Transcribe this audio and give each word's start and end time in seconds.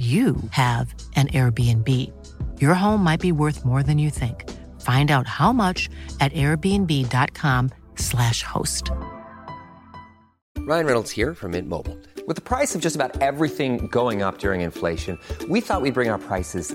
you 0.00 0.36
have 0.52 0.94
an 1.14 1.28
Airbnb. 1.28 1.86
Your 2.58 2.72
home 2.72 3.04
might 3.04 3.20
be 3.20 3.32
worth 3.32 3.66
more 3.66 3.82
than 3.82 3.98
you 3.98 4.08
think. 4.08 4.48
Find 4.80 5.10
out 5.10 5.26
how 5.26 5.52
much 5.52 5.90
at 6.20 6.32
airbnb.com/slash 6.32 8.42
host. 8.42 8.90
Ryan 10.60 10.86
Reynolds 10.86 11.10
here 11.10 11.34
from 11.34 11.50
Mint 11.52 11.68
Mobile. 11.68 11.98
With 12.26 12.36
the 12.36 12.40
price 12.40 12.74
of 12.74 12.80
just 12.80 12.96
about 12.96 13.20
everything 13.20 13.88
going 13.88 14.22
up 14.22 14.38
during 14.38 14.62
inflation, 14.62 15.18
we 15.50 15.60
thought 15.60 15.82
we'd 15.82 15.92
bring 15.92 16.08
our 16.08 16.18
prices 16.18 16.74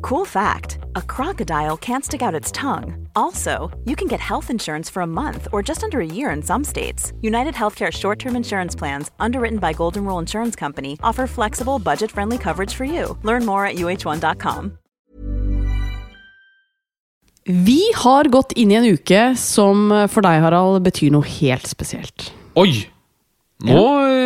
Cool 0.00 0.24
fact 0.24 0.78
a 0.94 1.02
crocodile 1.02 1.76
can't 1.76 2.04
stick 2.04 2.22
out 2.22 2.34
its 2.34 2.52
tongue. 2.52 3.08
Also, 3.14 3.70
you 3.84 3.96
can 3.96 4.08
get 4.08 4.20
health 4.20 4.50
insurance 4.50 4.90
for 4.90 5.02
a 5.02 5.06
month 5.06 5.48
or 5.52 5.62
just 5.62 5.82
under 5.82 6.00
a 6.00 6.06
year 6.06 6.30
in 6.30 6.42
some 6.42 6.64
states. 6.64 7.12
United 7.20 7.54
Healthcare 7.54 7.90
short 7.90 8.18
term 8.18 8.36
insurance 8.36 8.74
plans, 8.74 9.10
underwritten 9.18 9.58
by 9.58 9.72
Golden 9.72 10.04
Rule 10.04 10.18
Insurance 10.18 10.56
Company, 10.56 10.98
offer 11.02 11.26
flexible, 11.26 11.78
budget 11.78 12.10
friendly 12.10 12.38
coverage 12.38 12.74
for 12.74 12.84
you. 12.84 13.18
Learn 13.22 13.44
more 13.46 13.66
at 13.66 13.76
uh1.com. 13.76 14.78
Vi 17.44 17.82
har 17.96 18.24
gått 18.30 18.52
inn 18.52 18.70
i 18.70 18.76
en 18.78 18.84
uke 18.86 19.34
som 19.36 19.90
eh, 19.90 20.06
for 20.06 20.22
deg, 20.22 20.44
Harald, 20.44 20.84
betyr 20.86 21.10
noe 21.10 21.26
helt 21.26 21.66
spesielt. 21.66 22.30
Oi! 22.54 22.86
Nå 23.68 23.82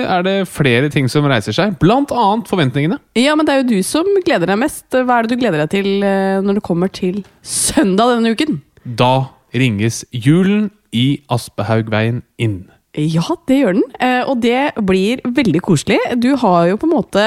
er 0.07 0.23
det 0.25 0.35
flere 0.49 0.89
ting 0.93 1.09
som 1.13 1.27
reiser 1.29 1.53
seg, 1.57 1.75
blant 1.83 2.13
annet 2.15 2.49
forventningene. 2.49 2.99
Ja, 3.19 3.35
men 3.37 3.45
det 3.49 3.53
er 3.55 3.63
jo 3.63 3.69
du 3.75 3.83
som 3.87 4.09
gleder 4.25 4.49
deg 4.53 4.61
mest. 4.63 4.87
Hva 4.95 5.19
er 5.19 5.27
det 5.27 5.37
du 5.37 5.41
gleder 5.43 5.65
deg 5.65 5.73
til 5.75 5.89
eh, 6.07 6.39
når 6.45 6.59
det 6.61 6.65
kommer 6.67 6.89
til 6.93 7.23
søndag 7.45 8.15
denne 8.17 8.33
uken? 8.37 8.61
Da 8.97 9.29
ringes 9.57 10.05
julen 10.15 10.71
i 10.97 11.21
Aspehaugveien 11.33 12.23
inn. 12.43 12.65
Ja, 12.97 13.27
det 13.49 13.59
gjør 13.61 13.75
den. 13.77 13.85
Eh, 14.01 14.23
Og 14.25 14.41
det 14.41 14.73
blir 14.89 15.21
veldig 15.27 15.61
koselig. 15.67 15.99
Du 16.23 16.31
har 16.41 16.71
jo 16.71 16.79
på 16.81 16.89
en 16.89 16.95
måte 16.97 17.27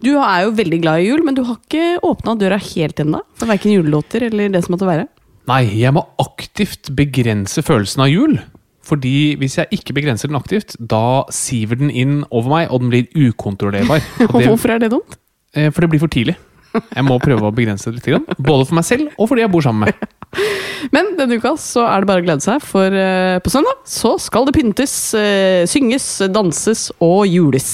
Du 0.00 0.14
er 0.16 0.46
jo 0.46 0.54
veldig 0.56 0.78
glad 0.80 1.00
i 1.02 1.10
jul, 1.10 1.22
men 1.24 1.36
du 1.36 1.42
har 1.44 1.56
ikke 1.60 1.98
åpna 2.04 2.34
døra 2.40 2.56
helt 2.60 3.00
ennå. 3.00 3.20
For 3.36 3.48
verken 3.48 3.72
julelåter 3.76 4.24
eller 4.30 4.48
det 4.52 4.64
som 4.64 4.72
måtte 4.76 4.88
være. 4.88 5.06
Nei, 5.48 5.62
jeg 5.78 5.92
må 5.94 6.02
aktivt 6.20 6.90
begrense 6.96 7.62
følelsen 7.64 8.02
av 8.04 8.10
jul. 8.10 8.38
Fordi 8.86 9.34
hvis 9.40 9.58
jeg 9.58 9.80
ikke 9.80 9.96
begrenser 9.96 10.30
den 10.30 10.38
aktivt, 10.38 10.76
da 10.78 11.24
siver 11.34 11.78
den 11.80 11.90
inn 11.90 12.20
over 12.30 12.52
meg, 12.52 12.68
og 12.70 12.84
den 12.84 12.92
blir 12.92 13.30
ukontrollerbar. 13.30 14.04
Og 14.30 14.36
det, 14.38 14.46
hvorfor 14.50 14.74
er 14.76 14.82
det 14.84 14.92
dumt? 14.94 15.18
eh, 15.56 15.72
for 15.72 15.82
det 15.82 15.90
blir 15.94 16.02
for 16.02 16.12
tidlig. 16.12 16.36
Jeg 16.76 17.06
må 17.06 17.16
prøve 17.22 17.48
å 17.48 17.54
begrense 17.56 17.88
det 17.88 18.02
litt. 18.04 18.36
Både 18.36 18.66
for 18.68 18.76
meg 18.76 18.84
selv 18.84 19.08
og 19.16 19.30
for 19.30 19.38
de 19.38 19.46
jeg 19.46 19.52
bor 19.52 19.64
sammen 19.64 19.88
med. 19.88 20.10
Men 20.94 21.14
denne 21.16 21.38
uka 21.40 21.54
så 21.60 21.86
er 21.88 22.04
det 22.04 22.10
bare 22.10 22.20
å 22.20 22.26
glede 22.26 22.44
seg, 22.44 22.60
for 22.64 22.92
eh, 22.92 23.38
på 23.42 23.52
søndag 23.52 23.80
så 23.88 24.16
skal 24.20 24.46
det 24.46 24.54
pyntes, 24.58 24.96
eh, 25.16 25.64
synges, 25.70 26.06
danses 26.32 26.90
og 27.00 27.24
jules. 27.30 27.70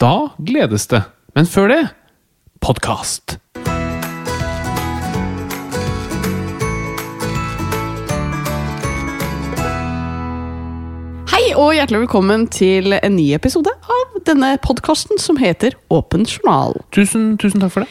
Da 0.00 0.30
gledes 0.38 0.86
det. 0.92 1.02
Men 1.34 1.50
før 1.50 1.72
det 1.72 1.82
podkast. 2.64 3.36
Hei 11.44 11.50
og 11.60 11.74
hjertelig 11.76 11.98
velkommen 12.06 12.46
til 12.48 12.94
en 12.96 13.12
ny 13.18 13.26
episode 13.36 13.68
av 13.68 14.14
denne 14.24 14.54
podkasten 14.64 15.18
som 15.20 15.36
heter 15.36 15.74
Åpen 15.92 16.22
journal. 16.24 16.72
Tusen, 16.96 17.34
tusen 17.36 17.60
takk 17.60 17.74
for 17.74 17.84
det. 17.84 17.90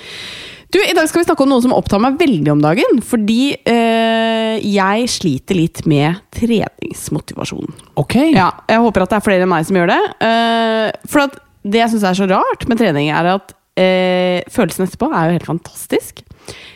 Du, 0.73 0.79
I 0.81 0.95
dag 0.97 1.05
skal 1.05 1.21
vi 1.21 1.27
snakke 1.27 1.45
om 1.45 1.51
noe 1.51 1.61
som 1.61 1.75
opptar 1.77 2.01
meg 2.01 2.17
veldig 2.17 2.49
om 2.49 2.63
dagen. 2.63 2.97
Fordi 3.05 3.53
eh, 3.69 4.57
jeg 4.57 5.05
sliter 5.13 5.59
litt 5.59 5.83
med 5.85 6.17
treningsmotivasjon. 6.33 7.69
Ok. 8.01 8.17
Ja, 8.33 8.49
Jeg 8.73 8.81
håper 8.87 9.05
at 9.05 9.13
det 9.13 9.19
er 9.19 9.27
flere 9.29 9.45
enn 9.45 9.53
meg 9.53 9.69
som 9.69 9.77
gjør 9.77 9.93
det. 9.93 10.01
Eh, 10.31 10.89
for 11.13 11.27
at 11.27 11.37
det 11.61 11.83
jeg 11.83 11.93
syns 11.93 12.09
er 12.09 12.21
så 12.23 12.29
rart 12.33 12.65
med 12.65 12.81
trening, 12.81 13.13
er 13.13 13.35
at 13.35 13.53
eh, 13.77 14.41
følelsen 14.49 14.89
etterpå 14.89 15.13
er 15.13 15.29
jo 15.29 15.37
helt 15.37 15.51
fantastisk. 15.53 16.25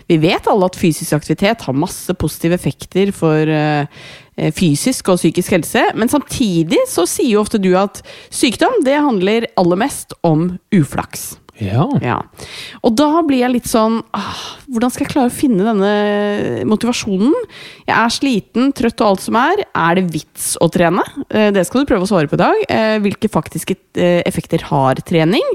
Vi 0.07 0.19
vet 0.23 0.47
alle 0.47 0.69
at 0.69 0.77
fysisk 0.79 1.17
aktivitet 1.17 1.65
har 1.67 1.75
masse 1.75 2.13
positive 2.19 2.55
effekter 2.55 3.11
for 3.15 3.51
eh, 3.51 3.89
eh, 4.37 4.53
fysisk 4.55 5.11
og 5.11 5.19
psykisk 5.19 5.57
helse, 5.57 5.83
men 5.97 6.11
samtidig 6.11 6.85
så 6.91 7.07
sier 7.09 7.35
jo 7.35 7.43
ofte 7.43 7.59
du 7.61 7.73
at 7.79 7.99
sykdom 8.31 8.79
det 8.87 8.95
handler 8.95 9.49
aller 9.59 9.83
mest 9.83 10.15
om 10.27 10.53
uflaks. 10.75 11.35
Ja. 11.63 11.85
Ja. 12.03 12.17
Og 12.85 12.93
da 12.99 13.21
blir 13.25 13.39
jeg 13.41 13.53
litt 13.55 13.69
sånn 13.69 14.01
ah, 14.13 14.41
Hvordan 14.69 14.91
skal 14.93 15.05
jeg 15.07 15.11
klare 15.13 15.31
å 15.31 15.33
finne 15.33 15.65
denne 15.65 16.65
motivasjonen? 16.69 17.33
Jeg 17.87 17.95
er 17.97 18.13
sliten, 18.13 18.71
trøtt 18.77 19.01
og 19.01 19.07
alt 19.13 19.23
som 19.25 19.37
er. 19.41 19.63
Er 19.73 19.97
det 19.97 20.05
vits 20.13 20.51
å 20.61 20.67
trene? 20.73 21.01
Eh, 21.29 21.49
Det 21.55 21.63
skal 21.67 21.81
du 21.81 21.89
prøve 21.89 22.05
å 22.05 22.09
svare 22.09 22.29
på 22.29 22.37
i 22.37 22.43
dag. 22.43 22.61
Eh, 22.69 22.97
Hvilke 23.03 23.31
faktiske 23.31 23.77
eh, 23.97 24.21
effekter 24.29 24.67
har 24.69 25.01
trening? 25.07 25.45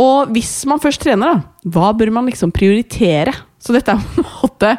Og 0.00 0.32
hvis 0.34 0.64
man 0.70 0.80
først 0.82 1.04
trener, 1.04 1.34
da, 1.36 1.68
hva 1.76 1.92
bør 1.96 2.10
man 2.16 2.30
liksom 2.30 2.54
prioritere? 2.54 3.34
Så 3.60 3.76
dette 3.76 3.92
er 3.94 4.00
på 4.14 4.22
en 4.24 4.30
måte 4.42 4.72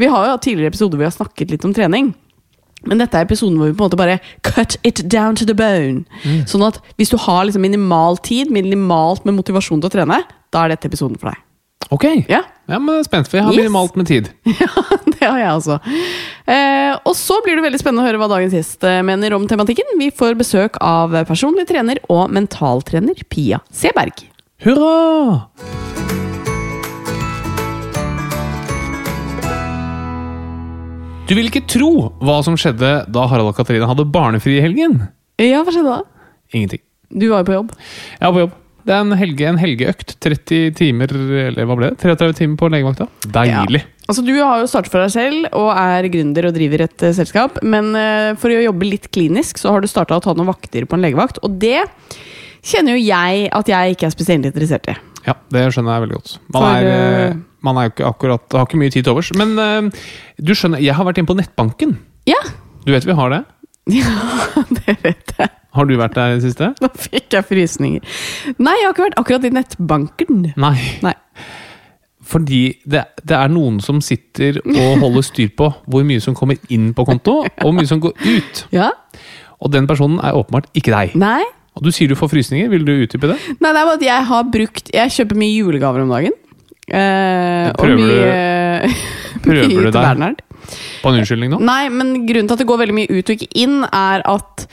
Vi 0.00 0.10
har 0.10 0.26
jo 0.30 0.40
tidligere 0.42 0.72
episoder 0.74 0.96
hvor 0.96 1.04
vi 1.04 1.10
har 1.10 1.16
snakket 1.16 1.54
litt 1.54 1.64
om 1.68 1.76
trening. 1.76 2.12
Men 2.88 2.98
dette 3.02 3.18
er 3.18 3.26
episoden 3.28 3.58
hvor 3.60 3.68
vi 3.68 3.76
på 3.76 3.84
en 3.84 3.90
måte 3.90 3.98
bare 4.00 4.18
cut 4.46 4.76
it 4.86 5.02
down 5.12 5.36
to 5.36 5.44
the 5.44 5.54
bone. 5.54 6.04
Sånn 6.48 6.64
at 6.66 6.78
hvis 6.96 7.10
du 7.12 7.18
har 7.20 7.44
liksom 7.44 7.60
minimal 7.64 8.16
tid, 8.24 8.50
minimalt 8.50 9.24
med 9.28 9.36
motivasjon 9.36 9.82
til 9.82 9.90
å 9.90 9.94
trene, 9.98 10.22
da 10.50 10.64
er 10.64 10.72
dette 10.74 10.88
episoden 10.88 11.18
for 11.20 11.30
deg. 11.32 11.42
Ok. 11.90 12.04
Ja, 12.30 12.44
Ja, 12.70 12.78
men 12.78 12.94
jeg 12.94 13.00
er 13.02 13.06
spent, 13.08 13.26
for 13.28 13.36
jeg 13.40 13.44
har 13.44 13.52
Yes. 13.52 13.64
minimalt 13.64 13.96
med 13.98 14.06
tid. 14.06 14.28
ja 14.60 14.68
det 15.10 15.26
har 15.26 15.38
jeg 15.40 15.54
også. 15.56 15.78
Eh, 16.46 16.92
og 17.04 17.16
så 17.18 17.40
blir 17.42 17.58
det 17.58 17.64
veldig 17.66 17.80
spennende 17.82 18.04
å 18.04 18.06
høre 18.06 18.20
hva 18.22 18.28
dagens 18.30 18.54
gjest 18.54 18.84
eh, 18.86 19.00
mener 19.02 19.34
om 19.34 19.48
tematikken. 19.50 19.96
Vi 19.98 20.12
får 20.14 20.38
besøk 20.38 20.78
av 20.80 21.10
personlig 21.26 21.66
trener 21.66 21.98
og 22.08 22.30
mentaltrener 22.30 23.18
Pia 23.28 23.58
Seberg. 23.74 24.22
Hurra! 24.62 25.99
Du 31.30 31.36
vil 31.38 31.46
ikke 31.46 31.62
tro 31.70 32.08
hva 32.26 32.40
som 32.42 32.56
skjedde 32.58 32.88
da 33.06 33.24
Harald 33.30 33.52
og 33.52 33.54
Katarina 33.54 33.86
hadde 33.86 34.02
barnefri 34.10 34.56
i 34.58 34.62
helgen. 34.64 34.96
Ja, 35.38 35.60
hva 35.62 35.70
skjedde 35.70 35.92
da? 36.00 36.24
Ingenting. 36.50 36.82
Du 37.06 37.28
var 37.30 37.44
jo 37.44 37.46
på 37.46 37.54
jobb. 37.54 37.68
Jeg 38.16 38.24
var 38.24 38.34
på 38.34 38.40
jobb. 38.42 38.56
Det 38.80 38.94
er 38.96 39.04
en, 39.04 39.14
helge, 39.20 39.44
en 39.46 39.60
helgeøkt. 39.60 40.16
30 40.26 40.72
timer, 40.80 41.12
eller 41.44 41.68
hva 41.68 41.76
ble 41.78 41.90
det? 41.92 42.00
33 42.02 42.34
timer 42.40 42.58
på 42.58 42.70
legevakta. 42.74 43.06
Deilig. 43.30 43.84
Altså, 44.08 44.24
Du 44.26 44.32
har 44.40 44.58
jo 44.58 44.66
startet 44.72 44.90
for 44.90 45.04
deg 45.04 45.12
selv 45.14 45.46
og 45.54 45.68
er 45.70 46.08
gründer 46.10 46.48
og 46.48 46.56
driver 46.56 46.82
et 46.88 47.04
uh, 47.06 47.12
selskap. 47.14 47.60
Men 47.62 47.92
uh, 47.94 48.32
for 48.40 48.50
å 48.50 48.64
jobbe 48.64 48.88
litt 48.88 49.06
klinisk, 49.14 49.60
så 49.62 49.76
har 49.76 49.84
du 49.84 49.90
starta 49.92 50.18
å 50.18 50.24
ta 50.24 50.34
noen 50.34 50.50
vakter 50.50 50.88
på 50.90 50.98
en 50.98 51.06
legevakt. 51.06 51.38
Og 51.46 51.60
det 51.62 51.84
kjenner 52.66 52.98
jo 52.98 53.04
jeg 53.04 53.46
at 53.54 53.70
jeg 53.70 53.94
ikke 53.94 54.10
er 54.10 54.16
spesielt 54.16 54.50
interessert 54.50 54.90
i. 54.90 54.98
Ja, 55.28 55.38
det 55.54 55.68
skjønner 55.76 55.94
jeg 55.94 56.08
veldig 56.08 56.18
godt. 56.18 56.34
Man 56.50 56.58
For, 56.58 56.90
er, 56.90 57.30
eh, 57.30 57.38
man 57.66 57.78
er 57.78 57.88
jo 57.88 57.92
ikke 57.94 58.08
akkurat 58.08 58.56
Har 58.56 58.66
ikke 58.68 58.80
mye 58.80 58.92
tid 58.92 59.04
til 59.06 59.12
overs. 59.14 59.30
Men 59.36 59.54
uh, 59.58 60.04
du 60.40 60.52
skjønner, 60.56 60.82
jeg 60.82 60.96
har 60.96 61.06
vært 61.08 61.20
inne 61.20 61.30
på 61.30 61.38
nettbanken. 61.38 61.96
Ja, 62.30 62.40
Du 62.86 62.92
vet 62.94 63.06
vi 63.08 63.16
har 63.16 63.32
det? 63.34 63.42
Ja, 64.00 64.62
det 64.76 64.96
vet 65.02 65.32
jeg. 65.38 65.48
Har 65.74 65.86
du 65.86 65.94
vært 65.98 66.14
der 66.18 66.32
i 66.32 66.38
det 66.38 66.44
siste? 66.48 66.72
Nå 66.82 66.88
fikk 66.98 67.34
jeg 67.36 67.46
frysninger. 67.46 68.20
Nei, 68.58 68.74
jeg 68.80 68.86
har 68.88 68.94
ikke 68.94 69.04
vært 69.08 69.18
akkurat 69.20 69.46
i 69.46 69.52
nettbanken. 69.54 70.40
Nei. 70.58 70.76
Nei. 71.04 71.14
Fordi 72.30 72.60
det, 72.86 73.04
det 73.26 73.36
er 73.36 73.50
noen 73.50 73.78
som 73.82 73.98
sitter 74.04 74.60
og 74.64 75.00
holder 75.02 75.24
styr 75.26 75.50
på 75.58 75.70
hvor 75.90 76.04
mye 76.06 76.22
som 76.22 76.36
kommer 76.38 76.58
inn 76.70 76.90
på 76.94 77.06
konto, 77.08 77.40
og 77.46 77.62
hvor 77.64 77.74
mye 77.74 77.88
som 77.90 78.02
går 78.02 78.14
ut. 78.18 78.64
Ja? 78.74 78.90
Og 79.60 79.72
den 79.74 79.88
personen 79.90 80.20
er 80.22 80.36
åpenbart 80.38 80.70
ikke 80.78 80.94
deg. 80.94 81.16
Nei? 81.18 81.42
Og 81.78 81.86
du 81.86 81.90
sier 81.94 82.10
du 82.10 82.16
får 82.18 82.32
frysninger. 82.34 82.70
Vil 82.72 82.86
du 82.86 82.92
utdype 83.06 83.30
det? 83.32 83.38
Nei, 83.58 83.70
det 83.72 83.80
er 83.80 83.88
bare 83.88 83.98
at 83.98 84.06
jeg 84.06 84.28
har 84.30 84.46
brukt 84.52 84.90
Jeg 84.94 85.14
kjøper 85.16 85.38
mye 85.38 85.54
julegaver 85.54 86.04
om 86.04 86.14
dagen. 86.14 86.34
Eh, 86.90 87.68
og 87.70 87.84
Prøver 87.84 87.96
du- 87.96 88.10
mye 89.50 89.66
prøver 89.70 89.90
du 89.90 89.90
deg? 89.94 90.40
På 91.02 91.10
en 91.12 91.20
unnskyldning 91.20 91.52
nå? 91.54 91.60
Nei, 91.64 91.84
men 91.94 92.12
grunnen 92.28 92.48
til 92.50 92.56
at 92.56 92.62
det 92.62 92.66
går 92.68 92.80
veldig 92.82 92.96
mye 92.98 93.10
ut 93.10 93.30
og 93.30 93.36
ikke 93.36 93.48
inn, 93.62 93.78
er 93.86 94.22
at 94.28 94.66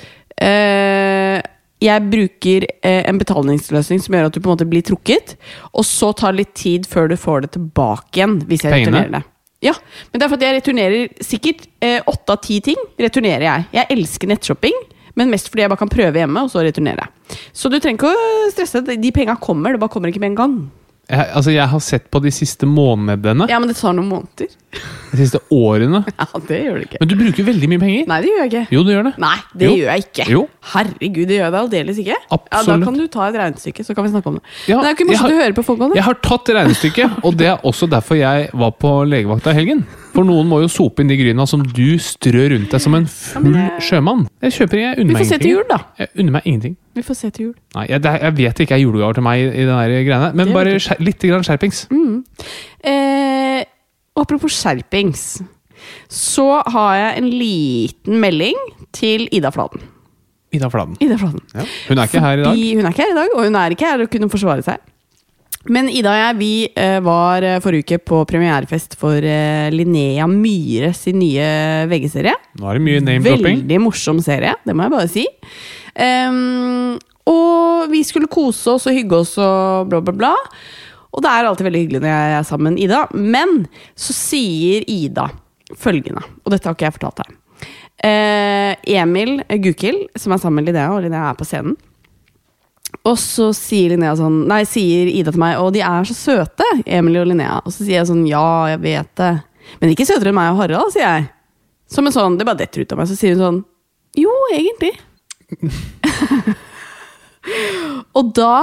eh, 0.44 1.38
jeg 1.84 2.08
bruker 2.10 2.66
eh, 2.82 3.04
en 3.10 3.20
betalingsløsning 3.22 4.02
som 4.02 4.16
gjør 4.18 4.30
at 4.32 4.36
du 4.36 4.42
på 4.42 4.50
en 4.50 4.56
måte 4.58 4.68
blir 4.70 4.86
trukket, 4.86 5.36
og 5.78 5.86
så 5.86 6.10
tar 6.18 6.34
det 6.34 6.42
litt 6.44 6.54
tid 6.58 6.88
før 6.90 7.10
du 7.12 7.18
får 7.22 7.46
det 7.46 7.52
tilbake 7.58 8.18
igjen. 8.20 8.40
hvis 8.50 8.66
jeg 8.66 8.74
Pengene? 8.74 9.04
returnerer 9.04 9.18
det. 9.20 9.24
Ja, 9.66 9.74
men 10.12 10.20
det 10.22 10.26
er 10.26 10.30
for 10.30 10.38
at 10.38 10.46
jeg 10.46 10.58
returnerer 10.60 11.24
sikkert 11.26 11.64
åtte 12.12 12.34
av 12.36 12.42
ti 12.46 12.60
ting. 12.62 12.78
returnerer 13.02 13.42
Jeg 13.48 13.66
Jeg 13.74 13.88
elsker 13.96 14.30
nettshopping, 14.30 14.76
men 15.18 15.32
mest 15.34 15.50
fordi 15.50 15.64
jeg 15.66 15.72
bare 15.72 15.82
kan 15.82 15.90
prøve 15.90 16.14
hjemme, 16.22 16.44
og 16.46 16.52
så 16.54 16.62
returnerer 16.62 17.02
jeg. 17.08 17.38
Så 17.58 17.72
du 17.74 17.80
trenger 17.82 17.98
ikke 17.98 18.12
å 18.14 18.52
stresse. 18.54 18.84
De 18.86 19.12
penga 19.16 19.34
kommer, 19.42 19.74
det 19.74 19.82
bare 19.82 19.90
kommer 19.90 20.10
ikke 20.14 20.22
med 20.22 20.36
en 20.36 20.38
gang. 20.38 20.58
Jeg, 21.08 21.24
altså, 21.40 21.52
jeg 21.56 21.68
har 21.72 21.80
sett 21.80 22.10
på 22.12 22.20
de 22.20 22.32
siste 22.36 22.68
månedene, 22.68 23.46
Ja, 23.48 23.60
men 23.64 23.70
det 23.72 23.78
tar 23.80 23.94
noen 23.96 24.10
måneder. 24.12 24.50
de 25.12 25.18
siste 25.22 25.40
årene. 25.56 26.02
Ja, 26.20 26.26
det 26.50 26.58
gjør 26.66 26.74
det 26.82 26.88
ikke. 26.90 26.98
Men 27.00 27.08
du 27.08 27.14
bruker 27.16 27.46
veldig 27.48 27.70
mye 27.72 27.80
penger. 27.80 28.02
Nei, 28.12 28.18
det 28.26 28.28
gjør 28.34 28.42
jeg 28.44 28.52
ikke. 28.52 28.64
Jo, 28.76 28.82
du 28.84 28.90
gjør 28.92 29.06
det. 29.08 29.14
Nei, 29.24 29.38
det 29.56 29.70
Jo. 29.70 29.76
gjør 29.80 29.88
jeg 29.94 30.04
ikke. 30.04 30.26
Jo. 30.34 30.42
Herregud, 30.74 31.22
det 31.30 31.38
gjør 31.38 31.46
jeg 31.46 31.54
da 31.56 31.62
aldeles 31.64 32.02
ikke. 32.04 32.18
Ja, 32.28 32.40
Da 32.68 32.78
kan 32.84 32.98
du 33.00 33.06
ta 33.08 33.30
et 33.30 33.38
regnestykke, 33.40 33.86
så 33.88 33.96
kan 33.96 34.04
vi 34.04 34.12
snakke 34.12 34.28
om 34.34 34.36
det. 34.42 34.44
Ja, 34.68 34.76
Men 34.76 34.84
det 34.84 34.90
er 34.90 34.92
jo 34.92 34.98
ikke 34.98 35.06
jeg 35.06 35.08
morsomt 35.14 35.32
har- 35.32 35.38
å 35.40 35.44
høre 35.46 35.56
på 35.62 35.66
folk 35.70 35.80
om 35.88 35.90
det. 35.94 35.96
Jeg 36.02 36.04
har 36.10 36.20
tatt 36.28 36.52
regnestykket, 36.60 37.16
og 37.26 37.38
det 37.40 37.48
er 37.54 37.64
også 37.72 37.88
derfor 37.96 38.20
jeg 38.20 38.50
var 38.54 38.72
på 38.76 38.92
legevakta 39.08 39.56
i 39.56 39.60
helgen. 39.62 39.86
For 40.18 40.26
noen 40.28 40.48
må 40.50 40.60
jo 40.64 40.68
sope 40.68 41.00
inn 41.04 41.08
de 41.08 41.16
gryna 41.16 41.48
som 41.48 41.64
du 41.64 41.96
strør 42.02 42.52
rundt 42.58 42.72
deg 42.76 42.82
som 42.84 42.96
en 43.00 43.06
full 43.08 43.56
sjømann. 43.80 44.28
Jeg 44.44 44.52
kjøper, 44.60 44.82
jeg 44.84 44.96
Vi 44.98 45.04
unner 45.06 45.14
meg 45.14 45.24
får 45.24 45.32
se 45.32 45.38
til 45.40 45.52
jul, 45.56 45.64
da. 45.70 45.80
Jeg 46.02 46.10
unner 46.20 46.32
meg 46.40 46.42
ingenting. 46.52 46.76
Vi 46.98 47.04
får 47.06 47.18
se 47.20 47.30
til 47.34 47.50
jul. 47.50 47.56
Nei, 47.76 47.86
jeg, 47.92 48.02
jeg 48.02 48.36
vet 48.40 48.58
det 48.58 48.66
ikke 48.66 48.78
er 48.80 48.82
julegaver 48.82 49.20
til 49.20 49.26
meg 49.28 49.44
i 49.46 49.66
den 49.68 49.74
der 49.74 49.92
greiene, 50.08 50.32
men 50.40 50.54
bare 50.56 50.78
skjer, 50.82 51.04
litt 51.06 51.22
grann 51.30 51.46
skjerpings. 51.46 51.84
Eh, 52.88 53.62
apropos 54.18 54.58
skjerpings, 54.58 55.28
så 56.10 56.48
har 56.74 56.98
jeg 56.98 57.22
en 57.22 57.30
liten 57.30 58.18
melding 58.24 58.58
til 58.98 59.28
Ida 59.30 59.54
Fladen. 59.54 59.86
Ida 60.56 60.70
Fladen. 60.74 60.98
Ida 61.04 61.18
Fladen. 61.22 61.44
Ja. 61.54 61.66
Hun 61.90 62.00
er 62.02 62.10
ikke 62.10 62.24
her 62.24 62.38
i 62.40 62.44
dag. 62.44 62.52
Fordi 62.52 62.76
hun 62.80 62.86
er 62.86 62.96
ikke 62.96 63.06
her 63.06 63.14
i 63.14 63.20
dag, 63.20 63.34
og 63.36 63.44
hun 63.46 63.60
er 63.62 63.76
ikke 63.76 63.92
her 63.92 64.06
og 64.06 64.14
kunne 64.14 64.30
forsvare 64.32 64.66
seg. 64.66 64.94
Men 65.74 65.90
Ida 65.92 66.14
og 66.14 66.20
jeg 66.22 66.36
vi 66.40 66.52
eh, 66.80 66.98
var 67.04 67.44
eh, 67.44 67.58
forrige 67.64 67.84
uke 67.84 67.98
på 68.08 68.22
premierefest 68.30 68.96
for 69.00 69.20
eh, 69.20 69.68
Linnea 69.74 70.28
Myhre 70.32 70.94
sin 70.96 71.20
nye 71.20 71.48
VG-serie. 71.92 72.36
Nå 72.62 72.70
er 72.70 72.80
det 72.80 72.86
mye 72.86 73.04
name-dropping. 73.04 73.66
Veldig 73.66 73.82
morsom 73.84 74.22
serie, 74.24 74.56
det 74.64 74.76
må 74.76 74.88
jeg 74.88 74.96
bare 74.96 75.12
si. 75.12 75.26
Ehm, 75.98 76.98
og 77.28 77.90
vi 77.92 78.04
skulle 78.08 78.30
kose 78.32 78.78
oss 78.78 78.88
og 78.88 78.96
hygge 78.96 79.24
oss 79.24 79.34
og 79.42 79.90
bla, 79.92 80.02
bla, 80.04 80.14
bla. 80.16 80.36
Og 81.18 81.24
det 81.24 81.32
er 81.32 81.50
alltid 81.50 81.68
veldig 81.68 81.82
hyggelig 81.82 82.04
når 82.04 82.12
jeg 82.12 82.38
er 82.38 82.48
sammen 82.48 82.76
med 82.76 82.84
Ida. 82.86 83.02
Men 83.16 83.66
så 83.98 84.16
sier 84.16 84.86
Ida 84.92 85.28
følgende, 85.76 86.24
og 86.46 86.54
dette 86.54 86.70
har 86.70 86.78
ikke 86.78 86.88
jeg 86.88 86.96
fortalt 87.00 87.24
deg. 87.24 87.36
Uh, 87.98 88.74
Emil 88.94 89.40
Gukild, 89.64 90.06
som 90.22 90.36
er 90.36 90.42
sammen 90.42 90.62
med 90.62 90.70
Linnea, 90.70 90.92
og 90.94 91.02
Linnea 91.02 91.32
er 91.32 91.40
på 91.40 91.48
scenen. 91.48 91.74
Og 93.08 93.18
så 93.20 93.50
sier, 93.56 93.92
Linnea 93.92 94.14
sånn, 94.20 94.44
nei, 94.48 94.62
sier 94.68 95.10
Ida 95.12 95.34
til 95.34 95.42
meg 95.42 95.58
Og 95.60 95.74
de 95.76 95.82
er 95.84 96.06
så 96.08 96.16
søte, 96.16 96.66
Emil 96.86 97.20
og 97.22 97.28
Linnea. 97.32 97.58
Og 97.64 97.74
så 97.74 97.82
sier 97.84 98.00
jeg 98.00 98.10
sånn 98.10 98.24
Ja, 98.30 98.68
jeg 98.72 98.80
vet 98.84 99.12
det. 99.20 99.32
Men 99.82 99.92
ikke 99.92 100.08
søtere 100.08 100.32
enn 100.32 100.38
meg 100.38 100.54
og 100.54 100.62
Harald, 100.62 100.94
sier 100.96 101.06
jeg. 101.06 101.28
Som 101.92 102.08
en 102.08 102.16
sånn, 102.16 102.38
Det 102.40 102.48
bare 102.48 102.62
detter 102.62 102.84
ut 102.84 102.96
av 102.96 103.02
meg. 103.02 103.10
Så 103.10 103.18
sier 103.20 103.36
hun 103.36 103.44
sånn 103.44 103.60
Jo, 104.20 104.34
egentlig. 104.56 104.94
og 108.18 108.32
da 108.36 108.56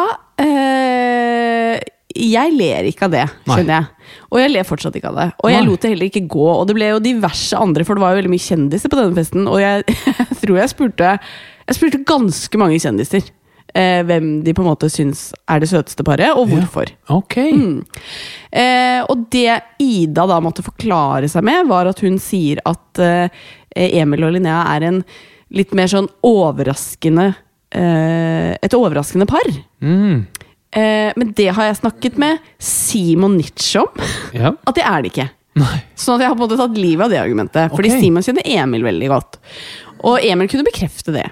eh, 0.43 1.79
Jeg 2.13 2.53
ler 2.53 2.85
ikke 2.91 3.07
av 3.09 3.15
det, 3.15 3.23
skjønner 3.49 3.73
jeg. 3.73 3.85
Og 4.29 4.37
jeg 4.43 4.51
ler 4.53 4.67
fortsatt 4.69 4.97
ikke 4.99 5.11
av 5.11 5.17
det. 5.23 5.29
Og 5.41 5.49
jeg 5.51 5.61
Nei. 5.63 5.69
lot 5.71 5.81
det 5.83 5.91
heller 5.95 6.09
ikke 6.11 6.29
gå. 6.35 6.49
Og 6.51 6.65
det 6.69 6.77
ble 6.77 6.87
jo 6.93 7.01
diverse 7.03 7.55
andre, 7.59 7.83
for 7.87 7.93
det 7.97 8.03
var 8.05 8.11
jo 8.13 8.19
veldig 8.21 8.35
mye 8.35 8.49
kjendiser 8.49 8.89
på 8.93 8.99
denne 9.01 9.17
festen. 9.17 9.43
Og 9.51 9.59
jeg, 9.63 9.77
jeg 10.21 10.37
tror 10.43 10.57
jeg 10.61 10.73
spurte 10.75 11.09
Jeg 11.65 11.75
spurte 11.79 12.05
ganske 12.13 12.57
mange 12.61 12.79
kjendiser 12.85 13.23
eh, 13.75 14.01
hvem 14.07 14.27
de 14.45 14.51
på 14.55 14.63
en 14.63 14.69
måte 14.71 14.89
syns 14.93 15.21
er 15.51 15.59
det 15.63 15.71
søteste 15.73 16.03
paret, 16.07 16.31
og 16.37 16.45
hvorfor. 16.53 16.87
Ok. 17.13 17.37
Eh, 17.41 19.01
og 19.09 19.17
det 19.35 19.57
Ida 19.83 20.25
da 20.31 20.37
måtte 20.45 20.67
forklare 20.67 21.27
seg 21.33 21.43
med, 21.47 21.67
var 21.71 21.85
at 21.91 21.99
hun 22.05 22.17
sier 22.23 22.57
at 22.69 22.91
eh, 23.03 23.27
Emil 23.75 24.23
og 24.29 24.33
Linnea 24.37 24.61
er 24.77 24.83
en 24.91 25.01
litt 25.55 25.75
mer 25.77 25.91
sånn 25.91 26.09
overraskende 26.27 27.31
eh, 27.75 28.55
Et 28.59 28.77
overraskende 28.77 29.27
par. 29.31 29.47
Mm. 29.85 30.25
Eh, 30.75 31.13
men 31.17 31.33
det 31.37 31.51
har 31.55 31.71
jeg 31.71 31.81
snakket 31.83 32.19
med 32.21 32.43
Simon 32.59 33.39
Nitsch 33.39 33.75
om. 33.81 33.91
Ja. 34.35 34.51
At 34.67 34.75
det 34.75 34.83
er 34.83 35.05
det 35.05 35.13
ikke. 35.13 35.29
Nei. 35.61 35.77
Sånn 35.95 36.17
at 36.17 36.25
jeg 36.25 36.33
har 36.33 36.35
på 36.35 36.43
en 36.43 36.49
måte 36.49 36.59
tatt 36.59 36.79
livet 36.79 37.07
av 37.07 37.13
det 37.13 37.21
argumentet. 37.23 37.71
Fordi 37.71 37.93
okay. 37.93 38.03
Simon 38.03 38.25
kjenner 38.27 38.47
Emil 38.51 38.83
veldig 38.87 39.11
godt. 39.13 39.39
Og 40.11 40.27
Emil 40.27 40.51
kunne 40.51 40.67
bekrefte 40.67 41.15
det. 41.15 41.29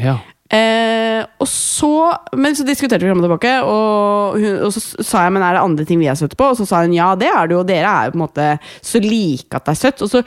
Ja. 0.00 0.16
Eh, 0.50 1.20
og 1.38 1.46
så 1.46 2.10
Men 2.34 2.56
så 2.58 2.64
diskuterte 2.66 3.04
vi 3.04 3.10
fram 3.10 3.20
og 3.20 3.26
tilbake, 3.28 3.52
og, 3.62 4.38
hun, 4.40 4.56
og 4.66 4.72
så 4.74 5.04
sa 5.06 5.22
jeg 5.22 5.34
men 5.36 5.44
er 5.46 5.54
det 5.54 5.62
andre 5.62 5.84
ting 5.86 6.00
vi 6.02 6.08
er 6.10 6.18
søte 6.18 6.38
på. 6.38 6.50
Og 6.50 6.58
så 6.58 6.66
sa 6.66 6.82
hun 6.82 6.96
ja, 6.96 7.12
det 7.18 7.30
er 7.30 7.46
det 7.46 7.54
jo, 7.54 7.66
dere 7.66 7.92
er 7.92 8.08
jo 8.08 8.16
på 8.16 8.20
en 8.20 8.24
måte 8.26 8.48
så 8.82 9.02
like 9.04 9.54
at 9.54 9.68
det 9.68 9.76
er 9.76 9.82
søtt. 9.84 10.02
Og 10.02 10.10
så 10.10 10.24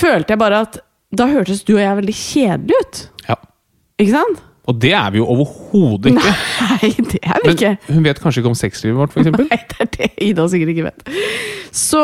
følte 0.00 0.32
jeg 0.32 0.40
bare 0.40 0.64
at 0.64 0.80
da 1.16 1.26
hørtes 1.30 1.64
du 1.66 1.74
og 1.76 1.82
jeg 1.82 1.96
veldig 2.02 2.14
kjedelig 2.20 2.80
ut. 2.84 3.02
ja. 3.28 3.36
Ikke 4.00 4.14
sant? 4.14 4.38
Og 4.70 4.76
det 4.78 4.92
er 4.94 5.08
vi 5.10 5.18
jo 5.18 5.24
overhodet 5.32 6.12
ikke. 6.12 6.30
Nei, 6.30 6.90
det 7.10 7.18
er 7.24 7.40
vi 7.42 7.48
Men 7.48 7.54
ikke. 7.56 7.70
hun 7.90 8.04
vet 8.06 8.20
kanskje 8.22 8.42
ikke 8.42 8.50
om 8.52 8.58
sexlivet 8.58 8.96
vårt, 9.00 9.16
eksempel? 9.18 9.48
Nei, 9.50 9.58
det 9.72 9.80
er 9.82 9.88
det 9.96 10.08
Ida 10.28 10.44
sikkert 10.52 10.70
ikke 10.74 10.84
vet. 10.86 11.08
Så 11.74 12.02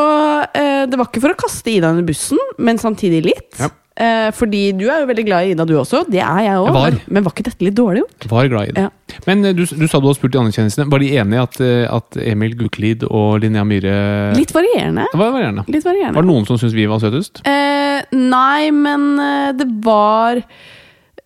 eh, 0.56 0.82
det 0.90 0.98
var 0.98 1.06
ikke 1.10 1.22
for 1.22 1.36
å 1.36 1.38
kaste 1.38 1.70
Ida 1.76 1.92
under 1.94 2.06
bussen, 2.08 2.40
men 2.58 2.80
samtidig 2.82 3.20
litt. 3.28 3.60
Ja. 3.60 3.68
Eh, 3.96 4.28
fordi 4.36 4.60
du 4.76 4.82
er 4.92 5.00
jo 5.00 5.06
veldig 5.08 5.22
glad 5.24 5.46
i 5.46 5.52
Ida, 5.54 5.64
du 5.64 5.72
også. 5.80 6.02
Det 6.12 6.20
er 6.20 6.40
jeg 6.44 6.58
òg. 6.60 6.68
Men, 6.76 6.98
men 7.16 7.24
var 7.24 7.32
ikke 7.32 7.46
dette 7.46 7.64
litt 7.64 7.76
dårlig 7.78 8.02
gjort? 8.02 8.26
Var 8.28 8.50
glad 8.52 8.68
i 8.68 8.74
det. 8.76 8.82
Ja. 8.84 9.20
Men 9.24 9.44
eh, 9.48 9.54
du, 9.56 9.62
du 9.64 9.86
sa 9.88 9.96
du 10.02 10.08
hadde 10.10 10.18
spurt 10.18 10.34
de 10.34 10.40
anerkjennelsene. 10.42 10.88
Var 10.92 11.00
de 11.00 11.08
enige 11.16 11.38
i 11.38 11.42
at, 11.46 11.56
eh, 11.64 11.84
at 11.96 12.18
Emil 12.20 12.56
Guklid 12.60 13.06
og 13.08 13.38
Linnea 13.40 13.64
Myhre 13.64 13.96
Litt 14.36 14.52
varierende. 14.52 15.08
Var 15.16 15.32
varierende. 15.38 15.64
Litt 15.72 15.86
varierende. 15.88 16.18
Var 16.18 16.26
det 16.28 16.32
noen 16.34 16.48
som 16.50 16.60
syntes 16.60 16.76
vi 16.76 16.84
var 16.90 17.00
søtest? 17.00 17.40
Eh, 17.48 18.04
nei, 18.20 18.68
men 18.76 19.08
eh, 19.22 19.50
det 19.56 19.68
var 19.86 20.42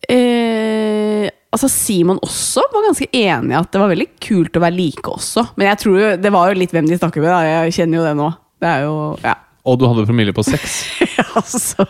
eh, 0.09 1.27
Altså 1.51 1.67
Simon 1.73 2.21
også 2.23 2.63
var 2.71 2.85
ganske 2.87 3.09
enig 3.11 3.51
i 3.51 3.59
at 3.59 3.73
det 3.75 3.81
var 3.83 3.91
veldig 3.91 4.09
kult 4.23 4.55
å 4.55 4.63
være 4.63 4.77
like 4.79 5.11
også. 5.11 5.49
Men 5.59 5.73
jeg 5.73 5.81
tror 5.83 5.97
jo, 5.99 6.11
det 6.23 6.31
var 6.39 6.53
jo 6.53 6.61
litt 6.63 6.71
hvem 6.77 6.87
de 6.87 6.99
snakker 7.01 7.25
med. 7.25 7.33
Da. 7.35 7.41
Jeg 7.67 7.75
kjenner 7.81 7.99
jo 7.99 8.05
det 8.07 8.13
nå. 8.21 8.29
Det 8.63 8.71
er 8.71 8.85
jo 8.87 8.95
Ja. 9.25 9.35
Og 9.69 9.77
du 9.79 9.85
hadde 9.91 10.07
promille 10.09 10.33
på 10.33 10.43
seks. 10.47 10.79
altså. 11.39 11.85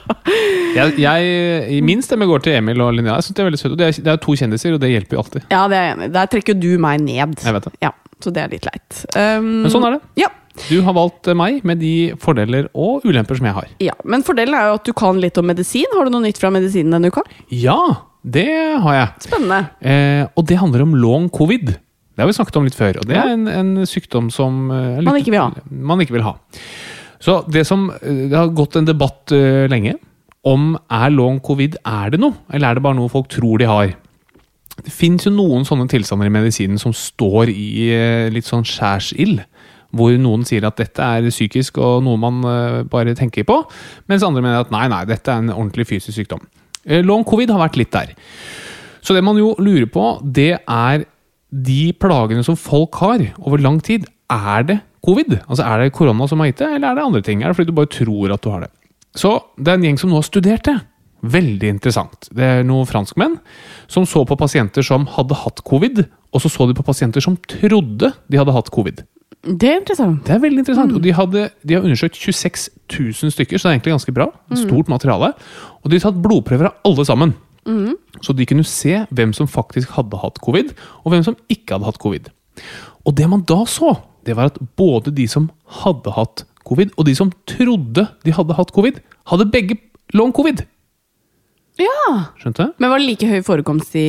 Jeg, 0.75 0.96
jeg, 0.99 1.82
min 1.87 2.02
stemme 2.02 2.26
går 2.26 2.42
til 2.42 2.56
Emil 2.59 2.80
og 2.83 2.92
Linnea. 2.97 3.14
Jeg 3.21 3.28
synes 3.28 3.37
Det 3.38 3.42
er 3.44 3.49
veldig 3.50 3.61
søt 3.62 3.76
Det 3.78 3.90
det 4.04 4.12
er 4.14 4.21
to 4.25 4.35
kjendiser, 4.38 4.75
og 4.75 4.80
det 4.83 4.90
hjelper 4.90 5.16
jo 5.16 5.23
alltid. 5.23 5.47
Ja, 5.52 5.62
det 5.71 5.78
er 5.78 5.85
jeg 5.87 5.97
enig. 5.99 6.09
Der 6.16 6.30
trekker 6.35 6.59
du 6.59 6.68
meg 6.83 7.00
ned. 7.04 7.38
Jeg 7.44 7.54
vet 7.56 7.68
det. 7.68 7.73
Ja, 7.87 7.92
Så 8.21 8.33
det 8.35 8.42
er 8.42 8.50
litt 8.52 8.66
leit. 8.66 9.02
Um, 9.14 9.50
Men 9.64 9.71
sånn 9.73 9.87
er 9.87 9.97
det. 9.99 10.00
Ja. 10.25 10.30
Du 10.66 10.80
har 10.85 10.92
valgt 10.99 11.30
meg 11.38 11.62
med 11.64 11.78
de 11.80 11.92
fordeler 12.21 12.66
og 12.75 13.06
ulemper 13.06 13.38
som 13.38 13.47
jeg 13.49 13.54
har. 13.56 13.68
ja. 13.80 13.94
Men 14.04 14.25
fordelen 14.26 14.56
er 14.59 14.66
jo 14.73 14.80
at 14.80 14.88
du 14.90 14.92
kan 14.99 15.21
litt 15.23 15.38
om 15.40 15.47
medisin. 15.49 15.87
Har 15.94 16.04
du 16.04 16.12
noe 16.12 16.26
nytt 16.26 16.40
fra 16.42 16.50
medisinen 16.52 16.90
denne 16.99 17.09
uka? 17.14 17.23
Ja, 17.54 17.78
det 18.26 18.49
har 18.83 18.99
jeg. 18.99 19.14
Spennende. 19.30 19.61
Eh, 19.80 20.26
og 20.35 20.44
det 20.50 20.59
handler 20.61 20.83
om 20.85 20.99
long 20.99 21.30
covid. 21.33 21.71
Det 21.71 22.25
har 22.26 22.28
vi 22.28 22.35
snakket 22.37 22.59
om 22.61 22.66
litt 22.66 22.76
før. 22.76 22.99
Og 23.00 23.06
det 23.09 23.16
er 23.16 23.30
en, 23.33 23.47
en 23.49 23.71
sykdom 23.88 24.26
som 24.35 24.66
eh, 24.75 24.99
litt- 24.99 25.06
Man 25.09 25.21
ikke. 25.23 25.71
Man 25.71 26.02
ikke 26.04 26.18
vil 26.18 26.26
ha. 26.26 26.35
Så 27.20 27.40
det 27.52 27.66
som 27.68 27.90
eh, 27.90 28.28
Det 28.30 28.36
har 28.36 28.54
gått 28.56 28.78
en 28.80 28.88
debatt 28.88 29.34
uh, 29.34 29.66
lenge 29.70 29.96
om 30.48 30.72
er 30.88 31.10
long 31.12 31.36
covid 31.44 31.74
er 31.84 32.14
det 32.14 32.20
noe, 32.22 32.32
eller 32.48 32.70
er 32.70 32.78
det 32.78 32.82
bare 32.86 32.96
noe 32.96 33.12
folk 33.12 33.26
tror 33.28 33.60
de 33.60 33.66
har. 33.68 33.90
Det 34.80 34.88
fins 34.88 35.26
jo 35.26 35.32
noen 35.34 35.66
sånne 35.68 35.84
tilstander 35.92 36.30
i 36.30 36.32
medisinen 36.32 36.80
som 36.80 36.94
står 36.96 37.52
i 37.52 37.90
eh, 37.92 38.30
litt 38.32 38.48
sånn 38.48 38.64
skjærsild. 38.64 39.42
Hvor 39.92 40.16
noen 40.16 40.46
sier 40.48 40.64
at 40.64 40.80
dette 40.80 41.04
er 41.04 41.28
psykisk 41.28 41.76
og 41.82 42.06
noe 42.06 42.16
man 42.22 42.40
bare 42.88 43.12
tenker 43.18 43.44
på, 43.44 43.58
mens 44.08 44.24
andre 44.24 44.40
mener 44.40 44.62
at 44.62 44.72
nei, 44.72 44.86
nei, 44.88 45.02
dette 45.10 45.28
er 45.28 45.42
en 45.42 45.50
ordentlig 45.50 45.88
fysisk 45.90 46.14
sykdom. 46.14 46.44
Long 47.04 47.26
covid 47.26 47.50
har 47.50 47.60
vært 47.66 47.76
litt 47.76 47.90
der. 47.92 48.14
Så 49.02 49.12
det 49.12 49.24
man 49.26 49.36
jo 49.36 49.50
lurer 49.58 49.90
på, 49.90 50.20
det 50.22 50.54
er 50.62 51.04
de 51.50 51.82
plagene 51.98 52.46
som 52.46 52.56
folk 52.56 52.94
har 53.02 53.26
over 53.42 53.60
lang 53.60 53.80
tid. 53.82 54.06
Er 54.30 54.64
det 54.68 54.78
covid? 55.04 55.38
Altså 55.47 55.64
Er 55.64 55.83
det 55.83 55.92
korona 55.97 56.28
som 56.28 56.40
har 56.42 56.50
gitt 56.50 56.62
det, 56.62 56.71
eller 56.76 56.90
er 56.90 56.99
det 56.99 57.04
andre 57.09 57.23
ting? 57.26 57.42
Er 57.42 57.50
det 57.50 57.59
fordi 57.59 57.73
du 57.73 57.76
bare 57.76 57.92
tror 57.92 58.35
at 58.35 58.42
du 58.45 58.50
har 58.50 58.64
det? 58.66 58.71
Så 59.16 59.40
det 59.59 59.73
er 59.73 59.78
en 59.78 59.87
gjeng 59.88 59.99
som 59.99 60.11
nå 60.12 60.21
har 60.21 60.26
studert 60.26 60.66
det. 60.69 60.78
Veldig 61.21 61.69
interessant. 61.69 62.28
Det 62.33 62.45
er 62.47 62.64
noen 62.64 62.88
franskmenn 62.88 63.37
som 63.90 64.07
så 64.09 64.23
på 64.25 64.38
pasienter 64.40 64.85
som 64.87 65.04
hadde 65.19 65.37
hatt 65.37 65.64
covid, 65.66 66.04
og 66.33 66.40
så 66.42 66.49
så 66.49 66.69
de 66.69 66.76
på 66.78 66.87
pasienter 66.87 67.25
som 67.25 67.37
trodde 67.50 68.12
de 68.30 68.40
hadde 68.40 68.54
hatt 68.54 68.71
covid. 68.73 69.02
Det 69.40 69.69
er 69.69 69.78
interessant. 69.80 70.21
Det 70.26 70.35
er 70.35 70.40
veldig 70.42 70.62
interessant. 70.62 70.92
Og 70.97 71.02
de, 71.04 71.12
hadde, 71.16 71.47
de 71.64 71.76
har 71.76 71.85
undersøkt 71.85 72.19
26 72.21 72.69
000 72.92 73.33
stykker, 73.33 73.57
så 73.57 73.69
det 73.69 73.71
er 73.71 73.78
egentlig 73.78 73.95
ganske 73.95 74.16
bra. 74.16 74.26
Stort 74.52 74.66
Stort 74.66 74.90
materiale. 74.92 75.33
Og 75.80 75.88
de 75.88 75.97
har 75.97 76.11
tatt 76.11 76.21
blodprøver 76.21 76.69
av 76.69 76.76
alle 76.88 77.07
sammen. 77.09 77.33
Så 78.25 78.35
de 78.37 78.47
kunne 78.49 78.66
se 78.69 79.04
hvem 79.09 79.33
som 79.37 79.49
faktisk 79.49 79.95
hadde 79.97 80.21
hatt 80.21 80.40
covid, 80.45 80.73
og 81.04 81.12
hvem 81.12 81.25
som 81.25 81.37
ikke 81.52 81.76
hadde 81.76 81.88
hatt 81.88 82.00
covid. 82.02 82.28
Og 83.09 83.16
det 83.16 83.28
man 83.33 83.45
da 83.49 83.62
så, 83.69 83.95
det 84.26 84.36
var 84.38 84.50
at 84.52 84.58
både 84.78 85.12
de 85.16 85.26
som 85.30 85.48
hadde 85.82 86.12
hatt 86.16 86.44
covid, 86.68 86.92
og 86.98 87.06
de 87.08 87.14
som 87.16 87.30
trodde 87.48 88.06
de 88.26 88.34
hadde 88.36 88.56
hatt 88.58 88.72
covid, 88.76 89.00
hadde 89.32 89.48
begge 89.52 89.78
long 90.16 90.32
covid. 90.36 90.64
Ja! 91.80 92.26
Skjønte? 92.40 92.66
Men 92.82 92.90
var 92.92 93.00
det 93.00 93.06
like 93.08 93.28
høy 93.30 93.40
forekomst 93.46 93.94
i 93.96 94.02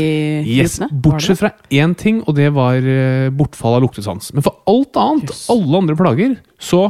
Yes, 0.44 0.80
gruppene? 0.82 1.02
Bortsett 1.06 1.40
fra 1.40 1.52
én 1.72 1.94
ting, 1.96 2.20
og 2.28 2.36
det 2.36 2.50
var 2.56 2.76
eh, 2.84 3.30
bortfall 3.32 3.78
av 3.78 3.86
luktesans. 3.86 4.34
Men 4.36 4.44
for 4.44 4.58
alt 4.68 4.98
annet, 5.00 5.32
Yes. 5.32 5.46
alle 5.54 5.80
andre 5.80 5.96
plager, 5.96 6.36
så 6.60 6.90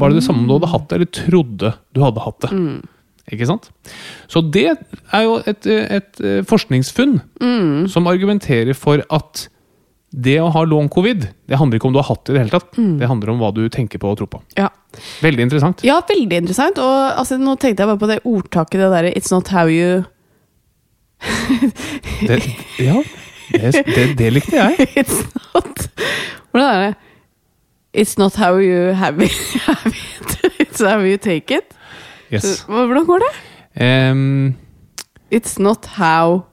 var 0.00 0.08
det 0.08 0.22
det 0.22 0.24
samme 0.24 0.46
om 0.46 0.48
du 0.48 0.54
hadde 0.56 0.72
hatt 0.72 0.88
det, 0.88 0.96
eller 0.96 1.12
trodde 1.18 1.74
du 1.92 2.00
hadde 2.00 2.24
hatt 2.24 2.46
det. 2.46 2.52
Ikke 3.32 3.46
sant? 3.46 3.68
Så 4.32 4.40
det 4.54 4.64
er 5.12 5.26
jo 5.26 5.36
et, 5.46 5.66
eh, 5.68 5.98
et 6.00 6.22
forskningsfunn 6.48 7.18
forskningsfunn 7.28 7.88
som 7.92 8.08
argumenterer 8.08 8.74
for 8.78 9.04
at 9.12 9.48
det 10.12 10.36
å 10.42 10.50
ha 10.52 10.62
long 10.68 10.88
covid, 10.92 11.24
det 11.48 11.56
handler 11.56 11.78
ikke 11.78 11.88
om 11.88 11.94
du 11.94 11.98
har 12.02 12.08
hatt 12.10 12.24
det 12.26 12.32
i 12.32 12.36
det 12.36 12.42
hele 12.44 12.52
tatt. 12.52 12.74
Det 13.00 13.08
handler 13.08 13.32
om 13.32 13.38
hva 13.40 13.48
du 13.56 13.62
tenker 13.72 14.00
på 14.02 14.10
og 14.12 14.18
tror 14.20 14.28
på. 14.34 14.40
Ja. 14.58 14.68
Veldig 15.24 15.46
interessant. 15.46 15.80
ja, 15.88 15.96
veldig 16.08 16.42
interessant. 16.42 16.76
Og 16.78 16.96
altså, 17.16 17.38
nå 17.40 17.54
tenkte 17.56 17.80
jeg 17.84 17.88
bare 17.88 18.00
på 18.02 18.10
det 18.10 18.18
ordtaket, 18.28 18.80
det 18.80 18.90
derre 18.92 19.12
'It's 19.16 19.32
not 19.32 19.48
how 19.48 19.66
you 19.72 20.04
Det, 22.28 22.42
ja, 22.78 22.98
det, 23.52 23.84
det, 23.86 24.18
det 24.18 24.32
likte 24.32 24.56
jeg. 24.56 24.86
It's 25.00 25.22
not 25.54 25.88
Hvordan 26.50 26.68
er 26.68 26.80
det? 26.86 26.94
It's 27.94 28.14
not 28.18 28.36
how 28.36 28.58
you 28.58 28.92
have 28.92 29.24
it, 29.24 29.32
have 29.66 29.92
it. 29.94 30.60
It's 30.60 30.82
how 30.84 31.00
you 31.00 31.16
take 31.16 31.54
it. 31.56 31.72
Yes. 32.32 32.64
Hvordan 32.68 33.06
går 33.06 33.18
det? 33.18 33.32
Um, 34.10 34.56
It's 35.30 35.58
not 35.58 35.86
how 35.86 36.44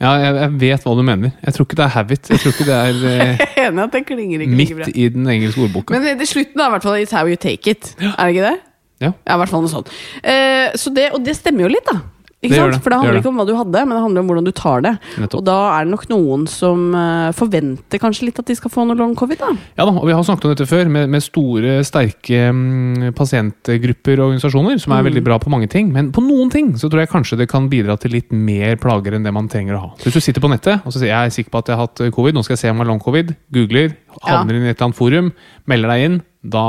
ja, 0.00 0.10
jeg, 0.20 0.32
jeg 0.36 0.52
vet 0.60 0.82
hva 0.84 0.94
du 0.98 1.02
mener. 1.08 1.30
Jeg 1.46 1.54
tror 1.56 1.66
ikke 1.68 1.78
det 1.78 1.84
er 1.86 1.92
habit. 1.94 2.30
Jeg 2.30 2.40
tror 2.42 2.52
ikke 2.52 2.66
det 2.68 2.76
er 2.76 2.98
eh, 3.12 3.44
enig 3.66 3.84
at 3.86 3.94
det 3.96 4.02
klinger 4.08 4.44
ikke 4.44 4.58
like 4.58 4.74
bra. 4.76 4.86
midt 4.86 4.96
i 4.96 5.08
den 5.14 5.28
engelske 5.32 5.62
ordboka. 5.64 5.94
Men 5.96 6.04
det, 6.04 6.18
det 6.20 6.28
slutten 6.28 6.60
er 6.60 6.68
i 6.68 6.74
hvert 6.74 6.84
fall 6.84 6.98
It's 7.00 7.14
how 7.16 7.24
you 7.30 7.38
take 7.40 7.70
it. 7.70 7.94
Er 8.00 8.12
det 8.26 8.34
ikke 8.34 8.50
det? 8.50 8.56
Ja. 9.00 9.10
Ja, 9.26 9.34
i 9.34 9.40
hvert 9.40 9.52
fall 9.52 9.64
noe 9.64 9.72
sånt. 9.72 9.88
Eh, 10.24 10.72
så 10.76 10.92
det, 10.96 11.10
og 11.16 11.24
det 11.24 11.36
stemmer 11.36 11.66
jo 11.66 11.72
litt, 11.72 11.88
da. 11.88 12.00
Ikke 12.46 12.60
sant? 12.62 12.72
det, 12.76 12.82
For 12.84 12.90
det 12.94 12.98
handler 13.00 13.16
det. 13.18 13.22
ikke 13.24 13.32
om 13.32 13.40
hva 13.42 13.46
du 13.48 13.54
hadde, 13.58 13.82
men 13.86 13.94
det 13.96 14.02
handler 14.06 14.24
om 14.24 14.30
hvordan 14.30 14.46
du 14.48 14.52
tar 14.56 14.84
det. 14.86 14.94
Nettopp. 15.18 15.38
Og 15.40 15.44
da 15.48 15.56
er 15.76 15.84
det 15.84 15.92
nok 15.94 16.06
noen 16.12 16.46
som 16.50 16.86
eh, 16.94 17.32
forventer 17.36 18.02
kanskje 18.02 18.28
litt 18.30 18.38
at 18.42 18.46
de 18.50 18.56
skal 18.58 18.72
få 18.72 18.86
noe 18.88 18.96
long 18.98 19.14
covid, 19.18 19.38
da. 19.42 19.50
Ja 19.78 19.84
da, 19.88 19.92
og 19.96 20.06
Vi 20.06 20.14
har 20.16 20.22
snakket 20.26 20.48
om 20.48 20.54
dette 20.54 20.68
før, 20.70 20.88
med, 20.88 21.10
med 21.12 21.24
store, 21.24 21.76
sterke 21.86 22.40
mm, 22.54 23.10
pasientgrupper 23.18 24.20
og 24.20 24.30
organisasjoner, 24.32 24.78
som 24.82 24.92
er 24.96 25.02
Mm. 25.02 25.08
veldig 25.10 25.24
bra 25.24 25.38
på 25.38 25.50
mange 25.52 25.68
ting. 25.68 25.92
Men 25.92 26.12
på 26.12 26.22
noen 26.24 26.50
ting 26.50 26.72
så 26.80 26.88
tror 26.90 27.00
jeg 27.04 27.10
kanskje 27.12 27.38
det 27.38 27.48
kan 27.48 27.68
bidra 27.68 27.98
til 28.00 28.10
litt 28.16 28.30
mer 28.32 28.76
plager 28.76 29.14
enn 29.14 29.22
det 29.26 29.32
man 29.34 29.48
trenger 29.48 29.76
å 29.76 29.80
ha. 29.80 29.90
Så 29.98 30.08
Hvis 30.10 30.14
du 30.14 30.20
sitter 30.20 30.40
på 30.40 30.50
nettet 30.50 30.80
og 30.86 30.92
så 30.92 30.98
sier 31.02 31.12
jeg 31.12 31.26
er 31.26 31.30
sikker 31.30 31.50
på 31.50 31.58
at 31.58 31.66
jeg 31.68 31.76
har 31.76 31.86
hatt 31.86 32.00
eh, 32.00 32.10
covid, 32.10 32.34
nå 32.34 32.42
skal 32.44 32.54
jeg 32.56 32.62
se 32.64 32.70
om 32.70 32.76
jeg 32.76 32.84
har 32.86 32.90
long 32.92 33.00
covid, 33.02 33.34
googler, 33.52 33.94
havner 34.22 34.54
inn 34.56 34.64
i 34.66 34.70
et 34.72 34.76
eller 34.78 34.88
annet 34.90 34.96
forum, 34.98 35.32
melder 35.66 35.88
deg 35.92 36.04
inn, 36.08 36.22
da 36.46 36.64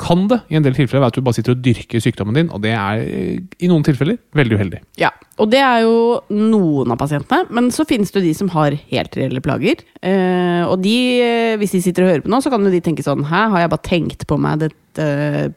kan 0.00 0.24
det 0.26 0.40
i 0.50 0.56
en 0.58 0.64
del 0.64 0.74
tilfeller 0.74 1.04
være 1.04 1.12
at 1.12 1.18
du 1.18 1.24
bare 1.24 1.36
sitter 1.36 1.54
og 1.54 1.62
dyrker 1.62 2.02
sykdommen 2.02 2.34
din, 2.34 2.48
og 2.50 2.62
det 2.64 2.72
er 2.74 3.02
eh, 3.04 3.36
i 3.62 3.70
noen 3.70 3.84
tilfeller 3.86 4.18
veldig 4.34 4.58
uheldig. 4.58 4.80
Ja, 4.98 5.12
og 5.38 5.52
det 5.52 5.60
er 5.62 5.84
jo 5.84 5.96
noen 6.34 6.90
av 6.90 6.98
pasientene, 6.98 7.46
men 7.54 7.70
så 7.74 7.86
finnes 7.86 8.10
det 8.10 8.18
jo 8.18 8.26
de 8.26 8.32
som 8.34 8.50
har 8.56 8.74
helt 8.90 9.18
reelle 9.18 9.42
plager. 9.44 9.84
Eh, 10.02 10.62
og 10.66 10.80
de, 10.82 10.96
eh, 11.22 11.54
hvis 11.60 11.76
de 11.76 11.82
sitter 11.84 12.06
og 12.06 12.10
hører 12.10 12.24
på 12.24 12.32
nå, 12.32 12.42
så 12.42 12.50
kan 12.50 12.66
jo 12.66 12.74
de 12.74 12.82
tenke 12.84 13.06
sånn 13.06 13.22
Hæ, 13.24 13.46
har 13.54 13.62
jeg 13.62 13.70
bare 13.72 13.86
tenkt 13.86 14.26
på 14.28 14.36
meg 14.40 14.64
dette, 14.64 15.06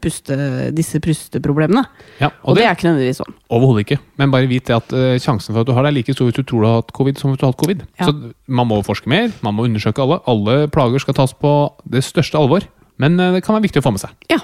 puste, 0.01 0.38
disse 0.77 1.01
pusteproblemene? 1.03 1.84
Ja, 2.22 2.29
Og, 2.46 2.56
det, 2.58 2.67
er 2.67 2.77
ikke 2.77 2.91
nødvendigvis 2.91 3.24
sånn. 3.24 3.36
Overhodet 3.53 3.88
ikke. 3.88 4.00
Men 4.22 4.34
bare 4.34 4.50
vit 4.50 4.70
det 4.70 4.77
at 4.77 4.96
sjansen 5.22 5.53
for 5.53 5.65
at 5.65 5.70
du 5.70 5.75
har 5.77 5.86
det, 5.86 5.91
er 5.91 5.98
like 6.00 6.13
stor 6.13 6.29
hvis 6.29 6.39
du 6.39 6.46
tror 6.46 6.63
du 6.63 6.70
har 6.70 6.82
hatt 6.84 6.96
covid, 6.98 7.17
som 7.17 7.34
hvis 7.34 7.41
du 7.41 7.46
har 7.46 7.53
hatt 7.53 7.62
covid. 7.62 7.84
Ja. 8.00 8.08
Så 8.10 8.34
man 8.46 8.70
må 8.70 8.79
forske 8.86 9.10
mer, 9.10 9.34
man 9.46 9.58
må 9.58 9.65
undersøke 9.65 10.06
alle. 10.06 10.22
Alle 10.29 10.58
plager 10.74 11.01
skal 11.01 11.17
tas 11.17 11.34
på 11.38 11.53
det 11.89 12.06
største 12.06 12.38
alvor. 12.39 12.65
Men 13.01 13.20
eh, 13.20 13.34
det 13.38 13.44
kan 13.46 13.58
være 13.58 13.68
viktig 13.68 13.82
å 13.82 13.88
få 13.88 13.94
med 13.96 14.04
seg. 14.04 14.16
Ja. 14.32 14.42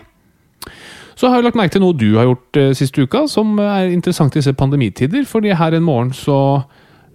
Så 1.13 1.29
har 1.29 1.37
jeg 1.39 1.47
lagt 1.47 1.57
merke 1.59 1.75
til 1.75 1.83
noe 1.83 1.97
du 1.97 2.15
har 2.17 2.25
gjort 2.25 2.57
uh, 2.57 2.71
siste 2.73 3.03
uka, 3.05 3.27
som 3.29 3.53
er 3.61 3.91
interessant 3.93 4.33
i 4.33 4.41
disse 4.41 4.55
pandemitider. 4.57 5.27
fordi 5.29 5.53
her 5.53 5.77
en 5.77 5.85
morgen 5.85 6.13
så 6.17 6.37
eh, 6.57 6.63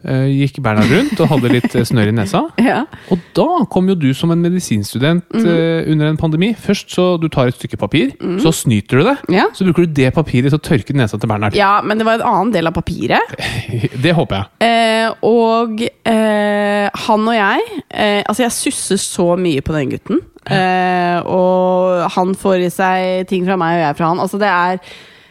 gikk 0.04 0.60
Bernhard 0.62 0.92
rundt 0.92 1.20
og 1.22 1.30
hadde 1.32 1.50
litt 1.52 1.74
eh, 1.74 1.86
snørr 1.86 2.12
i 2.12 2.14
nesa. 2.14 2.44
ja. 2.70 2.82
Og 3.12 3.22
da 3.36 3.64
kom 3.72 3.90
jo 3.90 3.96
du 3.98 4.08
som 4.16 4.32
en 4.34 4.42
medisinstudent 4.44 5.26
mm. 5.34 5.48
under 5.94 6.12
en 6.12 6.20
pandemi. 6.20 6.52
Først 6.58 6.94
så 6.94 7.08
du 7.20 7.28
tar 7.32 7.50
et 7.50 7.58
stykke 7.58 7.80
papir, 7.80 8.14
så 8.42 8.52
snyter 8.54 9.00
du 9.00 9.08
det. 9.10 9.16
Ja. 9.38 9.48
Så 9.56 9.66
bruker 9.66 9.86
du 9.86 9.96
det 9.98 10.12
papiret 10.16 10.52
til 10.52 10.60
å 10.60 10.62
tørke 10.62 10.96
nesa 10.96 11.18
til 11.18 11.30
Bernhard. 11.30 11.56
ja, 11.58 11.78
men 11.84 11.98
det 12.00 12.06
var 12.08 12.20
en 12.20 12.28
annen 12.30 12.54
del 12.54 12.70
av 12.70 12.76
papiret. 12.76 13.36
Det 13.98 14.12
håper 14.14 14.36
jeg. 14.38 14.48
Eh, 14.68 15.08
og 15.26 15.80
eh, 15.82 16.86
han 17.06 17.28
og 17.28 17.34
jeg 17.34 17.62
eh, 17.88 18.20
Altså, 18.22 18.44
jeg 18.44 18.54
susser 18.54 19.00
så 19.00 19.28
mye 19.40 19.62
på 19.64 19.74
den 19.74 19.92
gutten. 19.94 20.22
Eh, 20.48 21.18
og 21.28 22.08
han 22.14 22.34
får 22.38 22.64
i 22.64 22.72
seg 22.72 23.28
ting 23.30 23.46
fra 23.48 23.58
meg, 23.60 23.78
og 23.78 23.84
jeg 23.84 23.98
fra 23.98 24.10
han. 24.12 24.22
Altså, 24.24 24.40
det 24.40 24.50
er 24.50 24.82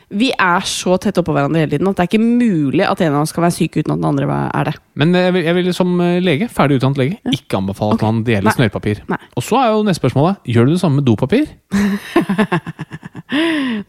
Vi 0.08 0.30
er 0.32 0.64
så 0.64 0.94
tett 1.04 1.18
oppå 1.20 1.34
hverandre 1.36 1.60
hele 1.60 1.74
tiden 1.74 1.90
at 1.90 1.98
det 1.98 2.06
er 2.06 2.10
ikke 2.14 2.24
mulig 2.24 2.86
at 2.88 3.02
en 3.04 3.16
av 3.18 3.26
oss 3.26 3.34
kan 3.36 3.44
være 3.44 3.58
syk 3.58 3.74
uten 3.76 3.92
at 3.92 4.00
den 4.00 4.08
andre 4.08 4.38
er 4.56 4.70
det. 4.70 4.74
Men 4.96 5.12
jeg 5.18 5.34
vil, 5.36 5.44
jeg 5.50 5.58
vil 5.58 5.68
som 5.76 5.90
eh, 6.00 6.20
lege, 6.24 6.48
ferdig 6.54 6.78
utdannet 6.80 7.02
lege, 7.02 7.18
ikke 7.36 7.60
anbefale 7.60 7.98
at 7.98 8.06
man 8.08 8.22
deler 8.28 8.48
Nei. 8.48 8.54
snørrpapir. 8.56 9.02
Nei. 9.12 9.20
Og 9.36 9.44
så 9.44 9.60
er 9.60 9.74
jo 9.74 9.82
neste 9.88 10.00
spørsmålet 10.00 10.48
gjør 10.48 10.70
du 10.70 10.76
det 10.78 10.84
samme 10.84 11.02
med 11.02 11.08
dopapir? 11.10 11.50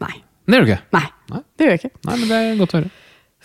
Nei. 0.03 0.15
Det 0.49 0.57
gjør 0.57 0.65
du 0.65 0.71
ikke. 0.73 0.81
Nei, 0.97 1.05
Nei. 1.29 1.41
det 1.55 1.65
gjør 1.65 1.75
jeg 1.75 1.79
ikke. 1.83 1.93
Nei, 2.09 2.17
men 2.17 2.27
det 2.33 2.39
er 2.41 2.59
godt 2.59 2.73
å 2.73 2.81
høre. 2.81 2.91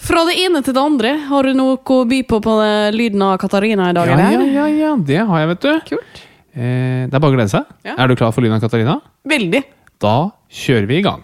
Fra 0.04 0.23
det 0.26 0.35
ene 0.43 0.62
til 0.66 0.75
det 0.75 0.83
andre. 0.83 1.11
Har 1.28 1.47
du 1.47 1.52
noe 1.54 1.76
å 1.78 1.99
by 2.11 2.19
på 2.26 2.40
på 2.43 2.54
eh, 2.64 2.88
lyden 2.97 3.23
av 3.23 3.37
Katarina 3.38 3.93
i 3.93 3.95
dag? 3.95 4.11
Ja, 4.11 4.31
ja, 4.35 4.47
ja, 4.57 4.64
ja, 4.81 4.90
det 4.99 5.21
har 5.28 5.45
jeg, 5.45 5.50
vet 5.52 5.62
du. 5.62 5.71
Kult. 5.93 6.25
Eh, 6.54 7.04
det 7.07 7.14
er 7.14 7.23
bare 7.23 7.31
å 7.31 7.37
glede 7.37 7.52
seg. 7.52 7.71
Ja. 7.87 7.95
Er 8.00 8.11
du 8.11 8.16
klar 8.19 8.35
for 8.35 8.43
lyden 8.43 8.57
av 8.59 8.64
Katarina? 8.64 8.97
Veldig. 9.31 9.62
Da 10.02 10.16
kjører 10.64 10.90
vi 10.90 10.99
i 10.99 11.04
gang. 11.07 11.23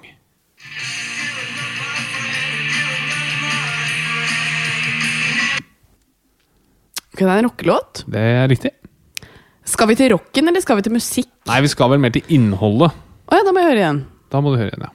Det 7.21 7.29
er 7.29 7.43
en 7.43 7.49
rockelåt. 7.50 8.05
Det 8.09 8.21
er 8.21 8.47
riktig. 8.49 8.71
Skal 9.69 9.91
vi 9.91 9.97
til 9.99 10.15
rocken, 10.15 10.49
eller 10.49 10.62
skal 10.65 10.79
vi 10.79 10.87
til 10.87 10.95
musikk? 10.95 11.29
Nei, 11.50 11.59
vi 11.61 11.69
skal 11.69 11.91
vel 11.93 12.00
mer 12.00 12.15
til 12.15 12.25
innholdet. 12.33 12.95
Å 13.29 13.37
ja, 13.37 13.45
da 13.45 13.53
må 13.53 13.61
jeg 13.61 13.69
høre 13.71 13.83
igjen. 13.83 14.00
Da 14.33 14.41
må 14.41 14.55
du 14.55 14.59
høre 14.59 14.73
igjen, 14.73 14.87
ja. 14.89 14.95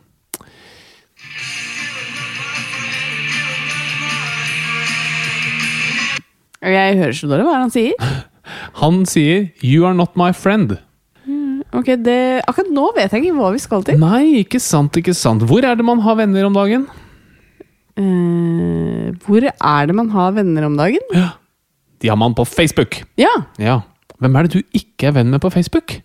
Jeg 6.65 6.97
hører 6.97 7.13
så 7.13 7.29
dårlig 7.29 7.45
hva 7.45 7.59
han 7.61 7.73
sier. 7.73 7.93
Han 8.81 9.05
sier 9.07 9.51
'You 9.63 9.85
are 9.87 9.95
not 9.95 10.17
my 10.17 10.31
friend'. 10.35 10.75
Ok, 11.75 11.93
det, 12.01 12.41
Akkurat 12.47 12.71
nå 12.73 12.89
vet 12.95 13.13
jeg 13.13 13.25
ikke 13.25 13.37
hva 13.37 13.51
vi 13.53 13.61
skal 13.61 13.83
til. 13.85 13.97
Nei, 14.01 14.41
ikke 14.41 14.59
sant, 14.63 14.97
ikke 14.97 15.13
sant. 15.15 15.43
Hvor 15.47 15.65
er 15.65 15.77
det 15.77 15.85
man 15.85 16.01
har 16.03 16.17
venner 16.19 16.47
om 16.47 16.55
dagen? 16.55 16.85
Eh, 17.95 19.11
hvor 19.25 19.43
er 19.45 19.87
det 19.87 19.95
man 19.95 20.09
har 20.13 20.35
venner 20.35 20.67
om 20.67 20.77
dagen? 20.79 21.03
De 21.13 21.23
man 22.13 22.35
på 22.37 22.45
Facebook. 22.45 23.01
Ja. 23.17 23.31
Ja. 23.57 23.79
Hvem 24.21 24.35
er 24.37 24.45
det 24.45 24.53
du 24.53 24.61
ikke 24.77 25.07
er 25.09 25.11
venn 25.17 25.33
med 25.33 25.41
på 25.41 25.49
Facebook? 25.49 25.97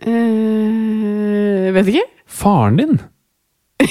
eh, 0.00 1.74
vet 1.74 1.86
ikke. 1.92 2.06
Faren 2.26 2.76
din? 2.80 3.00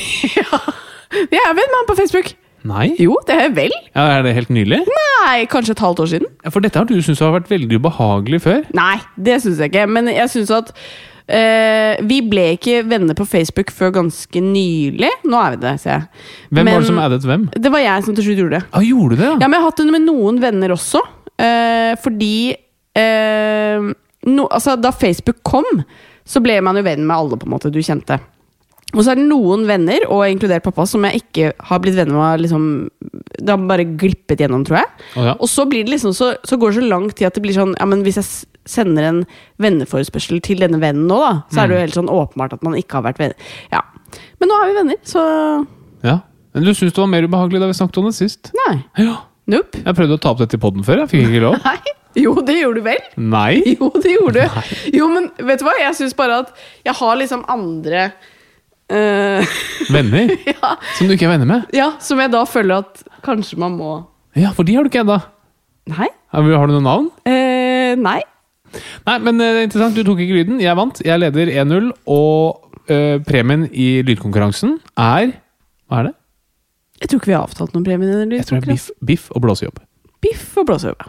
Jeg 1.34 1.42
er 1.42 1.56
venn 1.58 1.70
med 1.72 1.78
han 1.80 1.88
på 1.90 1.96
Facebook. 1.98 2.32
Nei? 2.70 2.90
Jo, 3.00 3.16
det 3.26 3.34
er 3.36 3.42
jeg 3.48 3.54
vel. 3.56 3.72
Ja, 3.96 4.04
Er 4.18 4.22
det 4.26 4.34
helt 4.36 4.50
nylig? 4.52 4.82
Nei, 4.86 5.46
kanskje 5.50 5.72
et 5.78 5.80
halvt 5.80 6.02
år 6.04 6.10
siden. 6.12 6.28
Ja, 6.44 6.50
For 6.52 6.60
dette 6.60 6.78
har 6.78 6.86
du 6.90 6.98
syntes 7.02 7.22
har 7.24 7.32
vært 7.38 7.48
veldig 7.50 7.80
ubehagelig 7.80 8.42
før. 8.44 8.66
Nei, 8.76 8.98
det 9.16 9.38
syns 9.42 9.62
jeg 9.64 9.72
ikke. 9.72 9.86
Men 9.88 10.10
jeg 10.12 10.30
syns 10.30 10.52
at 10.52 10.74
eh, 11.30 12.00
Vi 12.10 12.20
ble 12.30 12.46
ikke 12.58 12.82
venner 12.90 13.18
på 13.18 13.28
Facebook 13.30 13.72
før 13.76 13.94
ganske 14.00 14.42
nylig. 14.44 15.12
Nå 15.30 15.40
er 15.44 15.56
vi 15.56 15.62
det, 15.64 15.76
ser 15.84 15.94
jeg. 15.96 16.26
Hvem 16.50 16.66
Men- 16.66 16.74
var 16.74 16.82
det 16.82 16.90
som 16.90 17.00
addet 17.06 17.30
hvem? 17.30 17.46
Det 17.54 17.72
var 17.72 17.86
jeg 17.86 18.04
som 18.08 18.18
til 18.18 18.28
slutt 18.28 18.42
gjorde 18.44 18.60
det. 18.60 18.64
Ah, 18.74 18.82
gjorde 18.86 19.16
du 19.16 19.24
det? 19.24 19.32
Ja, 19.40 19.48
men 19.48 19.58
jeg 19.58 19.62
har 19.62 19.70
hatt 19.72 19.84
det 19.84 19.92
med 19.94 20.08
noen 20.08 20.42
venner 20.42 20.76
også. 20.76 21.04
Uh, 21.40 21.94
fordi 22.04 22.52
uh, 23.00 23.94
no, 24.28 24.48
altså, 24.52 24.76
Da 24.76 24.92
Facebook 24.92 25.40
kom, 25.48 25.86
så 26.28 26.42
ble 26.44 26.58
man 26.62 26.76
jo 26.76 26.84
venn 26.84 27.06
med 27.08 27.16
alle 27.16 27.38
på 27.40 27.48
en 27.48 27.54
måte 27.56 27.72
du 27.72 27.80
kjente. 27.80 28.20
Og 28.98 29.04
så 29.06 29.14
er 29.14 29.20
det 29.20 29.28
noen 29.30 29.68
venner, 29.70 30.02
og 30.10 30.26
inkludert 30.26 30.66
pappa, 30.66 30.86
som 30.90 31.04
jeg 31.06 31.22
ikke 31.22 31.52
har 31.70 31.82
blitt 31.84 31.98
venner 31.98 32.18
med. 32.18 32.42
Liksom, 32.42 32.64
det 33.38 33.52
har 33.52 33.68
bare 33.70 33.86
glippet 33.86 34.42
gjennom, 34.42 34.64
tror 34.66 34.82
jeg. 34.82 34.90
Oh, 35.14 35.28
ja. 35.28 35.36
Og 35.38 35.52
så, 35.52 35.68
blir 35.70 35.86
det 35.86 35.94
liksom 35.94 36.16
så, 36.18 36.32
så 36.44 36.58
går 36.58 36.74
det 36.74 36.82
så 36.82 36.90
lang 36.90 37.06
tid 37.12 37.30
at 37.30 37.38
det 37.38 37.44
blir 37.46 37.58
sånn 37.58 37.76
ja, 37.78 37.86
men 37.90 38.02
Hvis 38.06 38.18
jeg 38.18 38.26
sender 38.70 39.08
en 39.10 39.20
venneforespørsel 39.62 40.40
til 40.46 40.62
denne 40.64 40.80
vennen 40.82 41.08
nå, 41.10 41.18
da, 41.24 41.32
så 41.52 41.64
er 41.64 41.70
det 41.72 41.78
jo 41.78 41.84
helt 41.88 41.98
sånn 41.98 42.12
åpenbart 42.14 42.56
at 42.58 42.66
man 42.66 42.78
ikke 42.80 43.00
har 43.00 43.08
vært 43.10 43.22
venner. 43.22 43.50
Ja. 43.74 43.82
Men 44.42 44.50
nå 44.54 44.58
er 44.62 44.70
vi 44.72 44.78
venner, 44.80 45.00
så 45.06 45.24
ja. 46.06 46.20
Men 46.56 46.66
du 46.66 46.72
syns 46.74 46.94
det 46.96 47.02
var 47.04 47.10
mer 47.12 47.26
ubehagelig 47.30 47.60
da 47.62 47.68
vi 47.70 47.78
snakket 47.78 48.00
om 48.02 48.08
det 48.10 48.16
sist? 48.18 48.54
nei. 48.66 48.80
Ja. 49.02 49.20
Nope. 49.50 49.80
Jeg 49.82 49.96
prøvde 49.98 50.14
å 50.14 50.22
ta 50.22 50.30
opp 50.36 50.42
dette 50.44 50.60
i 50.60 50.62
poden 50.62 50.84
før. 50.86 51.00
Jeg 51.04 51.10
fikk 51.10 51.24
ikke 51.26 51.40
lov. 51.42 51.56
Nei. 51.66 51.96
Jo, 52.22 52.36
det 52.46 52.54
gjorde 52.60 52.82
du 52.82 52.86
vel? 52.86 53.00
Nei. 53.18 53.62
Jo, 53.80 53.88
det 54.02 54.12
gjorde 54.14 54.44
du. 54.46 54.68
Jo, 54.94 55.08
men 55.10 55.26
vet 55.46 55.62
du 55.62 55.66
hva? 55.66 55.74
Jeg 55.82 55.96
syns 55.98 56.14
bare 56.18 56.40
at 56.44 56.52
jeg 56.86 56.94
har 57.00 57.18
liksom 57.18 57.42
andre 57.50 58.04
eh, 58.94 59.56
Venner 59.96 60.30
ja, 60.46 60.76
som 60.98 61.10
du 61.10 61.16
ikke 61.16 61.26
er 61.30 61.34
venner 61.36 61.50
med. 61.50 61.66
ja, 61.74 61.92
som 62.02 62.22
jeg 62.22 62.30
da 62.34 62.44
føler 62.50 62.84
at 62.86 63.02
kanskje 63.26 63.58
man 63.62 63.78
må 63.78 63.92
Ja, 64.38 64.52
for 64.54 64.66
de 64.70 64.78
har 64.78 64.86
du 64.86 64.92
ikke 64.92 65.02
ennå. 65.02 65.18
Nei? 65.90 66.10
Har 66.34 66.46
du 66.70 66.76
noe 66.76 66.86
navn? 66.86 67.10
Eh, 67.30 67.96
nei. 67.98 68.20
Nei, 69.08 69.18
men 69.26 69.40
eh, 69.42 69.54
det 69.56 69.62
er 69.64 69.68
interessant. 69.70 69.96
Du 69.98 70.04
tok 70.08 70.22
ikke 70.24 70.40
lyden. 70.42 70.62
Jeg 70.64 70.76
vant. 70.80 71.02
Jeg 71.06 71.20
leder 71.22 71.52
1-0. 71.66 71.92
Og 72.08 72.72
øh, 72.90 73.20
premien 73.28 73.68
i 73.72 73.90
lydkonkurransen 74.08 74.78
er 74.98 75.36
Hva 75.90 76.02
er 76.04 76.10
det? 76.12 76.16
Jeg 77.00 77.10
tror 77.10 77.22
ikke 77.22 77.32
vi 77.32 77.38
har 77.38 77.46
avtalt 77.48 77.74
noen 77.78 77.86
premie. 77.88 78.10
i 78.10 78.20
den 78.26 78.36
Jeg 78.38 78.46
tror 78.50 78.60
det 78.60 78.68
er 78.68 78.74
biff, 78.76 78.90
biff 79.06 79.30
og 79.32 79.46
blåsejobb. 79.46 79.80
Biff 80.20 80.58
og 80.60 80.66
blåseøve. 80.68 81.08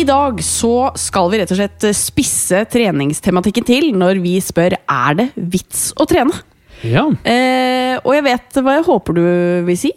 I 0.00 0.04
dag 0.06 0.38
så 0.46 0.72
skal 0.96 1.28
vi 1.32 1.40
rett 1.42 1.50
og 1.52 1.58
slett 1.58 1.84
spisse 1.98 2.62
treningstematikken 2.72 3.66
til 3.68 3.90
når 3.98 4.20
vi 4.22 4.36
spør 4.40 4.78
er 4.80 5.18
det 5.18 5.26
vits 5.36 5.90
å 6.00 6.06
trene. 6.08 6.32
Ja, 6.86 7.02
Eh, 7.28 7.98
og 8.06 8.14
jeg 8.16 8.24
vet 8.24 8.56
hva 8.64 8.78
jeg 8.78 8.86
håper 8.86 9.16
du 9.18 9.24
vil 9.66 9.76
si. 9.76 9.90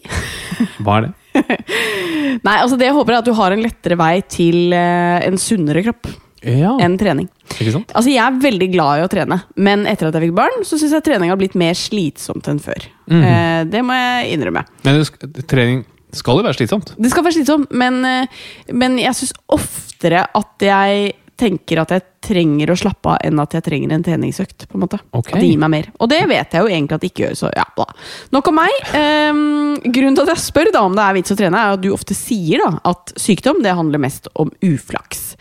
hva 0.83 0.97
er 0.97 1.05
det? 1.05 1.11
Nei, 2.47 2.57
altså 2.59 2.77
Det 2.79 2.87
jeg 2.89 2.95
håper 2.97 3.15
er 3.15 3.21
at 3.21 3.29
du 3.29 3.33
har 3.37 3.55
en 3.55 3.63
lettere 3.63 3.97
vei 3.99 4.17
til 4.29 4.73
eh, 4.75 5.23
en 5.27 5.39
sunnere 5.41 5.83
kropp 5.85 6.09
Ja, 6.43 6.73
enn 6.83 6.97
trening. 6.99 7.29
ikke 7.55 7.71
sant? 7.71 7.93
Altså 7.95 8.11
Jeg 8.11 8.23
er 8.25 8.41
veldig 8.43 8.67
glad 8.73 8.99
i 8.99 9.05
å 9.05 9.09
trene, 9.11 9.37
men 9.55 9.85
etter 9.89 10.09
at 10.09 10.17
jeg 10.17 10.27
fikk 10.27 10.35
barn, 10.41 10.61
så 10.67 10.79
syns 10.79 10.95
jeg 10.97 11.05
trening 11.05 11.31
har 11.31 11.39
blitt 11.39 11.55
mer 11.59 11.77
slitsomt 11.79 12.49
enn 12.51 12.59
før. 12.63 12.89
eh, 13.09 13.63
det 13.71 13.83
må 13.85 13.95
jeg 13.95 14.35
innrømme. 14.37 14.65
Men 14.83 15.01
trening 15.47 15.85
skal 16.13 16.37
jo 16.37 16.45
være 16.45 16.59
slitsomt. 16.59 16.91
Det 16.99 17.09
skal 17.09 17.25
være 17.25 17.37
slitsomt, 17.39 17.71
men, 17.73 18.03
eh, 18.05 18.43
men 18.75 18.99
jeg 19.01 19.15
syns 19.17 19.33
oftere 19.55 20.27
at 20.29 20.67
jeg 20.67 21.13
tenker 21.39 21.81
at 21.81 21.93
jeg 21.93 22.05
trenger 22.23 22.71
å 22.71 22.77
slappe 22.79 23.13
av, 23.13 23.19
enn 23.25 23.41
at 23.41 23.55
jeg 23.57 23.65
trenger 23.65 23.95
en 23.95 24.05
treningsøkt. 24.05 24.67
på 24.69 24.77
en 24.77 24.85
måte. 24.85 24.99
Okay. 25.11 25.35
At 25.35 25.41
det 25.41 25.49
gir 25.49 25.61
meg 25.63 25.73
mer. 25.73 25.91
Og 25.99 26.09
det 26.11 26.21
vet 26.29 26.55
jeg 26.55 26.63
jo 26.63 26.71
egentlig 26.71 26.95
at 26.97 27.03
det 27.03 27.11
ikke 27.11 27.25
gjør. 27.25 27.37
så 27.41 27.51
ja, 27.55 27.67
bla. 27.75 27.87
Nok 28.35 28.49
om 28.51 28.59
meg. 28.61 28.79
Um, 28.93 29.43
grunnen 29.83 30.17
til 30.17 30.25
at 30.25 30.33
jeg 30.35 30.45
spør 30.45 30.73
da 30.73 30.85
om 30.87 30.97
det 30.97 31.05
er 31.05 31.19
vits 31.19 31.35
å 31.35 31.39
trene, 31.39 31.59
er 31.59 31.77
at 31.77 31.83
du 31.83 31.91
ofte 31.93 32.17
sier 32.17 32.63
da 32.63 32.73
at 32.93 33.15
sykdom 33.19 33.63
det 33.65 33.77
handler 33.77 34.03
mest 34.03 34.29
om 34.39 34.53
uflaks. 34.63 35.33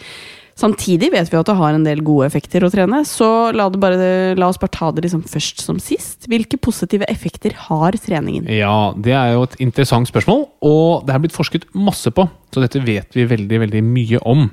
Samtidig 0.62 1.08
vet 1.10 1.30
vi 1.32 1.38
at 1.38 1.48
det 1.48 1.56
har 1.58 1.74
en 1.74 1.84
del 1.86 2.02
gode 2.04 2.28
effekter 2.28 2.62
å 2.62 2.70
trene, 2.70 3.00
så 3.08 3.50
la, 3.56 3.66
bare, 3.72 4.34
la 4.38 4.50
oss 4.52 4.60
bare 4.60 4.74
ta 4.74 4.90
det 4.94 5.06
liksom 5.06 5.24
først 5.26 5.62
som 5.64 5.80
sist. 5.82 6.28
Hvilke 6.30 6.60
positive 6.60 7.08
effekter 7.10 7.56
har 7.68 7.96
treningen? 8.04 8.46
Ja, 8.52 8.92
det 8.94 9.16
er 9.16 9.32
jo 9.34 9.46
et 9.48 9.56
interessant 9.64 10.10
spørsmål, 10.10 10.44
og 10.68 11.08
det 11.08 11.16
er 11.16 11.24
blitt 11.24 11.36
forsket 11.36 11.66
masse 11.74 12.12
på, 12.14 12.28
så 12.52 12.62
dette 12.62 12.84
vet 12.84 13.16
vi 13.16 13.26
veldig, 13.32 13.62
veldig 13.64 13.82
mye 13.86 14.22
om. 14.28 14.50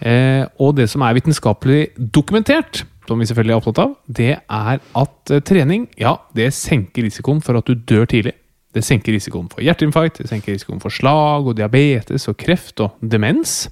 Eh, 0.00 0.44
og 0.60 0.76
det 0.78 0.88
som 0.90 1.04
er 1.04 1.16
vitenskapelig 1.18 1.80
dokumentert, 1.96 2.84
som 3.08 3.20
vi 3.20 3.26
selvfølgelig 3.26 3.54
er 3.54 3.60
opptatt 3.60 3.82
av, 3.82 3.94
det 4.06 4.32
er 4.38 4.80
at 5.02 5.32
eh, 5.34 5.42
trening, 5.44 5.88
ja, 6.00 6.16
det 6.36 6.52
senker 6.56 7.06
risikoen 7.06 7.42
for 7.44 7.58
at 7.58 7.68
du 7.68 7.74
dør 7.74 8.08
tidlig. 8.10 8.36
Det 8.70 8.84
senker 8.86 9.16
risikoen 9.16 9.48
for 9.50 9.64
hjerteinfarkt, 9.66 10.20
det 10.22 10.30
senker 10.30 10.54
risikoen 10.54 10.82
for 10.82 10.94
slag 10.94 11.48
og 11.50 11.56
diabetes 11.58 12.28
og 12.30 12.38
kreft 12.38 12.82
og 12.84 13.00
demens. 13.02 13.64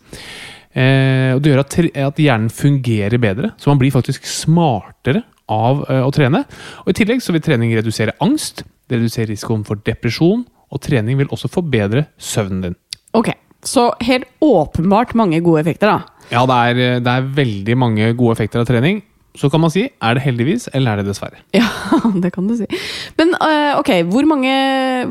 Eh, 0.75 1.33
og 1.37 1.43
det 1.43 1.53
gjør 1.53 1.63
at, 1.63 1.77
at 2.11 2.23
hjernen 2.23 2.51
fungerer 2.53 3.23
bedre, 3.23 3.53
så 3.59 3.71
man 3.71 3.81
blir 3.81 3.95
faktisk 3.95 4.27
smartere 4.29 5.23
av 5.49 5.85
eh, 5.89 6.03
å 6.05 6.13
trene. 6.15 6.43
Og 6.85 6.93
I 6.93 6.99
tillegg 6.99 7.23
så 7.25 7.35
vil 7.35 7.45
trening 7.45 7.73
redusere 7.77 8.17
angst, 8.25 8.65
det 8.89 8.99
reduserer 8.99 9.33
risikoen 9.33 9.65
for 9.69 9.81
depresjon, 9.87 10.45
og 10.69 10.83
trening 10.85 11.21
vil 11.21 11.31
også 11.33 11.49
forbedre 11.53 12.09
søvnen 12.21 12.67
din. 12.67 12.77
Ok, 13.17 13.33
så 13.65 13.89
helt 14.05 14.29
åpenbart 14.45 15.15
mange 15.19 15.41
gode 15.45 15.63
effekter, 15.65 15.95
da. 15.95 16.18
Ja, 16.33 16.45
det 16.49 16.57
er, 16.57 16.83
eh, 16.85 16.99
det 17.05 17.15
er 17.15 17.31
veldig 17.39 17.79
mange 17.79 18.11
gode 18.19 18.37
effekter 18.37 18.63
av 18.63 18.69
trening. 18.69 19.03
Så 19.39 19.51
kan 19.53 19.61
man 19.63 19.71
si 19.71 19.85
er 19.87 20.17
det 20.17 20.25
heldigvis, 20.25 20.67
eller 20.75 20.93
er 20.93 21.03
det 21.03 21.13
dessverre? 21.13 21.39
Ja, 21.55 21.69
det 22.23 22.33
kan 22.35 22.49
du 22.49 22.57
si. 22.59 22.67
Men 23.19 23.35
øh, 23.37 23.79
ok, 23.79 23.93
hvor 24.11 24.27
mange, 24.27 24.53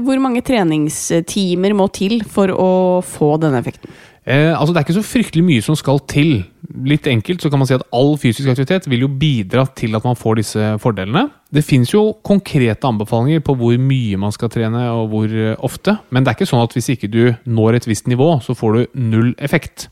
hvor 0.03 0.19
mange 0.23 0.43
treningstimer 0.45 1.75
må 1.77 1.87
til 1.95 2.19
for 2.27 2.51
å 2.51 2.69
få 3.05 3.35
denne 3.41 3.61
effekten? 3.61 3.93
Eh, 4.27 4.51
altså 4.51 4.73
Det 4.73 4.81
er 4.81 4.83
ikke 4.83 4.97
så 4.97 5.07
fryktelig 5.07 5.43
mye 5.47 5.63
som 5.63 5.75
skal 5.79 6.01
til. 6.11 6.41
Litt 6.83 7.07
enkelt 7.07 7.39
så 7.39 7.49
kan 7.49 7.61
man 7.61 7.69
si 7.69 7.77
at 7.77 7.85
All 7.95 8.17
fysisk 8.19 8.49
aktivitet 8.51 8.89
vil 8.91 9.05
jo 9.05 9.07
bidra 9.07 9.63
til 9.71 9.95
at 9.95 10.03
man 10.03 10.19
får 10.19 10.41
disse 10.41 10.71
fordelene. 10.83 11.29
Det 11.47 11.63
fins 11.63 11.93
jo 11.93 12.17
konkrete 12.27 12.89
anbefalinger 12.89 13.39
på 13.39 13.55
hvor 13.55 13.77
mye 13.79 14.19
man 14.19 14.35
skal 14.35 14.51
trene 14.51 14.83
og 14.91 15.07
hvor 15.13 15.31
eh, 15.31 15.55
ofte. 15.63 15.95
Men 16.11 16.25
det 16.25 16.33
er 16.33 16.39
ikke 16.41 16.49
sånn 16.51 16.65
at 16.65 16.75
hvis 16.75 16.91
ikke 16.97 17.11
du 17.13 17.21
når 17.47 17.79
et 17.79 17.87
visst 17.87 18.11
nivå, 18.11 18.33
så 18.43 18.57
får 18.57 18.75
du 18.75 18.99
null 18.99 19.31
effekt. 19.39 19.87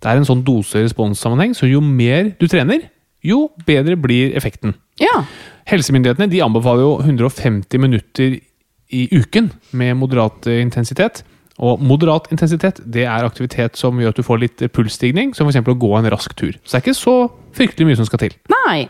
Det 0.00 0.10
er 0.10 0.20
en 0.20 0.28
sånn 0.28 0.44
dose-respons-sammenheng, 0.46 1.54
så 1.56 1.68
jo 1.70 1.80
mer 1.84 2.32
du 2.40 2.46
trener, 2.50 2.88
jo 3.24 3.46
bedre 3.66 3.96
blir 3.98 4.36
effekten. 4.38 4.76
Ja, 5.02 5.24
Helsemyndighetene 5.66 6.30
de 6.30 6.42
anbefaler 6.44 6.84
jo 6.84 6.92
150 7.02 7.80
minutter 7.82 8.36
i 8.94 9.06
uken 9.10 9.50
med 9.74 9.96
moderat 9.98 10.46
eh, 10.46 10.60
intensitet. 10.62 11.24
Og 11.56 11.80
moderat 11.82 12.28
intensitet 12.30 12.78
det 12.84 13.06
er 13.08 13.24
aktivitet 13.26 13.78
som 13.80 13.98
gjør 13.98 14.12
at 14.12 14.20
du 14.20 14.26
får 14.26 14.42
litt 14.42 14.62
eh, 14.62 14.70
pulsstigning, 14.70 15.32
som 15.34 15.48
f.eks. 15.48 15.58
å 15.58 15.80
gå 15.82 15.90
en 15.98 16.10
rask 16.12 16.36
tur. 16.38 16.54
Så 16.62 16.76
det 16.76 16.78
er 16.78 16.84
ikke 16.84 16.98
så 17.00 17.16
fryktelig 17.56 17.88
mye 17.88 17.98
som 17.98 18.08
skal 18.08 18.26
til. 18.26 18.38
nei. 18.52 18.86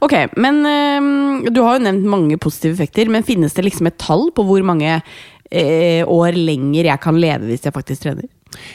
Ok, 0.00 0.14
men 0.40 0.62
øh, 0.64 1.48
du 1.52 1.58
har 1.60 1.76
jo 1.76 1.84
nevnt 1.84 2.06
mange 2.08 2.38
positive 2.40 2.72
effekter, 2.72 3.10
men 3.12 3.26
finnes 3.26 3.52
det 3.52 3.66
liksom 3.66 3.90
et 3.90 3.98
tall 4.00 4.30
på 4.32 4.46
hvor 4.48 4.64
mange 4.64 4.94
øh, 4.96 6.02
år 6.08 6.38
lenger 6.38 6.88
jeg 6.88 7.02
kan 7.04 7.18
leve 7.20 7.50
hvis 7.50 7.68
jeg 7.68 7.76
faktisk 7.76 8.06
trener? 8.06 8.30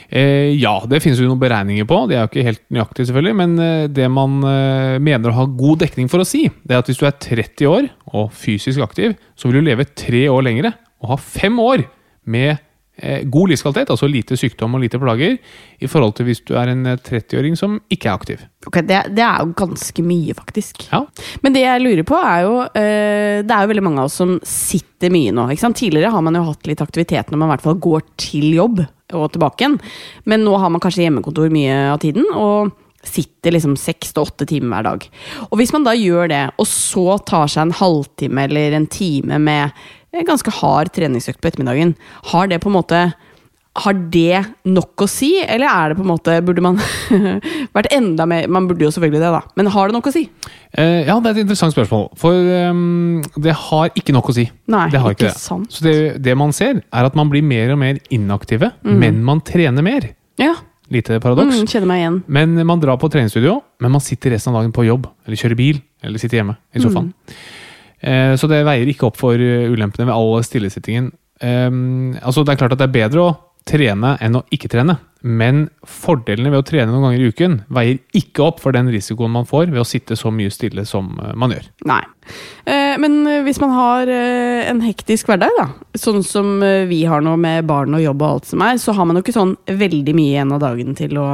Eh, 0.10 0.54
ja, 0.60 0.76
det 0.90 1.02
finnes 1.04 1.22
jo 1.22 1.28
noen 1.30 1.42
beregninger 1.42 1.88
på. 1.90 2.04
Det 2.10 2.18
er 2.18 2.26
jo 2.26 2.32
ikke 2.32 2.48
helt 2.50 2.64
nøyaktig, 2.74 3.08
selvfølgelig. 3.10 3.38
Men 3.40 3.56
eh, 3.64 3.86
det 3.92 4.10
man 4.14 4.38
eh, 4.50 5.00
mener 5.04 5.32
å 5.32 5.40
ha 5.42 5.48
god 5.50 5.84
dekning 5.86 6.12
for 6.12 6.24
å 6.24 6.28
si, 6.28 6.46
det 6.64 6.76
er 6.76 6.84
at 6.84 6.92
hvis 6.92 7.02
du 7.02 7.08
er 7.10 7.18
30 7.18 7.72
år 7.72 7.90
og 8.14 8.30
fysisk 8.38 8.84
aktiv, 8.86 9.18
så 9.36 9.50
vil 9.50 9.62
du 9.62 9.70
leve 9.70 9.90
tre 9.98 10.28
år 10.32 10.46
lengre 10.46 10.76
og 11.04 11.16
ha 11.16 11.20
fem 11.20 11.58
år 11.60 11.84
med 12.30 12.56
eh, 12.96 13.24
god 13.26 13.52
livskvalitet, 13.52 13.92
altså 13.92 14.08
lite 14.08 14.38
sykdom 14.40 14.78
og 14.78 14.84
lite 14.86 15.00
plager, 15.02 15.36
i 15.84 15.90
forhold 15.90 16.16
til 16.18 16.30
hvis 16.30 16.44
du 16.48 16.54
er 16.60 16.72
en 16.72 16.86
eh, 16.94 17.00
30-åring 17.00 17.58
som 17.60 17.76
ikke 17.92 18.10
er 18.10 18.16
aktiv. 18.16 18.46
Ok, 18.68 18.80
det, 18.88 19.02
det 19.18 19.26
er 19.26 19.44
jo 19.44 19.56
ganske 19.60 20.06
mye, 20.06 20.36
faktisk. 20.38 20.88
Ja, 20.94 21.04
Men 21.44 21.56
det 21.56 21.66
jeg 21.66 21.84
lurer 21.84 22.08
på 22.08 22.20
er 22.20 22.42
jo 22.46 22.56
øh, 22.64 23.40
Det 23.44 23.52
er 23.52 23.66
jo 23.66 23.72
veldig 23.74 23.84
mange 23.84 24.04
av 24.04 24.12
oss 24.12 24.20
som 24.22 24.38
sitter 24.48 25.12
mye 25.14 25.34
nå. 25.36 25.50
Tidligere 25.74 26.14
har 26.14 26.24
man 26.24 26.38
jo 26.38 26.46
hatt 26.48 26.70
litt 26.70 26.84
aktivitet 26.84 27.32
når 27.32 27.42
man 27.42 27.50
i 27.50 27.56
hvert 27.56 27.66
fall 27.66 27.82
går 27.82 28.06
til 28.22 28.54
jobb 28.56 28.84
og 29.18 29.34
tilbake 29.34 29.64
igjen. 29.64 29.80
Men 30.30 30.46
nå 30.46 30.56
har 30.60 30.74
man 30.74 30.84
kanskje 30.84 31.08
hjemmekontor 31.08 31.54
mye 31.54 31.78
av 31.94 32.02
tiden. 32.04 32.28
og 32.34 32.74
sitter 33.04 33.52
liksom 33.52 33.76
seks 33.76 34.14
til 34.14 34.24
åtte 34.24 34.46
timer 34.48 34.78
hver 34.78 34.86
dag. 34.88 35.08
Og 35.50 35.58
hvis 35.60 35.74
man 35.76 35.84
da 35.84 35.92
gjør 35.92 36.30
det, 36.32 36.44
og 36.56 36.70
så 36.70 37.18
tar 37.28 37.52
seg 37.52 37.66
en 37.66 37.76
halvtime 37.76 38.46
eller 38.48 38.78
en 38.78 38.88
time 38.88 39.40
med 39.44 39.76
ganske 40.28 40.54
hard 40.62 40.94
treningsøkt 40.96 41.42
på 41.42 41.50
ettermiddagen, 41.50 41.96
har 42.32 42.48
det 42.48 42.62
på 42.64 42.72
en 42.72 42.78
måte 42.78 43.02
har 43.74 43.94
det 44.14 44.44
nok 44.70 45.02
å 45.02 45.08
si, 45.10 45.32
eller 45.42 45.66
er 45.66 45.90
det 45.90 45.96
på 45.98 46.04
en 46.04 46.12
måte 46.12 46.36
Burde 46.46 46.62
man 46.62 46.76
vært 47.78 47.88
enda 47.96 48.28
mer 48.30 48.46
Man 48.54 48.68
burde 48.70 48.86
jo 48.86 48.92
selvfølgelig 48.94 49.22
det, 49.24 49.32
da. 49.34 49.40
Men 49.58 49.70
har 49.74 49.90
det 49.90 49.96
nok 49.96 50.10
å 50.12 50.14
si? 50.14 50.28
eh, 50.78 51.00
ja 51.08 51.16
det 51.18 51.32
er 51.32 51.38
et 51.40 51.42
interessant 51.42 51.74
spørsmål. 51.74 52.06
For 52.22 52.38
um, 52.70 53.24
det 53.42 53.56
har 53.58 53.90
ikke 53.98 54.14
nok 54.14 54.30
å 54.30 54.36
si. 54.38 54.46
Nei, 54.70 54.84
det 54.94 55.02
har 55.02 55.16
ikke, 55.16 55.26
ikke 55.26 55.34
det. 55.34 55.42
sant. 55.42 55.74
Så 55.74 55.86
det, 55.88 55.96
det 56.22 56.36
man 56.38 56.54
ser, 56.54 56.84
er 56.86 57.10
at 57.10 57.18
man 57.18 57.32
blir 57.34 57.42
mer 57.46 57.74
og 57.74 57.82
mer 57.82 57.98
inaktive, 58.14 58.70
men 58.86 59.24
man 59.26 59.42
trener 59.46 59.86
mer. 59.86 60.12
Ja. 60.42 60.54
Lite 60.94 61.18
paradoks. 61.24 61.58
Mm, 61.64 61.70
kjenner 61.72 61.90
meg 61.90 62.02
igjen. 62.04 62.18
Men 62.38 62.54
man 62.70 62.82
drar 62.82 63.00
på 63.02 63.10
treningsstudio, 63.10 63.58
men 63.82 63.94
man 63.96 64.04
sitter 64.04 64.36
resten 64.36 64.54
av 64.54 64.62
dagen 64.62 64.74
på 64.76 64.86
jobb, 64.86 65.08
eller 65.26 65.40
kjører 65.40 65.58
bil, 65.58 65.82
eller 66.06 66.22
sitter 66.22 66.42
hjemme 66.42 66.58
i 66.76 66.82
sofaen. 66.84 67.10
Eh, 68.04 68.34
så 68.38 68.50
det 68.52 68.62
veier 68.68 68.90
ikke 68.92 69.08
opp 69.08 69.18
for 69.18 69.40
eh, 69.40 69.70
ulempene 69.72 70.10
ved 70.10 70.14
all 70.14 70.44
stillesittingen. 70.46 71.10
Um, 71.44 72.14
altså 72.22 72.44
det 72.46 72.54
er 72.54 72.60
klart 72.62 72.76
at 72.76 72.80
det 72.84 72.86
er 72.88 72.94
bedre 72.94 73.24
å 73.24 73.32
trene 73.68 74.16
enn 74.24 74.38
å 74.38 74.44
ikke 74.54 74.70
trene, 74.72 74.98
men 75.24 75.68
fordelene 75.88 76.52
ved 76.52 76.60
å 76.60 76.66
trene 76.68 76.92
noen 76.92 77.06
ganger 77.08 77.22
i 77.24 77.30
uken 77.32 77.54
veier 77.72 78.00
ikke 78.20 78.44
opp 78.44 78.60
for 78.60 78.76
den 78.76 78.90
risikoen 78.92 79.32
man 79.32 79.48
får 79.48 79.72
ved 79.72 79.80
å 79.80 79.88
sitte 79.88 80.18
så 80.20 80.34
mye 80.36 80.52
stille 80.52 80.84
som 80.88 81.14
eh, 81.16 81.32
man 81.40 81.56
gjør. 81.56 81.70
Nei. 81.88 82.02
Eh, 82.68 82.96
men 83.00 83.22
eh, 83.30 83.40
hvis 83.48 83.62
man 83.64 83.72
har 83.78 84.12
en 84.12 84.84
hektisk 84.84 85.32
hverdag, 85.32 85.56
da, 85.60 85.68
sånn 86.00 86.24
som 86.28 86.58
vi 86.90 87.04
har 87.08 87.24
nå 87.24 87.38
med 87.40 87.68
barn 87.70 87.96
og 87.96 88.04
jobb 88.04 88.24
og 88.24 88.30
alt 88.30 88.52
som 88.52 88.64
er, 88.68 88.80
så 88.84 88.96
har 88.98 89.08
man 89.08 89.20
jo 89.20 89.24
ikke 89.24 89.36
sånn 89.36 89.56
veldig 89.68 90.16
mye 90.18 90.36
igjen 90.36 90.56
av 90.56 90.64
dagen 90.64 90.98
til 91.00 91.20
å, 91.22 91.28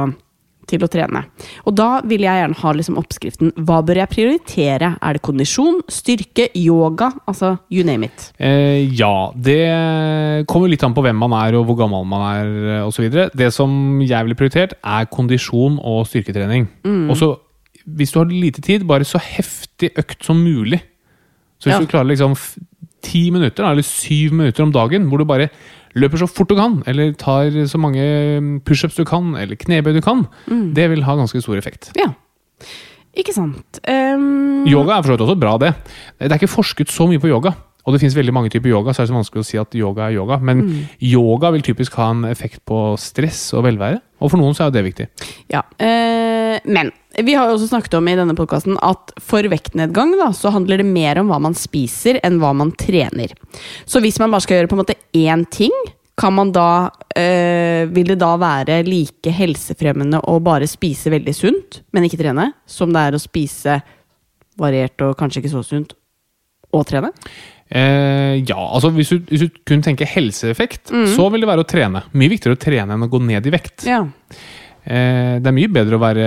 til 0.68 0.84
å 0.84 0.88
trene. 0.90 1.24
Og 1.66 1.74
da 1.74 2.00
vil 2.06 2.20
jeg 2.26 2.40
gjerne 2.42 2.58
ha 2.60 2.72
liksom 2.76 2.98
oppskriften. 3.00 3.52
Hva 3.66 3.80
bør 3.86 4.00
jeg 4.02 4.10
prioritere? 4.12 4.92
Er 5.02 5.16
det 5.16 5.22
kondisjon, 5.26 5.80
styrke, 5.90 6.48
yoga? 6.54 7.08
Altså 7.26 7.56
you 7.72 7.82
name 7.86 8.06
it. 8.10 8.28
Eh, 8.38 8.84
ja, 8.94 9.30
det 9.34 9.58
kommer 10.50 10.70
litt 10.70 10.84
an 10.86 10.94
på 10.96 11.02
hvem 11.04 11.18
man 11.20 11.34
er 11.40 11.56
og 11.58 11.66
hvor 11.68 11.78
gammel 11.82 12.06
man 12.08 12.24
er 12.30 12.50
eh, 12.78 12.86
osv. 12.86 13.08
Det 13.34 13.50
som 13.54 14.00
jeg 14.04 14.26
ville 14.26 14.38
prioritert, 14.38 14.76
er 14.84 15.08
kondisjon 15.10 15.78
og 15.82 16.04
styrketrening. 16.10 16.68
Og 17.10 17.16
så, 17.18 17.32
hvis 17.86 18.12
du 18.14 18.20
har 18.22 18.30
lite 18.30 18.62
tid, 18.64 18.86
bare 18.88 19.06
så 19.08 19.18
heftig 19.22 19.92
økt 20.00 20.24
som 20.26 20.38
mulig. 20.44 20.80
Så 21.60 21.68
hvis 21.68 21.76
Ja. 21.76 21.80
du 21.82 21.90
klarer 21.90 22.08
liksom 22.12 22.36
ti 23.02 23.30
minutter, 23.32 23.64
eller 23.64 23.82
syv 23.82 24.32
minutter 24.36 24.62
om 24.62 24.72
dagen, 24.72 25.08
hvor 25.08 25.18
du 25.18 25.24
bare 25.24 25.48
løper 25.98 26.22
så 26.22 26.28
fort 26.30 26.50
du 26.50 26.56
kan, 26.58 26.80
eller 26.90 27.14
tar 27.18 27.54
så 27.66 27.80
mange 27.80 28.02
mm, 28.40 28.50
pushups 28.66 28.98
du 28.98 29.04
kan, 29.08 29.34
eller 29.38 29.58
knebøy 29.58 29.94
du 29.96 30.02
kan, 30.04 30.26
det 30.76 30.90
vil 30.92 31.02
ha 31.06 31.16
ganske 31.18 31.42
stor 31.42 31.58
effekt. 31.58 31.90
Ja. 31.98 32.12
Ikke 33.18 33.34
sant. 33.34 33.80
Um, 33.90 34.66
Yoga 34.70 34.96
er 34.96 35.02
for 35.02 35.10
så 35.10 35.16
vidt 35.16 35.24
også 35.26 35.40
bra, 35.40 35.56
det. 35.58 35.72
Det 36.20 36.30
er 36.30 36.38
ikke 36.38 36.52
forsket 36.52 36.92
så 36.94 37.08
mye 37.10 37.22
på 37.22 37.30
yoga. 37.32 37.56
Og 37.86 37.94
det 37.94 38.02
finnes 38.02 38.14
veldig 38.14 38.34
mange 38.36 38.52
typer 38.52 38.70
yoga, 38.70 38.92
så 38.92 39.02
er 39.02 39.08
det 39.08 39.10
så 39.10 39.16
vanskelig 39.16 39.42
å 39.42 39.48
si 39.48 39.58
at 39.58 39.74
yoga 39.74 40.06
er 40.06 40.18
yoga. 40.18 40.36
Men 40.44 40.62
yoga 41.00 41.50
vil 41.54 41.64
typisk 41.64 41.96
ha 41.98 42.10
en 42.12 42.26
effekt 42.28 42.60
på 42.68 42.92
stress 43.00 43.48
og 43.56 43.64
velvære. 43.66 44.02
Og 44.20 44.32
for 44.32 44.40
noen 44.40 44.56
så 44.56 44.64
er 44.64 44.70
jo 44.70 44.76
det 44.78 44.86
viktig. 44.86 45.06
Ja. 45.52 45.62
Eh, 45.80 46.60
men 46.64 46.92
vi 47.18 47.34
har 47.34 47.48
jo 47.48 47.56
også 47.56 47.70
snakket 47.72 47.96
om 47.98 48.08
i 48.08 48.16
denne 48.18 48.36
podkasten 48.38 48.76
at 48.84 49.14
for 49.20 49.46
vektnedgang 49.50 50.12
da, 50.20 50.30
så 50.36 50.52
handler 50.54 50.82
det 50.82 50.88
mer 50.88 51.20
om 51.20 51.32
hva 51.32 51.40
man 51.42 51.56
spiser, 51.58 52.20
enn 52.24 52.38
hva 52.42 52.52
man 52.56 52.72
trener. 52.78 53.32
Så 53.88 54.02
hvis 54.04 54.20
man 54.22 54.32
bare 54.32 54.44
skal 54.44 54.60
gjøre 54.60 54.70
på 54.70 54.78
en 54.78 54.82
måte 54.84 54.98
én 55.16 55.46
ting, 55.50 55.74
kan 56.20 56.34
man 56.36 56.50
da 56.52 56.90
eh, 57.16 57.86
Vil 57.88 58.10
det 58.12 58.18
da 58.20 58.34
være 58.36 58.82
like 58.84 59.32
helsefremmende 59.32 60.20
å 60.28 60.34
bare 60.44 60.68
spise 60.68 61.08
veldig 61.12 61.34
sunt, 61.36 61.80
men 61.96 62.04
ikke 62.04 62.20
trene, 62.20 62.50
som 62.68 62.92
det 62.92 63.06
er 63.06 63.16
å 63.16 63.22
spise 63.22 63.78
variert 64.60 65.00
og 65.06 65.16
kanskje 65.16 65.40
ikke 65.40 65.54
så 65.54 65.64
sunt, 65.64 65.94
og 66.76 66.84
trene? 66.90 67.08
Eh, 67.70 68.40
ja, 68.48 68.58
altså 68.58 68.90
hvis 68.94 69.12
du, 69.12 69.20
hvis 69.30 69.44
du 69.46 69.60
kun 69.68 69.82
tenker 69.84 70.08
helseeffekt, 70.10 70.90
så 71.14 71.28
vil 71.30 71.44
det 71.44 71.50
være 71.50 71.62
å 71.62 71.68
trene. 71.68 72.02
Mye 72.18 72.32
viktigere 72.32 72.58
å 72.58 72.60
trene 72.60 72.96
enn 72.96 73.06
å 73.06 73.10
gå 73.10 73.20
ned 73.22 73.46
i 73.46 73.54
vekt. 73.54 73.86
Ja. 73.88 74.02
Eh, 74.82 75.38
det 75.38 75.46
er 75.46 75.56
mye 75.56 75.70
bedre 75.70 75.98
å 75.98 76.02
være, 76.02 76.26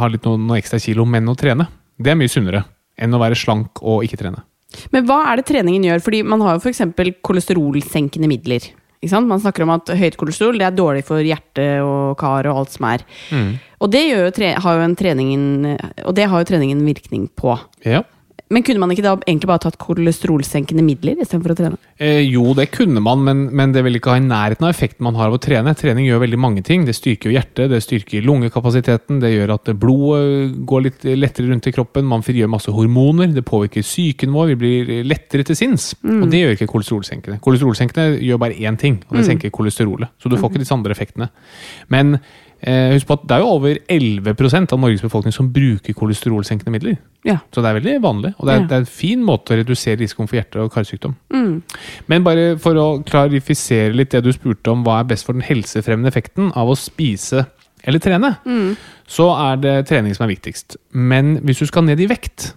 ha 0.00 0.10
litt 0.10 0.26
noen, 0.28 0.44
noen 0.48 0.60
ekstra 0.60 0.80
kilo, 0.82 1.06
men 1.08 1.30
å 1.30 1.36
trene. 1.38 1.68
Det 1.96 2.12
er 2.12 2.18
mye 2.20 2.32
sunnere 2.32 2.64
enn 3.00 3.16
å 3.16 3.22
være 3.22 3.38
slank 3.38 3.80
og 3.82 4.04
ikke 4.06 4.20
trene. 4.20 4.44
Men 4.92 5.06
hva 5.08 5.22
er 5.30 5.38
det 5.38 5.48
treningen 5.48 5.86
gjør? 5.86 6.02
Fordi 6.04 6.24
man 6.26 6.42
har 6.44 6.56
jo 6.56 6.64
f.eks. 6.64 6.82
kolesterolsenkende 7.24 8.28
midler. 8.30 8.66
Ikke 9.04 9.12
sant? 9.12 9.28
Man 9.30 9.42
snakker 9.42 9.64
om 9.66 9.74
at 9.74 9.92
høyt 9.94 10.16
kolesterol 10.18 10.58
det 10.58 10.66
er 10.66 10.74
dårlig 10.74 11.04
for 11.06 11.22
hjerte 11.22 11.66
og 11.84 12.16
kar 12.18 12.48
og 12.50 12.62
alt 12.62 12.74
som 12.74 12.88
er. 12.88 13.04
Og 13.84 13.90
det 13.92 14.02
jo 14.08 14.24
har 14.64 14.78
jo 14.78 14.84
en 14.84 14.96
treningen, 14.96 15.76
og 16.08 16.14
det 16.16 16.26
har 16.30 16.42
jo 16.42 16.48
treningen 16.48 16.80
virkning 16.86 17.28
på. 17.36 17.54
Ja. 17.84 18.02
Men 18.52 18.60
kunne 18.62 18.82
man 18.82 18.90
ikke 18.92 19.04
da 19.06 19.14
egentlig 19.24 19.48
bare 19.48 19.62
tatt 19.64 19.78
kolesterolsenkende 19.80 20.82
midler 20.84 21.20
istedenfor 21.22 21.54
å 21.54 21.56
trene? 21.56 21.78
Eh, 21.96 22.20
jo, 22.28 22.52
det 22.56 22.66
kunne 22.74 23.00
man, 23.00 23.22
men, 23.24 23.40
men 23.56 23.72
det 23.72 23.80
vil 23.86 23.96
ikke 23.96 24.12
ha 24.12 24.20
i 24.20 24.24
nærheten 24.24 24.66
av 24.66 24.74
effekten 24.74 25.06
man 25.06 25.16
har 25.16 25.30
av 25.30 25.38
å 25.38 25.40
trene. 25.40 25.72
Trening 25.78 26.04
gjør 26.04 26.20
veldig 26.26 26.40
mange 26.42 26.64
ting. 26.66 26.84
Det 26.84 26.92
styrker 26.96 27.30
jo 27.30 27.38
hjertet, 27.38 27.72
det 27.72 27.80
styrker 27.82 28.26
lungekapasiteten, 28.26 29.22
det 29.24 29.32
gjør 29.32 29.54
at 29.56 29.72
blodet 29.80 30.52
går 30.68 30.84
litt 30.84 31.08
lettere 31.16 31.48
rundt 31.48 31.70
i 31.70 31.74
kroppen, 31.74 32.04
man 32.10 32.26
frigjør 32.26 32.52
masse 32.52 32.74
hormoner, 32.74 33.32
det 33.32 33.46
påvirker 33.48 33.86
psyken 33.86 34.36
vår, 34.36 34.52
vi 34.52 34.60
blir 34.60 34.94
lettere 35.08 35.46
til 35.48 35.58
sinns. 35.58 35.94
Og 36.04 36.28
det 36.28 36.44
gjør 36.44 36.56
ikke 36.58 36.70
kolesterolsenkende. 36.74 37.40
Kolesterolsenkende 37.44 38.20
gjør 38.20 38.44
bare 38.44 38.60
én 38.60 38.76
ting, 38.80 39.00
og 39.08 39.18
det 39.18 39.28
senker 39.30 39.54
kolesterolet. 39.54 40.12
Så 40.20 40.28
du 40.28 40.36
får 40.36 40.52
ikke 40.52 40.66
disse 40.66 40.76
andre 40.76 40.92
effektene. 40.92 41.32
Men 41.94 42.18
eh, 42.18 42.43
husk 42.64 43.06
på 43.06 43.16
at 43.18 43.24
det 43.28 43.36
er 43.36 43.42
jo 43.42 43.48
over 43.58 43.78
11 43.92 44.72
av 44.72 44.78
Norges 44.80 45.02
befolkning 45.04 45.34
som 45.36 45.50
bruker 45.52 45.92
kolesterolsenkende 45.94 46.72
midler. 46.72 46.96
Ja. 47.24 47.38
Så 47.52 47.60
det 47.60 47.70
er 47.70 47.78
veldig 47.80 47.96
vanlig, 48.02 48.34
og 48.38 48.46
det 48.46 48.54
er, 48.54 48.60
Ja. 48.60 48.66
det 48.66 48.72
er 48.72 48.82
en 48.84 48.86
fin 48.86 49.22
måte 49.24 49.52
å 49.52 49.58
redusere 49.60 49.98
risikoen 50.00 50.28
for 50.28 50.36
hjerte- 50.38 50.60
og 50.64 50.72
karsykdom. 50.72 51.14
Men 52.08 52.24
bare 52.24 52.56
for 52.58 52.74
å 52.74 52.86
klarifisere 53.04 53.94
litt 53.94 54.10
det 54.10 54.22
du 54.24 54.32
spurte 54.32 54.70
om, 54.72 54.82
hva 54.84 55.00
er 55.00 55.04
best 55.04 55.24
for 55.26 55.32
den 55.32 55.42
helsefremmende 55.42 56.08
effekten 56.12 56.52
av 56.56 56.68
å 56.68 56.76
spise 56.76 57.46
eller 57.84 57.98
trene, 58.00 58.36
så 59.06 59.28
er 59.52 59.56
det 59.60 59.86
trening 59.86 60.14
som 60.16 60.24
er 60.28 60.34
viktigst. 60.34 60.76
Men 60.92 61.38
hvis 61.44 61.58
du 61.60 61.66
skal 61.66 61.84
ned 61.84 62.00
i 62.00 62.06
vekt, 62.08 62.54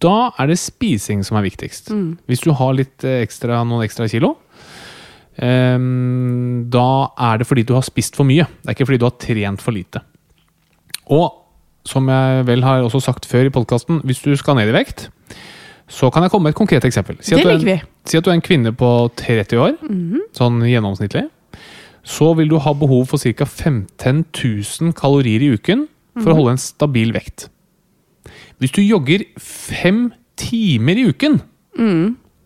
da 0.00 0.30
er 0.38 0.46
det 0.48 0.58
spising 0.58 1.22
som 1.24 1.36
er 1.38 1.42
viktigst. 1.48 1.88
Hvis 2.28 2.40
du 2.44 2.52
har 2.52 2.72
litt 2.74 3.04
eh, 3.04 3.22
ekstra, 3.24 3.62
noen 3.64 3.84
ekstra 3.84 4.06
kilo, 4.08 4.36
da 5.38 6.88
er 7.18 7.38
det 7.40 7.46
fordi 7.48 7.64
du 7.66 7.74
har 7.74 7.82
spist 7.82 8.14
for 8.16 8.24
mye. 8.28 8.46
Det 8.62 8.70
er 8.70 8.76
ikke 8.76 8.86
fordi 8.86 9.00
du 9.02 9.08
har 9.08 9.16
trent 9.18 9.62
for 9.62 9.74
lite. 9.74 10.02
Og 11.10 11.26
som 11.84 12.06
jeg 12.08 12.46
vel 12.48 12.62
har 12.64 12.82
også 12.86 13.00
sagt 13.04 13.26
før 13.26 13.44
i 13.48 13.52
podkasten, 13.52 14.00
hvis 14.04 14.22
du 14.24 14.32
skal 14.36 14.56
ned 14.56 14.70
i 14.70 14.76
vekt, 14.76 15.08
så 15.90 16.08
kan 16.10 16.22
jeg 16.24 16.30
komme 16.32 16.48
med 16.48 16.54
et 16.54 16.56
konkret 16.56 16.84
eksempel. 16.84 17.18
Si 17.20 17.34
at 17.34 17.44
en-. 17.58 17.60
Si 18.08 18.16
at 18.16 18.24
du 18.24 18.30
er 18.30 18.38
en 18.38 18.44
kvinne 18.44 18.72
på 18.72 19.10
30 19.20 19.58
år, 19.60 19.74
sånn 20.32 20.62
gjennomsnittlig. 20.64 21.26
Så 22.04 22.34
vil 22.36 22.48
du 22.48 22.58
ha 22.60 22.72
behov 22.72 23.06
for 23.08 23.18
ca. 23.18 23.44
15 23.44 24.24
000 24.32 24.92
kalorier 24.96 25.40
i 25.42 25.52
uken 25.56 25.86
for 26.22 26.30
å 26.32 26.36
holde 26.38 26.54
en 26.56 26.60
stabil 26.62 27.12
vekt. 27.12 27.48
Hvis 28.60 28.72
du 28.72 28.80
jogger 28.80 29.24
fem 29.40 30.12
timer 30.36 30.96
i 30.96 31.08
uken, 31.10 31.40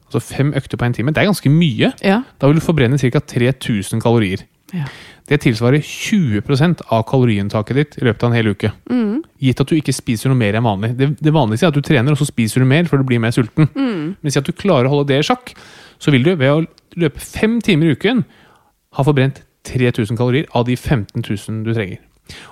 altså 0.08 0.22
fem 0.24 0.54
økter 0.56 0.80
på 0.80 0.88
en 0.88 0.96
time, 0.96 1.12
det 1.12 1.22
er 1.22 1.28
ganske 1.30 1.52
mye. 1.52 1.92
Ja. 2.04 2.22
Da 2.40 2.48
vil 2.48 2.58
du 2.58 2.64
forbrenne 2.64 2.98
ca. 3.00 3.20
3000 3.20 4.02
kalorier. 4.02 4.44
Ja. 4.74 4.88
Det 5.28 5.40
tilsvarer 5.44 5.84
20% 5.84 6.82
av 6.92 7.02
kaloriinntaket 7.08 7.76
ditt 7.76 7.98
i 8.00 8.04
løpet 8.06 8.24
av 8.24 8.30
en 8.30 8.36
hel 8.36 8.48
uke. 8.54 8.70
Gitt 9.44 9.60
at 9.60 9.68
du 9.68 9.76
ikke 9.76 9.92
spiser 9.92 10.32
noe 10.32 10.40
mer 10.40 10.56
enn 10.56 10.64
vanlig. 10.64 10.94
Det, 10.96 11.10
det 11.20 11.34
vanligste 11.34 11.68
er 11.68 11.74
at 11.74 11.76
du 11.76 11.84
trener, 11.84 12.14
og 12.14 12.20
så 12.20 12.28
spiser 12.28 12.64
du 12.64 12.68
mer 12.68 12.88
for 12.88 13.00
du 13.00 13.04
blir 13.08 13.20
mer 13.20 13.34
sulten. 13.36 13.68
Men 13.76 14.32
si 14.32 14.40
at 14.40 14.48
du 14.48 14.56
klarer 14.56 14.88
å 14.88 14.94
holde 14.94 15.10
det 15.12 15.20
i 15.20 15.28
sjakk, 15.28 15.52
så 16.00 16.14
vil 16.14 16.24
du 16.24 16.32
ved 16.32 16.54
å 16.54 16.64
løpe 16.96 17.20
fem 17.20 17.58
timer 17.64 17.90
i 17.90 17.98
uken 17.98 18.24
ha 18.96 19.04
forbrent 19.04 19.42
3000 19.68 20.16
kalorier 20.16 20.48
av 20.56 20.64
de 20.64 20.76
15 20.76 21.20
000 21.20 21.64
du 21.66 21.74
trenger. 21.76 22.00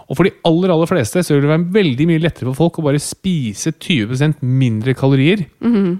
Og 0.09 0.17
for 0.17 0.27
de 0.29 0.35
aller 0.49 0.73
aller 0.73 0.91
fleste 0.91 1.23
så 1.25 1.35
vil 1.35 1.45
det 1.45 1.53
være 1.53 1.69
veldig 1.77 2.07
mye 2.11 2.23
lettere 2.23 2.49
for 2.51 2.59
folk 2.65 2.81
å 2.81 2.87
bare 2.89 3.03
spise 3.03 3.75
20% 3.75 4.43
mindre 4.43 4.95
kalorier 4.99 5.47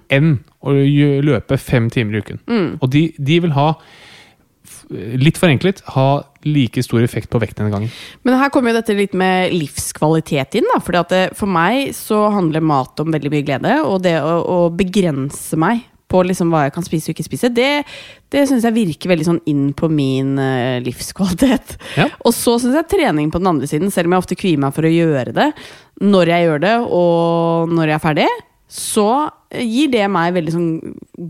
enn 0.09 0.37
å 0.67 0.75
løpe 1.23 1.59
fem 1.61 1.91
timer 1.93 2.19
i 2.19 2.23
uken. 2.25 2.41
Og 2.81 2.91
de, 2.91 3.09
de 3.19 3.41
vil 3.45 3.53
ha, 3.55 3.69
litt 4.91 5.39
forenklet, 5.39 5.83
ha 5.95 6.09
like 6.47 6.83
stor 6.83 7.03
effekt 7.03 7.31
på 7.31 7.41
vekten 7.43 7.65
denne 7.65 7.75
gangen. 7.75 7.91
Men 8.27 8.39
her 8.39 8.51
kommer 8.55 8.71
jo 8.73 8.79
dette 8.81 8.95
litt 8.99 9.15
med 9.15 9.53
livskvalitet 9.55 10.59
inn. 10.61 10.67
da, 10.73 10.81
fordi 10.83 11.03
at 11.03 11.13
det, 11.15 11.25
For 11.39 11.51
meg 11.51 11.93
så 11.95 12.29
handler 12.35 12.65
mat 12.65 12.99
om 13.03 13.13
veldig 13.15 13.33
mye 13.35 13.47
glede, 13.47 13.77
og 13.85 14.03
det 14.07 14.17
å, 14.23 14.41
å 14.43 14.59
begrense 14.71 15.59
meg 15.59 15.85
på 16.11 16.23
liksom 16.23 16.53
hva 16.55 16.67
jeg 16.67 16.75
kan 16.77 16.87
spise 16.87 17.11
og 17.11 17.17
ikke 17.17 17.27
spise, 17.27 17.51
det, 17.51 17.85
det 18.31 18.45
syns 18.47 18.67
jeg 18.67 18.77
virker 18.77 19.11
veldig 19.11 19.27
sånn 19.27 19.41
inn 19.51 19.71
på 19.77 19.89
min 19.91 20.37
uh, 20.39 20.79
livskvalitet. 20.85 21.77
Ja. 21.99 22.09
Og 22.23 22.35
så 22.37 22.57
syns 22.63 22.79
jeg 22.79 22.91
trening 22.93 23.33
på 23.35 23.43
den 23.43 23.51
andre 23.51 23.71
siden, 23.71 23.91
selv 23.95 24.11
om 24.11 24.17
jeg 24.17 24.25
ofte 24.25 24.39
kvier 24.39 24.63
meg 24.63 24.77
for 24.77 24.87
å 24.87 24.93
gjøre 24.93 25.35
det, 25.37 25.49
når 26.05 26.33
jeg 26.33 26.47
gjør 26.47 26.63
det, 26.67 26.77
og 27.01 27.75
når 27.75 27.91
jeg 27.91 27.99
er 27.99 28.05
ferdig, 28.07 28.29
så 28.67 29.09
gir 29.55 29.91
det 29.93 30.07
meg 30.11 30.35
veldig 30.35 30.55
sånn 30.55 30.71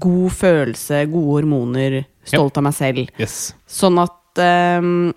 god 0.03 0.37
følelse, 0.37 1.03
gode 1.13 1.35
hormoner, 1.35 1.99
stolt 2.27 2.57
av 2.59 2.65
meg 2.67 2.77
selv. 2.77 3.11
Yes. 3.21 3.41
Sånn 3.69 4.01
at 4.03 4.45
um, 4.83 5.13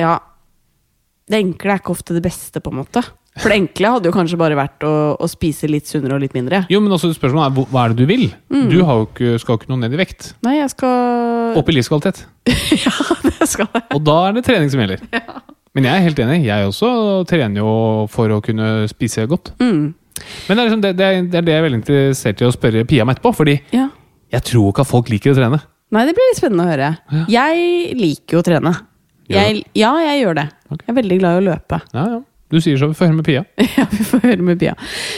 Ja. 0.00 0.18
Det 1.24 1.38
enkle 1.40 1.72
er 1.72 1.80
ikke 1.80 1.94
ofte 1.94 2.12
det 2.12 2.20
beste, 2.20 2.60
på 2.60 2.68
en 2.68 2.82
måte. 2.82 3.00
For 3.42 3.50
det 3.50 3.56
enkle 3.58 3.90
hadde 3.96 4.06
jo 4.06 4.14
kanskje 4.14 4.36
bare 4.38 4.54
vært 4.54 4.84
å, 4.86 4.90
å 5.18 5.26
spise 5.26 5.66
litt 5.66 5.88
sunnere 5.90 6.14
og 6.14 6.20
litt 6.22 6.34
mindre. 6.36 6.60
Jo, 6.70 6.78
men 6.84 6.92
også 6.94 7.10
spørsmålet 7.16 7.48
er 7.48 7.56
hva- 7.72 7.80
er 7.84 7.94
det 7.94 7.96
du 7.98 8.06
vil? 8.06 8.28
Du 8.70 8.76
har 8.86 9.00
jo 9.00 9.08
ikke, 9.08 9.32
skal 9.42 9.56
jo 9.56 9.58
ikke 9.62 9.70
noe 9.72 9.80
ned 9.82 9.96
i 9.96 9.98
vekt. 9.98 10.28
Nei, 10.46 10.52
jeg 10.60 10.70
skal 10.70 11.58
Opp 11.58 11.68
i 11.72 11.74
livskvalitet. 11.74 12.22
Ja, 12.84 12.92
det 13.26 13.48
skal 13.50 13.66
jeg. 13.74 13.82
Og 13.96 14.04
da 14.06 14.14
er 14.28 14.36
det 14.38 14.44
trening 14.46 14.70
som 14.70 14.80
gjelder. 14.84 15.02
Ja. 15.14 15.40
Men 15.74 15.88
jeg 15.88 15.98
er 15.98 16.04
helt 16.06 16.20
enig. 16.22 16.38
Jeg 16.46 16.68
også 16.70 16.88
trener 17.26 17.58
jo 17.64 17.72
for 18.14 18.30
å 18.30 18.38
kunne 18.44 18.84
spise 18.90 19.24
godt. 19.30 19.50
Mm. 19.58 19.94
Men 20.46 20.54
det 20.54 20.60
er, 20.62 20.66
liksom 20.68 20.82
det, 20.84 20.92
det, 21.00 21.06
er, 21.10 21.24
det 21.32 21.38
er 21.40 21.46
det 21.48 21.54
jeg 21.56 21.58
er 21.62 21.66
veldig 21.66 21.80
interessert 21.82 22.42
i 22.42 22.46
å 22.46 22.52
spørre 22.54 22.84
Pia 22.86 23.02
om 23.02 23.10
etterpå. 23.10 23.32
Fordi 23.34 23.56
Ja. 23.74 23.88
jeg 24.36 24.46
tror 24.46 24.70
ikke 24.70 24.84
at 24.86 24.90
folk 24.92 25.10
liker 25.10 25.34
å 25.34 25.38
trene. 25.40 25.58
Nei, 25.94 26.04
det 26.06 26.14
blir 26.14 26.30
litt 26.30 26.38
spennende 26.38 26.64
å 26.66 26.70
høre. 26.70 26.92
Jeg 27.30 27.98
liker 27.98 28.38
jo 28.38 28.44
å 28.44 28.46
trene. 28.46 28.72
Jeg, 29.30 29.64
ja, 29.78 29.90
jeg 30.04 30.22
gjør 30.22 30.38
det. 30.38 30.46
Okay. 30.70 30.84
Jeg 30.86 30.92
er 30.94 30.98
veldig 31.02 31.18
glad 31.24 31.34
i 31.34 31.42
å 31.42 31.44
løpe. 31.50 31.80
Ja, 31.96 32.06
ja. 32.14 32.22
Du 32.54 32.60
sier 32.62 32.78
så. 32.78 32.88
Vi 32.90 32.94
får 32.98 33.10
høre 33.10 33.18
med 33.18 33.26
Pia. 33.26 33.44
Ja, 33.78 33.86
vi 33.90 34.04
får 34.06 34.22
høre 34.22 34.44
med 34.46 34.60
Pia. 34.60 34.74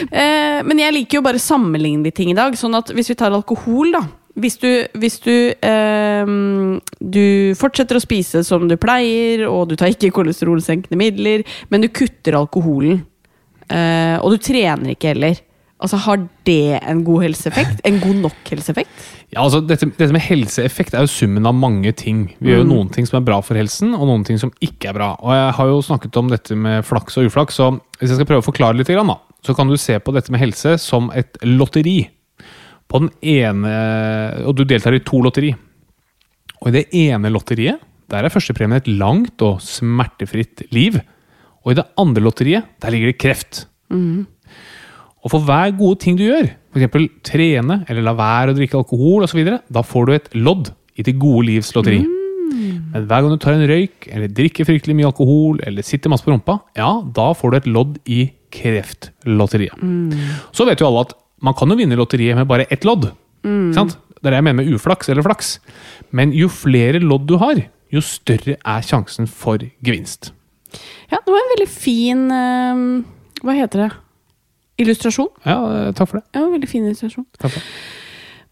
Eh, 0.08 0.62
men 0.64 0.80
jeg 0.80 0.94
liker 0.96 1.18
jo 1.18 1.24
bare 1.26 1.40
å 1.40 1.42
sammenligne 1.42 2.08
litt 2.08 2.16
ting 2.16 2.30
i 2.32 2.38
dag. 2.38 2.56
Sånn 2.56 2.76
at 2.78 2.92
hvis 2.96 3.12
vi 3.12 3.18
tar 3.18 3.34
alkohol, 3.36 3.92
da. 3.98 4.06
Hvis 4.36 4.58
du, 4.60 4.68
hvis 5.00 5.14
du, 5.24 5.32
eh, 5.64 6.30
du 7.00 7.26
fortsetter 7.56 7.96
å 7.96 8.04
spise 8.04 8.42
som 8.44 8.66
du 8.68 8.76
pleier, 8.80 9.46
og 9.48 9.70
du 9.70 9.76
tar 9.80 9.92
ikke 9.92 10.12
kolesterolsenkende 10.16 10.98
midler, 11.00 11.44
men 11.72 11.84
du 11.84 11.88
kutter 11.88 12.36
alkoholen, 12.36 13.00
eh, 13.72 14.16
og 14.20 14.34
du 14.34 14.42
trener 14.44 14.92
ikke 14.92 15.14
heller, 15.14 15.40
altså 15.80 16.00
har 16.04 16.20
det 16.48 16.80
en 16.82 17.00
god 17.04 17.24
helseeffekt? 17.28 17.80
En 17.88 17.96
god 18.02 18.20
nok 18.28 18.52
helseeffekt? 18.52 18.92
Ja, 19.34 19.42
altså 19.42 19.58
dette, 19.66 19.88
dette 19.90 20.14
med 20.14 20.22
helseeffekt 20.22 20.94
er 20.94 21.02
jo 21.02 21.10
summen 21.10 21.48
av 21.48 21.56
mange 21.58 21.90
ting. 21.98 22.28
Vi 22.38 22.52
gjør 22.52 22.62
jo 22.62 22.68
noen 22.70 22.90
ting 22.94 23.08
som 23.08 23.18
er 23.18 23.26
bra 23.26 23.40
for 23.44 23.58
helsen, 23.58 23.90
og 23.96 24.06
noen 24.06 24.22
ting 24.26 24.38
som 24.38 24.52
ikke 24.62 24.92
er 24.92 24.96
bra. 24.96 25.08
Og 25.18 25.34
Jeg 25.34 25.54
har 25.58 25.70
jo 25.72 25.80
snakket 25.82 26.18
om 26.20 26.30
dette 26.30 26.58
med 26.58 26.86
flaks 26.86 27.18
og 27.18 27.26
uflaks, 27.26 27.58
så 27.58 27.72
hvis 27.98 28.12
jeg 28.12 28.20
skal 28.20 28.28
prøve 28.30 28.44
å 28.44 28.46
forklare 28.46 28.78
litt, 28.78 28.92
da, 28.92 29.16
så 29.44 29.56
kan 29.56 29.68
du 29.70 29.76
se 29.80 29.98
på 29.98 30.14
dette 30.14 30.30
med 30.32 30.42
helse 30.44 30.76
som 30.82 31.10
et 31.14 31.38
lotteri. 31.42 32.08
På 32.86 33.02
den 33.02 33.10
ene, 33.20 33.74
Og 34.46 34.54
du 34.54 34.64
deltar 34.64 34.94
i 34.94 35.02
to 35.02 35.18
lotteri. 35.20 35.50
Og 36.62 36.70
i 36.70 36.76
det 36.78 36.86
ene 36.94 37.30
lotteriet 37.34 37.82
der 38.06 38.22
er 38.22 38.30
førstepremien 38.30 38.78
et 38.78 38.86
langt 38.86 39.42
og 39.42 39.58
smertefritt 39.60 40.68
liv. 40.70 41.00
Og 41.66 41.72
i 41.72 41.78
det 41.80 41.86
andre 41.98 42.22
lotteriet 42.22 42.68
der 42.80 42.94
ligger 42.94 43.10
det 43.10 43.18
kreft. 43.18 43.66
Og 45.26 45.32
for 45.32 45.42
hver 45.42 45.72
gode 45.74 45.98
ting 46.04 46.14
du 46.18 46.22
gjør, 46.22 46.52
f.eks. 46.70 47.08
trene 47.26 47.80
eller 47.90 48.04
la 48.06 48.14
være 48.14 48.52
å 48.52 48.56
drikke 48.56 48.78
alkohol 48.78 49.26
osv., 49.26 49.40
da 49.42 49.82
får 49.82 50.06
du 50.06 50.12
et 50.14 50.28
lodd 50.38 50.70
i 50.96 51.04
det 51.06 51.16
gode 51.18 51.48
livs 51.48 51.72
lotteri. 51.74 51.98
Men 52.06 53.08
hver 53.10 53.24
gang 53.24 53.32
du 53.34 53.40
tar 53.42 53.56
en 53.56 53.66
røyk, 53.68 54.06
eller 54.06 54.30
drikker 54.32 54.68
fryktelig 54.68 54.94
mye 54.96 55.10
alkohol, 55.10 55.58
eller 55.66 55.84
sitter 55.84 56.12
masse 56.12 56.24
på 56.24 56.30
rumpa, 56.30 56.60
ja, 56.78 56.88
da 57.16 57.32
får 57.36 57.52
du 57.52 57.58
et 57.58 57.68
lodd 57.74 57.98
i 58.06 58.20
kreftlotteriet. 58.54 59.82
Så 60.54 60.68
vet 60.68 60.80
jo 60.80 60.88
alle 60.88 61.08
at 61.08 61.16
man 61.44 61.56
kan 61.58 61.74
jo 61.74 61.78
vinne 61.80 61.98
lotteriet 61.98 62.38
med 62.38 62.48
bare 62.48 62.68
ett 62.70 62.86
lodd. 62.86 63.10
Mm. 63.42 63.74
sant? 63.76 63.98
Det 64.16 64.30
er 64.30 64.32
det 64.32 64.38
jeg 64.40 64.46
mener 64.46 64.62
med 64.62 64.78
uflaks 64.78 65.10
eller 65.12 65.26
flaks. 65.26 65.56
Men 66.16 66.32
jo 66.34 66.48
flere 66.50 67.02
lodd 67.02 67.26
du 67.28 67.36
har, 67.42 67.60
jo 67.92 68.02
større 68.02 68.56
er 68.56 68.86
sjansen 68.86 69.28
for 69.30 69.60
gevinst. 69.84 70.32
Ja, 71.10 71.18
det 71.18 71.30
var 71.30 71.42
en 71.42 71.52
veldig 71.52 71.68
fin 71.70 72.24
eh, 72.34 72.80
Hva 73.46 73.54
heter 73.54 73.84
det? 73.84 73.90
Illustrasjon? 74.82 75.30
Ja, 75.44 75.58
eh, 75.72 75.92
takk 75.96 76.10
for 76.10 76.20
det. 76.20 76.26
Ja, 76.36 76.46
veldig 76.52 76.68
fin 76.68 76.84
illustrasjon. 76.84 77.26
Takk 77.38 77.50
for 77.50 77.60
det. 77.60 77.66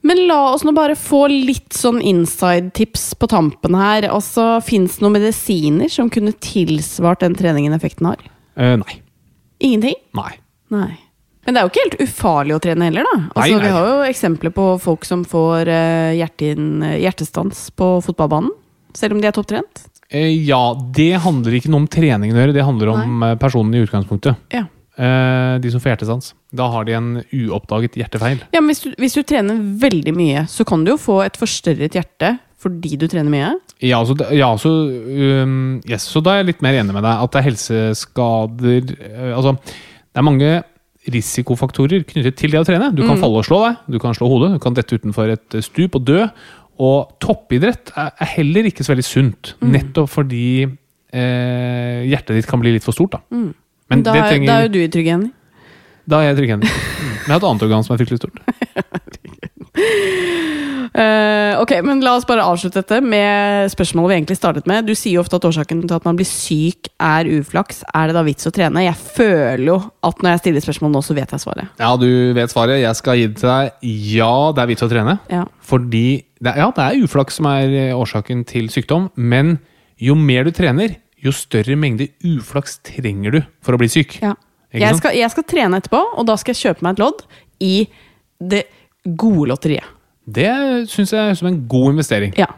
Men 0.05 0.21
la 0.29 0.53
oss 0.53 0.65
nå 0.67 0.75
bare 0.77 0.99
få 1.01 1.23
litt 1.33 1.73
sånn 1.73 2.03
inside-tips 2.05 3.15
på 3.17 3.29
tampen 3.33 3.77
her. 3.79 4.05
Altså, 4.13 4.59
Fins 4.65 4.99
det 4.99 5.05
noen 5.05 5.17
medisiner 5.17 5.89
som 5.89 6.11
kunne 6.13 6.35
tilsvart 6.45 7.25
den 7.25 7.37
treningen 7.39 7.73
effekten 7.73 8.11
har? 8.11 8.21
Eh, 8.61 8.75
nei. 8.81 8.99
Ingenting? 9.65 9.97
Nei. 10.19 10.35
Nei. 10.75 10.91
Men 11.45 11.57
det 11.57 11.61
er 11.61 11.65
jo 11.65 11.73
ikke 11.73 11.85
helt 11.87 12.05
ufarlig 12.05 12.55
å 12.57 12.61
trene 12.61 12.89
heller, 12.89 13.09
da. 13.09 13.17
Altså, 13.33 13.41
Nei, 13.41 13.49
nei. 13.57 13.65
Vi 13.65 13.73
har 13.77 13.89
jo 13.89 13.97
eksempler 14.11 14.53
på 14.57 14.69
folk 14.85 15.09
som 15.09 15.25
får 15.29 15.73
eh, 15.73 16.21
hjertestans 16.21 17.67
på 17.77 17.91
fotballbanen. 18.05 18.53
Selv 18.97 19.17
om 19.17 19.21
de 19.25 19.29
er 19.29 19.37
topptrent. 19.37 19.87
Eh, 20.13 20.31
ja, 20.47 20.63
det 20.97 21.15
handler 21.25 21.57
ikke 21.57 21.73
noe 21.73 21.85
om 21.85 21.91
treningen 21.91 22.37
å 22.37 22.45
gjøre, 22.45 22.55
det 22.57 22.65
handler 22.69 22.93
om 22.93 23.21
nei. 23.25 23.35
personen 23.41 23.73
i 23.77 23.83
utgangspunktet. 23.85 24.37
Ja. 24.53 24.67
Eh, 24.95 25.57
de 25.59 25.71
som 25.73 25.83
får 25.83 25.91
hjertestans. 25.91 26.35
Da 26.55 26.69
har 26.71 26.85
de 26.87 26.95
en 26.95 27.09
uoppdaget 27.35 27.97
hjertefeil. 27.99 28.45
Ja, 28.55 28.61
men 28.61 28.71
hvis 28.71 28.85
du, 28.85 28.93
hvis 29.03 29.17
du 29.17 29.25
trener 29.27 29.59
veldig 29.59 30.13
mye, 30.15 30.45
så 30.51 30.67
kan 30.69 30.85
du 30.87 30.93
jo 30.93 31.01
få 31.01 31.19
et 31.25 31.39
forstørret 31.41 31.97
hjerte 31.99 32.37
fordi 32.65 32.95
du 32.97 33.09
trener 33.11 33.29
mye. 33.33 33.49
Ja, 33.85 33.99
så, 34.07 34.15
ja, 34.33 34.53
så, 34.57 34.71
um, 35.43 35.83
yes, 35.91 36.07
så 36.09 36.23
da 36.25 36.33
er 36.37 36.41
jeg 36.41 36.53
litt 36.53 36.63
mer 36.65 36.79
enig 36.79 36.95
med 36.95 37.05
deg. 37.05 37.25
At 37.27 37.35
det 37.35 37.41
er 37.41 37.49
helseskader 37.51 38.95
eh, 38.95 39.35
Altså, 39.35 39.57
det 39.59 40.23
er 40.23 40.29
mange 40.31 40.53
risikofaktorer 41.13 42.07
knyttet 42.09 42.39
til 42.39 42.55
det 42.55 42.63
å 42.63 42.65
trene. 42.65 42.93
Du 42.95 43.03
kan 43.05 43.19
falle 43.21 43.43
og 43.43 43.45
slå 43.45 43.59
deg, 43.67 43.83
du 43.93 43.99
kan 44.01 44.15
slå 44.17 44.31
hodet, 44.31 44.55
du 44.55 44.63
kan 44.63 44.79
dette 44.79 44.97
utenfor 44.97 45.35
et 45.35 45.59
stup 45.67 45.99
og 45.99 46.07
dø. 46.07 46.23
Og 46.81 47.19
toppidrett 47.21 47.93
er, 47.99 48.15
er 48.15 48.33
heller 48.39 48.71
ikke 48.71 48.87
så 48.87 48.95
veldig 48.95 49.05
sunt, 49.07 49.53
nettopp 49.75 50.09
fordi 50.15 50.47
eh, 50.65 52.01
hjertet 52.09 52.39
ditt 52.39 52.49
kan 52.49 52.63
bli 52.63 52.73
litt 52.79 52.87
for 52.87 52.97
stort. 52.97 53.19
Da. 53.19 53.43
Men 53.95 54.05
da, 54.07 54.13
det 54.17 54.23
er- 54.25 54.31
trenger, 54.35 54.47
da 54.51 54.59
er 54.59 54.69
jo 54.69 54.75
du 54.75 54.81
i 54.83 54.91
trygg 54.93 55.07
igjen. 55.11 55.25
da 56.09 56.21
er 56.21 56.31
jeg 56.33 56.37
trygg 56.43 56.51
igjen. 56.53 56.65
Mm. 56.67 57.13
Men 57.25 57.29
jeg 57.29 57.35
har 57.35 57.41
et 57.41 57.49
annet 57.51 57.63
organ 57.69 57.85
som 57.87 57.95
er 57.95 58.01
fryktelig 58.03 58.21
stort. 58.21 58.37
uh, 60.95 61.55
ok, 61.63 61.73
men 61.87 62.03
La 62.05 62.13
oss 62.19 62.27
bare 62.29 62.45
avslutte 62.45 62.83
dette 62.83 62.99
med 63.05 63.71
spørsmålet 63.73 64.11
vi 64.13 64.17
egentlig 64.19 64.37
startet 64.39 64.69
med. 64.71 64.87
Du 64.87 64.95
sier 64.97 65.17
jo 65.17 65.23
ofte 65.25 65.39
at 65.39 65.47
årsaken 65.49 65.83
til 65.87 65.97
at 65.97 66.05
man 66.07 66.19
blir 66.19 66.29
syk, 66.29 66.91
er 67.01 67.29
uflaks. 67.39 67.83
Er 67.97 68.11
det 68.11 68.17
da 68.19 68.25
vits 68.27 68.47
å 68.49 68.53
trene? 68.55 68.85
Jeg 68.85 68.97
føler 69.17 69.65
jo 69.71 69.79
at 70.05 70.21
når 70.23 70.35
jeg 70.37 70.43
stiller 70.45 70.67
spørsmål 70.67 70.93
nå, 70.95 71.03
så 71.07 71.17
vet 71.17 71.35
jeg 71.35 71.43
svaret. 71.45 71.71
Ja, 71.81 71.95
du 72.01 72.09
vet 72.37 72.53
svaret. 72.53 72.83
Jeg 72.83 73.01
skal 73.01 73.19
gi 73.21 73.27
det 73.31 73.39
til 73.41 73.51
deg. 73.51 73.73
Ja, 74.15 74.33
det 74.55 74.65
er 74.65 74.71
vits 74.75 74.85
å 74.87 74.91
trene. 74.93 75.19
Ja. 75.33 75.45
Fordi 75.65 76.07
det, 76.45 76.57
Ja, 76.61 76.69
det 76.77 76.85
er 76.85 77.07
uflaks 77.07 77.41
som 77.41 77.49
er 77.51 77.95
årsaken 77.97 78.45
til 78.49 78.69
sykdom, 78.73 79.09
men 79.17 79.57
jo 80.03 80.15
mer 80.19 80.45
du 80.45 80.51
trener, 80.53 80.97
jo 81.25 81.33
større 81.33 81.77
mengde 81.81 82.11
uflaks 82.25 82.79
trenger 82.85 83.39
du 83.39 83.41
for 83.65 83.77
å 83.77 83.81
bli 83.81 83.89
syk. 83.93 84.19
Ja. 84.23 84.35
Jeg 84.75 84.99
skal, 84.99 85.15
jeg 85.15 85.31
skal 85.31 85.47
trene 85.47 85.79
etterpå, 85.79 86.01
og 86.19 86.27
da 86.27 86.35
skal 86.41 86.55
jeg 86.55 86.67
kjøpe 86.67 86.85
meg 86.85 86.97
et 86.97 87.05
lodd 87.05 87.23
i 87.63 87.75
det 88.43 88.65
gode 89.05 89.53
lotteriet. 89.53 89.87
Det 90.25 90.51
syns 90.91 91.13
jeg 91.15 91.21
er 91.21 91.39
som 91.39 91.51
en 91.51 91.61
god 91.71 91.95
investering. 91.95 92.35
Ja. 92.41 92.49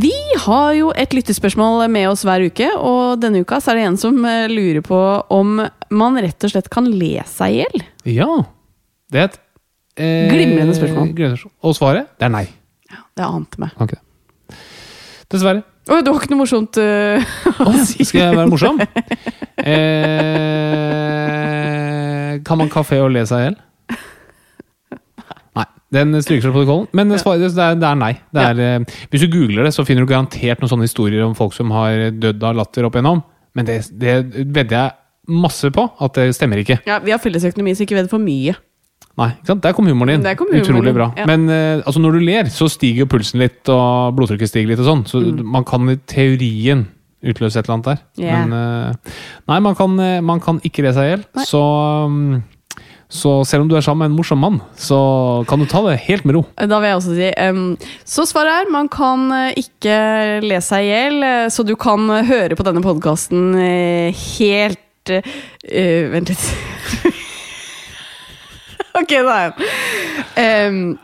Vi 0.00 0.14
har 0.46 0.72
jo 0.78 0.92
et 0.96 1.12
lyttespørsmål 1.12 1.84
med 1.92 2.08
oss 2.08 2.22
hver 2.24 2.46
uke, 2.46 2.70
og 2.78 3.20
denne 3.20 3.42
uka 3.44 3.58
så 3.60 3.74
er 3.74 3.80
det 3.80 3.86
en 3.90 4.00
som 4.00 4.16
eh, 4.24 4.48
lurer 4.48 4.80
på 4.86 5.00
om 5.34 5.60
man 5.90 6.18
rett 6.22 6.46
og 6.46 6.54
slett 6.54 6.70
kan 6.72 6.88
le 6.88 7.18
seg 7.28 7.58
i 7.58 7.60
hjel. 7.60 7.86
Ja. 8.16 8.30
Det 9.10 9.20
er 9.20 9.28
et 9.28 9.40
eh, 10.00 10.30
Glimrende 10.32 10.74
spørsmål. 10.76 11.06
Og 11.62 11.76
svaret? 11.76 12.10
Det 12.18 12.28
er 12.28 12.34
nei. 12.34 12.46
Det 13.16 13.26
ante 13.26 13.60
meg. 13.62 13.70
Okay. 13.80 14.00
Dessverre. 15.30 15.62
Oi, 15.90 16.00
det 16.04 16.12
var 16.12 16.20
ikke 16.20 16.34
noe 16.34 16.42
morsomt 16.42 16.78
uh, 16.82 17.64
å 17.64 17.72
si. 17.86 18.04
Skal 18.06 18.28
jeg 18.28 18.38
være 18.38 18.50
morsom? 18.50 18.76
Eh, 19.60 19.76
kan 22.46 22.60
man 22.60 22.70
kafé 22.72 22.96
og 23.02 23.10
le 23.12 23.22
seg 23.28 23.42
i 23.42 23.44
hjel? 23.48 23.56
Nei. 25.58 25.66
Den 25.92 26.14
stryker 26.22 26.46
seg 26.46 26.52
på 26.52 26.60
protokollen. 26.60 26.88
Men 26.96 27.06
svaret 27.18 27.42
det 27.42 27.64
er, 27.64 27.74
det 27.80 27.88
er 27.88 27.98
nei. 27.98 28.14
Det 28.30 28.46
er, 28.52 28.62
eh, 28.66 28.80
hvis 29.10 29.24
du 29.26 29.34
googler 29.34 29.66
det, 29.66 29.74
så 29.76 29.86
finner 29.88 30.06
du 30.06 30.12
garantert 30.12 30.58
noen 30.62 30.72
sånne 30.72 30.88
historier 30.88 31.26
om 31.26 31.34
folk 31.38 31.54
som 31.56 31.66
har 31.74 31.92
dødd 32.14 32.40
av 32.46 32.52
latter 32.62 32.82
opp 32.88 32.96
igjennom. 32.96 33.18
Men 33.58 33.64
det, 33.66 33.76
det 33.98 34.14
vedder 34.46 34.76
jeg 34.76 34.88
masse 35.30 35.68
på 35.74 35.82
at 36.00 36.16
det 36.16 36.36
stemmer 36.38 36.58
ikke. 36.62 36.76
Ja, 36.88 36.96
vi 37.02 37.12
har 37.14 37.20
felles 37.22 37.44
økonomi, 37.50 37.74
så 37.76 37.84
ikke 37.84 37.98
vedd 37.98 38.10
for 38.12 38.22
mye. 38.22 38.54
Nei, 39.18 39.30
ikke 39.36 39.46
sant? 39.50 39.62
Der 39.62 39.72
kom 39.76 39.86
humoren 39.90 40.22
din. 40.22 40.36
Kom 40.38 40.46
humoren 40.48 40.62
Utrolig 40.64 40.94
bra. 40.94 41.10
ja. 41.18 41.26
Men 41.26 41.48
eh, 41.50 41.82
altså 41.84 42.00
når 42.00 42.12
du 42.16 42.20
ler, 42.24 42.44
så 42.52 42.68
stiger 42.70 43.06
pulsen 43.10 43.40
litt, 43.42 43.68
og 43.68 44.14
blodtrykket 44.16 44.48
stiger 44.48 44.68
litt 44.72 44.80
og 44.80 44.86
sånn. 44.86 45.02
Så 45.10 45.20
Mm. 45.20 45.42
man 45.44 45.64
kan 45.64 45.88
i 45.90 45.96
teorien 46.06 46.86
utløse 47.22 47.58
et 47.60 47.66
eller 47.68 47.74
annet 47.76 47.84
der. 47.90 47.98
Yeah. 48.22 48.46
Men 48.46 48.52
eh, 48.56 48.94
nei, 49.50 49.58
man 49.60 49.74
kan, 49.76 49.98
eh, 50.00 50.20
man 50.24 50.40
kan 50.40 50.60
ikke 50.64 50.82
le 50.86 50.92
seg 50.96 51.04
i 51.04 51.10
hjel. 51.16 51.24
Så, 51.44 51.60
um, 52.06 52.42
så 53.10 53.44
selv 53.44 53.62
om 53.66 53.68
du 53.68 53.74
er 53.76 53.82
sammen 53.84 53.98
med 54.06 54.12
en 54.12 54.16
morsom 54.16 54.38
mann, 54.40 54.60
så 54.78 55.44
kan 55.50 55.58
du 55.60 55.66
ta 55.68 55.82
det 55.90 55.98
helt 56.06 56.24
med 56.24 56.36
ro. 56.38 56.44
Da 56.56 56.78
vil 56.80 56.88
jeg 56.88 56.96
også 57.00 57.16
si 57.18 57.30
um, 57.50 57.76
Så 58.06 58.24
svaret 58.30 58.62
er 58.62 58.70
man 58.72 58.88
kan 58.88 59.26
eh, 59.36 59.52
ikke 59.60 60.40
le 60.46 60.62
seg 60.64 60.86
i 60.86 60.92
hjel, 60.94 61.22
eh, 61.26 61.48
så 61.52 61.66
du 61.66 61.74
kan 61.76 62.08
eh, 62.08 62.24
høre 62.30 62.56
på 62.56 62.64
denne 62.64 62.80
podkasten 62.86 63.52
helt 64.38 65.10
eh, 65.10 65.22
eh, 65.68 66.08
Vent 66.14 66.30
litt. 66.32 66.46
ok, 69.00 69.14
da 69.26 69.36
er 69.36 69.50
jeg 69.50 70.98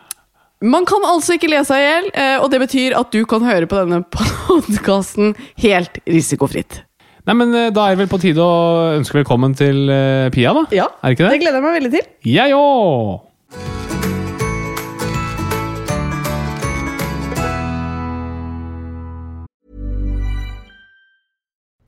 Man 0.66 0.86
kan 0.88 1.04
altså 1.04 1.36
ikke 1.36 1.50
le 1.52 1.60
seg 1.68 1.82
i 1.82 1.86
hjel, 1.86 2.06
eh, 2.16 2.36
og 2.40 2.48
det 2.50 2.62
betyr 2.64 2.94
at 2.96 3.10
du 3.12 3.20
kan 3.28 3.44
høre 3.44 3.68
på 3.68 3.76
denne 3.82 4.00
podkasten 4.14 5.34
helt 5.60 6.00
risikofritt. 6.08 6.80
Nei, 7.28 7.34
men 7.36 7.52
eh, 7.54 7.68
Da 7.76 7.84
er 7.90 7.96
det 7.96 8.04
vel 8.06 8.10
på 8.14 8.20
tide 8.22 8.40
å 8.40 8.96
ønske 8.96 9.18
velkommen 9.20 9.52
til 9.58 9.84
eh, 9.92 10.30
Pia, 10.34 10.54
da? 10.56 10.64
Ja, 10.74 10.88
Er 11.02 11.12
det 11.12 11.18
ikke 11.18 11.28
det? 11.28 11.40
gleder 11.44 11.60
jeg 11.60 11.66
meg 11.68 11.78
veldig 11.80 11.92
til. 11.98 12.10
Jeg 12.38 12.56
òg! 12.56 13.26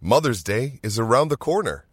Mother's 0.01 0.43
Day 0.43 0.79
is 0.83 0.99
around 0.99 1.31
the 1.31 1.37
corner. 1.37 1.85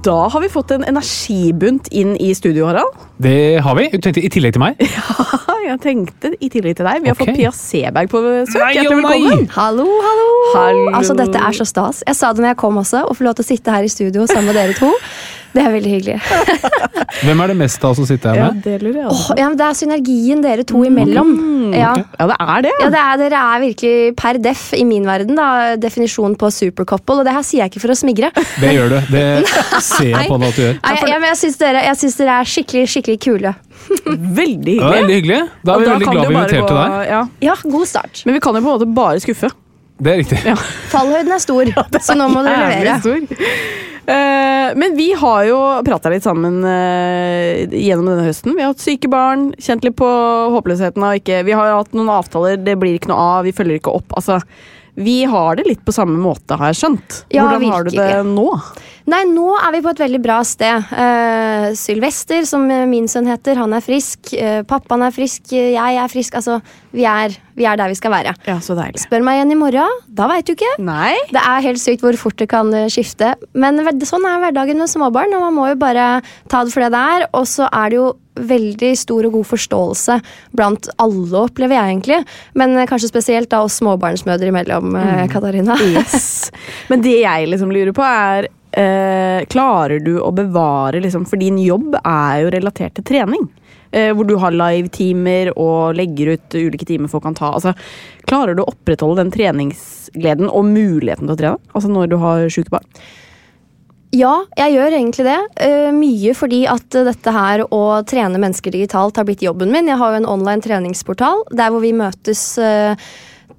Da 0.00 0.28
har 0.32 0.40
vi 0.40 0.48
fått 0.48 0.70
en 0.72 0.84
energibunt 0.88 1.88
inn 1.92 2.14
i 2.16 2.30
studio, 2.34 2.64
Harald. 2.70 2.96
Det 3.20 3.60
har 3.64 3.76
vi. 3.76 3.88
Du 3.92 4.00
tenkte 4.00 4.22
I 4.24 4.30
tillegg 4.32 4.54
til 4.56 4.62
meg? 4.64 4.80
Ja, 5.62 5.76
Jeg 5.76 5.78
tenkte 5.84 6.32
i 6.42 6.48
tillegg 6.50 6.74
til 6.78 6.86
deg. 6.88 7.02
Vi 7.04 7.10
har 7.10 7.14
okay. 7.14 7.28
fått 7.28 7.38
Pia 7.38 7.50
Seberg 7.54 8.08
på 8.10 8.22
besøk. 8.24 8.56
Nei, 8.58 8.70
Hjertelig 8.78 8.96
velkommen. 8.98 9.44
Hallo, 9.54 9.84
hallo! 10.06 10.24
Hallo. 10.56 10.88
Altså, 10.98 11.14
Dette 11.18 11.38
er 11.38 11.54
så 11.54 11.66
stas. 11.68 12.00
Jeg 12.08 12.18
sa 12.18 12.32
det 12.34 12.42
når 12.42 12.54
jeg 12.54 12.58
kom 12.64 12.80
også, 12.80 13.04
å 13.06 13.14
få 13.14 13.28
lov 13.28 13.36
til 13.38 13.46
å 13.46 13.48
sitte 13.52 13.76
her 13.76 13.86
i 13.86 13.92
studio 13.92 14.26
sammen 14.30 14.50
med 14.50 14.58
dere 14.58 14.74
to. 14.78 14.90
Det 15.52 15.60
er 15.60 15.72
veldig 15.74 15.90
hyggelig. 15.92 16.14
Hvem 17.26 17.40
er 17.44 17.50
det 17.52 17.56
mest 17.60 17.82
av 17.84 17.94
som 17.98 18.06
sitter 18.08 18.32
her 18.32 18.38
Ja, 18.38 18.46
med? 18.52 18.62
det 18.64 18.76
lurer 18.82 18.98
jeg 19.02 19.06
Åh, 19.06 19.12
også. 19.12 19.34
ja, 19.38 19.48
men 19.50 19.58
det 19.60 19.66
er 19.66 19.76
synergien 19.78 20.44
dere 20.44 20.64
to 20.68 20.80
imellom. 20.88 21.32
Ja. 21.76 21.92
Ja, 22.18 22.26
det 22.30 22.36
er 22.40 22.64
det. 22.66 22.72
Ja, 22.80 22.88
det 22.92 23.00
er, 23.02 23.20
Dere 23.22 23.42
er 23.54 23.60
virkelig 23.62 24.14
per 24.18 24.38
def 24.42 24.62
i 24.76 24.82
min 24.88 25.04
verden 25.08 25.36
da, 25.38 25.48
definisjonen 25.80 26.34
på 26.40 26.50
supercouple. 26.52 27.20
Og 27.22 27.28
det 27.28 27.34
her 27.36 27.44
sier 27.46 27.62
jeg 27.64 27.72
ikke 27.72 27.82
for 27.84 27.94
å 27.94 27.98
smigre. 27.98 28.32
Det 28.60 28.72
gjør 28.74 28.94
du. 28.94 28.98
Det 29.12 29.26
ser 29.92 30.10
jeg 30.14 30.30
på 30.32 30.40
deg 30.40 30.48
at 30.48 30.56
du 30.58 30.64
gjør. 30.64 30.80
Nei, 30.82 30.94
jeg, 30.98 31.10
jeg, 31.12 31.24
jeg 31.28 31.40
syns 31.44 31.60
dere, 31.60 31.84
dere 32.22 32.38
er 32.40 32.52
skikkelig 32.56 32.86
skikkelig 32.96 33.18
kule. 33.28 33.54
Veldig 34.06 34.76
hyggelig. 34.76 34.78
Ja, 34.80 34.90
veldig 34.96 35.16
hyggelig. 35.20 35.40
Da 35.62 35.72
er 35.72 35.74
Og 35.74 35.82
vi 35.82 35.90
veldig 35.92 36.12
glad 36.12 36.28
vi 36.28 36.34
inviterte 36.38 36.76
deg. 36.78 36.96
Ja. 37.12 37.22
Ja, 37.50 37.56
god 37.76 37.88
start. 37.90 38.22
Men 38.26 38.38
vi 38.38 38.42
kan 38.44 38.56
jo 38.56 38.62
på 38.64 38.70
en 38.72 38.72
måte 38.80 38.88
bare 38.96 39.22
skuffe. 39.24 39.50
Det 40.02 40.12
er 40.12 40.20
riktig. 40.24 40.42
Fallhøyden 40.92 41.32
er 41.36 41.42
stor, 41.42 41.72
så 42.02 42.18
nå 42.18 42.28
må 42.32 42.42
dere 42.46 42.68
levere. 42.72 42.98
stor. 43.04 43.88
Eh, 44.02 44.68
men 44.74 44.96
vi 44.98 45.12
har 45.14 45.44
jo 45.46 45.58
prata 45.86 46.10
litt 46.10 46.26
sammen 46.26 46.58
eh, 46.66 47.70
gjennom 47.70 48.08
denne 48.10 48.26
høsten. 48.26 48.56
Vi 48.56 48.64
har 48.64 48.72
hatt 48.72 48.82
syke 48.82 49.10
barn, 49.12 49.52
kjent 49.62 49.86
litt 49.86 49.94
på 50.00 50.08
håpløsheten 50.56 51.06
av 51.06 51.20
ikke 51.20 51.44
Vi 51.46 51.54
har 51.54 51.70
jo 51.70 51.80
hatt 51.84 51.94
noen 51.94 52.10
avtaler, 52.10 52.58
det 52.58 52.74
blir 52.82 52.98
ikke 52.98 53.12
noe 53.12 53.26
av, 53.38 53.46
vi 53.46 53.54
følger 53.54 53.78
ikke 53.78 53.94
opp. 53.94 54.16
Altså, 54.18 54.40
vi 54.98 55.22
har 55.24 55.56
det 55.56 55.68
litt 55.70 55.84
på 55.86 55.94
samme 55.94 56.18
måte, 56.20 56.58
har 56.58 56.72
jeg 56.72 56.80
skjønt. 56.82 57.22
Ja, 57.32 57.46
Hvordan 57.46 57.70
har 57.70 57.86
du 57.86 57.94
det 57.94 58.10
nå? 58.28 58.48
Nei, 59.10 59.24
nå 59.26 59.48
er 59.58 59.72
vi 59.74 59.82
på 59.82 59.90
et 59.92 60.02
veldig 60.04 60.20
bra 60.22 60.38
sted. 60.46 60.92
Uh, 60.94 61.72
Sylvester, 61.78 62.44
som 62.46 62.68
min 62.90 63.08
sønn 63.10 63.30
heter, 63.30 63.58
han 63.58 63.74
er 63.74 63.82
frisk. 63.82 64.30
Uh, 64.36 64.62
pappaen 64.68 65.02
er 65.06 65.14
frisk, 65.14 65.50
jeg 65.52 65.98
er 65.98 66.12
frisk. 66.12 66.36
Altså, 66.38 66.60
vi 66.94 67.06
er, 67.08 67.34
vi 67.58 67.66
er 67.66 67.78
der 67.80 67.90
vi 67.90 67.98
skal 67.98 68.12
være. 68.14 68.34
Ja, 68.46 68.58
så 68.62 68.76
deilig. 68.78 69.02
Spør 69.02 69.24
meg 69.26 69.40
igjen 69.40 69.54
i 69.54 69.58
morgen, 69.58 70.00
da 70.06 70.28
veit 70.30 70.46
du 70.46 70.54
ikke. 70.54 70.74
Nei? 70.84 71.14
Det 71.32 71.42
er 71.42 71.66
helt 71.66 71.82
sykt 71.82 72.04
hvor 72.04 72.16
fort 72.20 72.38
det 72.40 72.50
kan 72.52 72.70
eh, 72.76 72.90
skifte. 72.92 73.34
Men 73.58 73.80
sånn 74.06 74.26
er 74.28 74.42
hverdagen 74.44 74.80
med 74.80 74.90
småbarn, 74.92 75.34
og 75.36 75.46
man 75.48 75.56
må 75.56 75.70
jo 75.72 75.80
bare 75.80 76.20
ta 76.52 76.62
det 76.62 76.74
for 76.74 76.84
det 76.84 76.92
det 76.94 77.02
er. 77.16 77.26
Og 77.38 77.48
så 77.48 77.68
er 77.72 77.90
det 77.90 77.98
jo 77.98 78.10
veldig 78.32 78.94
stor 78.96 79.26
og 79.28 79.34
god 79.36 79.48
forståelse 79.50 80.14
blant 80.56 80.88
alle, 81.02 81.42
opplever 81.42 81.76
jeg 81.76 81.90
egentlig. 81.90 82.22
Men 82.56 82.78
kanskje 82.88 83.10
spesielt 83.10 83.50
da 83.52 83.64
oss 83.66 83.80
småbarnsmødre 83.82 84.52
imellom, 84.52 84.94
mm. 84.94 85.28
Katarina. 85.32 85.76
Yes. 85.90 86.50
Men 86.92 87.04
det 87.04 87.18
jeg 87.22 87.52
liksom 87.52 87.72
lurer 87.74 87.92
på, 87.96 88.04
er 88.04 88.52
eh, 88.72 89.44
Klarer 89.52 90.02
du 90.04 90.14
å 90.20 90.30
bevare 90.34 91.02
liksom, 91.02 91.26
For 91.28 91.40
din 91.40 91.58
jobb 91.62 91.96
er 92.02 92.42
jo 92.44 92.52
relatert 92.54 92.96
til 92.98 93.06
trening. 93.08 93.48
Eh, 93.92 94.10
hvor 94.16 94.24
du 94.24 94.38
har 94.40 94.54
live-timer 94.56 95.52
og 95.60 95.98
legger 95.98 96.34
ut 96.36 96.54
ulike 96.56 96.86
timer 96.88 97.12
folk 97.12 97.26
kan 97.26 97.36
ta. 97.36 97.50
Altså, 97.52 97.74
klarer 98.28 98.56
du 98.56 98.62
å 98.64 98.70
opprettholde 98.72 99.20
den 99.20 99.34
treningsgleden 99.34 100.48
og 100.48 100.70
muligheten 100.70 101.28
til 101.28 101.34
å 101.34 101.40
trene? 101.42 101.74
Altså 101.74 101.90
når 101.92 102.08
du 102.08 102.16
har 102.22 102.46
sjuke 102.52 102.72
barn? 102.72 102.88
Ja, 104.12 104.42
jeg 104.58 104.74
gjør 104.74 104.92
egentlig 104.92 105.24
det. 105.24 105.38
Uh, 105.56 105.88
mye 105.96 106.34
fordi 106.36 106.62
at 106.68 106.84
dette 107.08 107.32
her 107.32 107.62
å 107.72 107.82
trene 108.08 108.40
mennesker 108.40 108.74
digitalt 108.74 109.16
har 109.16 109.24
blitt 109.28 109.44
jobben 109.44 109.72
min. 109.72 109.88
Jeg 109.88 109.96
har 110.00 110.12
jo 110.12 110.20
en 110.20 110.28
online 110.28 110.64
treningsportal 110.64 111.46
der 111.56 111.72
hvor 111.72 111.80
vi 111.84 111.94
møtes 111.96 112.42
eh, 112.60 112.92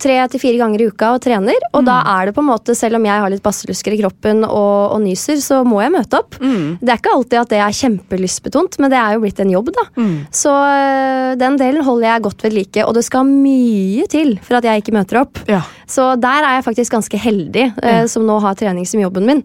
tre 0.04 0.18
til 0.32 0.42
fire 0.42 0.60
ganger 0.62 0.84
i 0.84 0.88
uka 0.92 1.14
og 1.16 1.22
trener. 1.24 1.68
Og 1.74 1.86
da 1.88 2.00
er 2.16 2.30
det 2.30 2.36
på 2.36 2.44
en 2.44 2.50
måte, 2.52 2.76
selv 2.78 3.00
om 3.00 3.08
jeg 3.08 3.24
har 3.24 3.32
litt 3.32 3.44
basselusker 3.46 3.96
i 3.96 4.02
kroppen 4.02 4.44
og, 4.48 4.96
og 4.96 5.00
nyser, 5.04 5.40
så 5.44 5.62
må 5.68 5.82
jeg 5.84 5.94
møte 5.96 6.20
opp. 6.20 6.38
Det 6.84 6.92
er 6.92 7.00
ikke 7.00 7.16
alltid 7.16 7.40
at 7.42 7.54
det 7.54 7.62
er 7.64 7.78
kjempelystbetont, 7.80 8.80
men 8.84 8.94
det 8.94 9.00
er 9.00 9.16
jo 9.16 9.24
blitt 9.24 9.40
en 9.44 9.54
jobb, 9.54 9.72
da. 9.76 9.86
Så 10.34 10.54
øh, 10.54 11.30
den 11.40 11.60
delen 11.62 11.86
holder 11.88 12.10
jeg 12.10 12.26
godt 12.28 12.44
ved 12.46 12.58
like, 12.58 12.84
og 12.86 12.98
det 12.98 13.06
skal 13.08 13.30
mye 13.30 14.08
til 14.12 14.36
for 14.44 14.60
at 14.60 14.68
jeg 14.68 14.84
ikke 14.84 14.96
møter 14.96 15.24
opp. 15.24 15.42
Ja. 15.50 15.64
Så 15.90 16.14
der 16.22 16.46
er 16.46 16.58
jeg 16.58 16.68
faktisk 16.68 16.96
ganske 16.96 17.20
heldig, 17.20 17.70
øh, 17.84 18.06
som 18.12 18.28
nå 18.28 18.40
har 18.44 18.58
trening 18.60 18.88
som 18.90 19.02
jobben 19.04 19.28
min. 19.30 19.44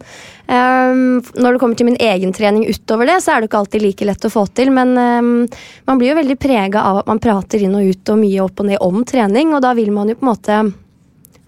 Um, 0.49 1.18
når 1.37 1.55
det 1.55 1.61
kommer 1.61 1.77
til 1.77 1.85
min 1.90 1.99
egen 2.01 2.31
trening 2.33 2.62
utover 2.64 3.05
det, 3.05 3.18
så 3.21 3.35
er 3.35 3.42
det 3.42 3.51
ikke 3.51 3.59
alltid 3.61 3.83
like 3.85 4.07
lett 4.09 4.23
å 4.25 4.31
få 4.33 4.47
til, 4.57 4.71
men 4.73 4.94
um, 4.97 5.42
man 5.85 6.01
blir 6.01 6.14
jo 6.14 6.16
veldig 6.16 6.37
prega 6.40 6.87
av 6.88 7.03
at 7.03 7.11
man 7.11 7.21
prater 7.21 7.66
inn 7.66 7.75
og 7.77 7.90
ut 7.90 8.12
og 8.14 8.16
mye 8.23 8.47
opp 8.47 8.62
og 8.62 8.71
ned 8.71 8.81
om 8.87 9.03
trening, 9.05 9.53
og 9.53 9.61
da 9.61 9.75
vil 9.77 9.92
man 9.92 10.09
jo 10.09 10.16
på 10.16 10.25
en 10.25 10.31
måte 10.31 10.48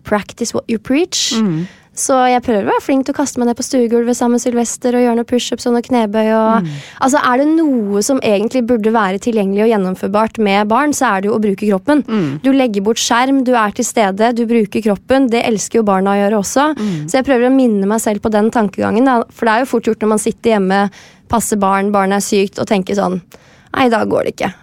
practice 0.05 0.55
what 0.57 0.65
you 0.71 0.79
preach. 0.79 1.33
Så 2.01 2.15
jeg 2.31 2.41
prøver 2.47 2.65
å 2.65 2.71
være 2.71 2.81
flink 2.81 3.05
til 3.05 3.13
å 3.13 3.17
kaste 3.19 3.41
meg 3.41 3.49
ned 3.51 3.57
på 3.59 3.65
stuegulvet 3.67 4.17
sammen 4.17 4.39
med 4.39 4.41
Sylvester 4.45 4.95
og 4.97 5.03
gjøre 5.03 5.17
noen 5.19 5.27
pushups 5.29 5.67
og 5.69 5.75
noen 5.75 5.85
knebøy. 5.85 6.29
Og, 6.33 6.69
Altså 7.03 7.19
Er 7.21 7.43
det 7.43 7.49
noe 7.51 8.01
som 8.07 8.21
egentlig 8.25 8.63
burde 8.65 8.93
være 8.95 9.19
tilgjengelig 9.21 9.65
og 9.67 9.71
gjennomførbart 9.73 10.39
med 10.39 10.69
barn, 10.71 10.95
så 10.97 11.11
er 11.11 11.21
det 11.21 11.29
jo 11.29 11.35
å 11.37 11.43
bruke 11.43 11.67
kroppen. 11.69 12.05
Du 12.43 12.53
legger 12.53 12.81
bort 12.87 13.03
skjerm, 13.03 13.43
du 13.45 13.53
er 13.59 13.71
til 13.77 13.85
stede, 13.85 14.33
du 14.39 14.47
bruker 14.47 14.81
kroppen. 14.81 15.29
Det 15.29 15.43
elsker 15.45 15.81
jo 15.83 15.85
barna 15.91 16.15
å 16.15 16.21
gjøre 16.23 16.41
også. 16.41 16.71
Så 17.11 17.19
jeg 17.21 17.25
prøver 17.29 17.51
å 17.51 17.55
minne 17.59 17.87
meg 17.91 18.01
selv 18.01 18.23
på 18.23 18.31
den 18.33 18.49
tankegangen. 18.51 19.05
For 19.35 19.45
det 19.45 19.53
er 19.53 19.61
jo 19.67 19.71
fort 19.75 19.85
gjort 19.91 20.01
når 20.01 20.09
man 20.15 20.19
sitter 20.25 20.51
hjemme, 20.57 20.91
passer 21.29 21.57
barn, 21.61 21.93
barnet 21.93 22.23
er 22.23 22.25
sykt, 22.25 22.59
og 22.63 22.67
tenker 22.71 22.95
sånn 22.97 23.21
Nei, 23.77 23.89
da 23.89 24.05
går 24.05 24.25
det 24.25 24.33
ikke. 24.39 24.55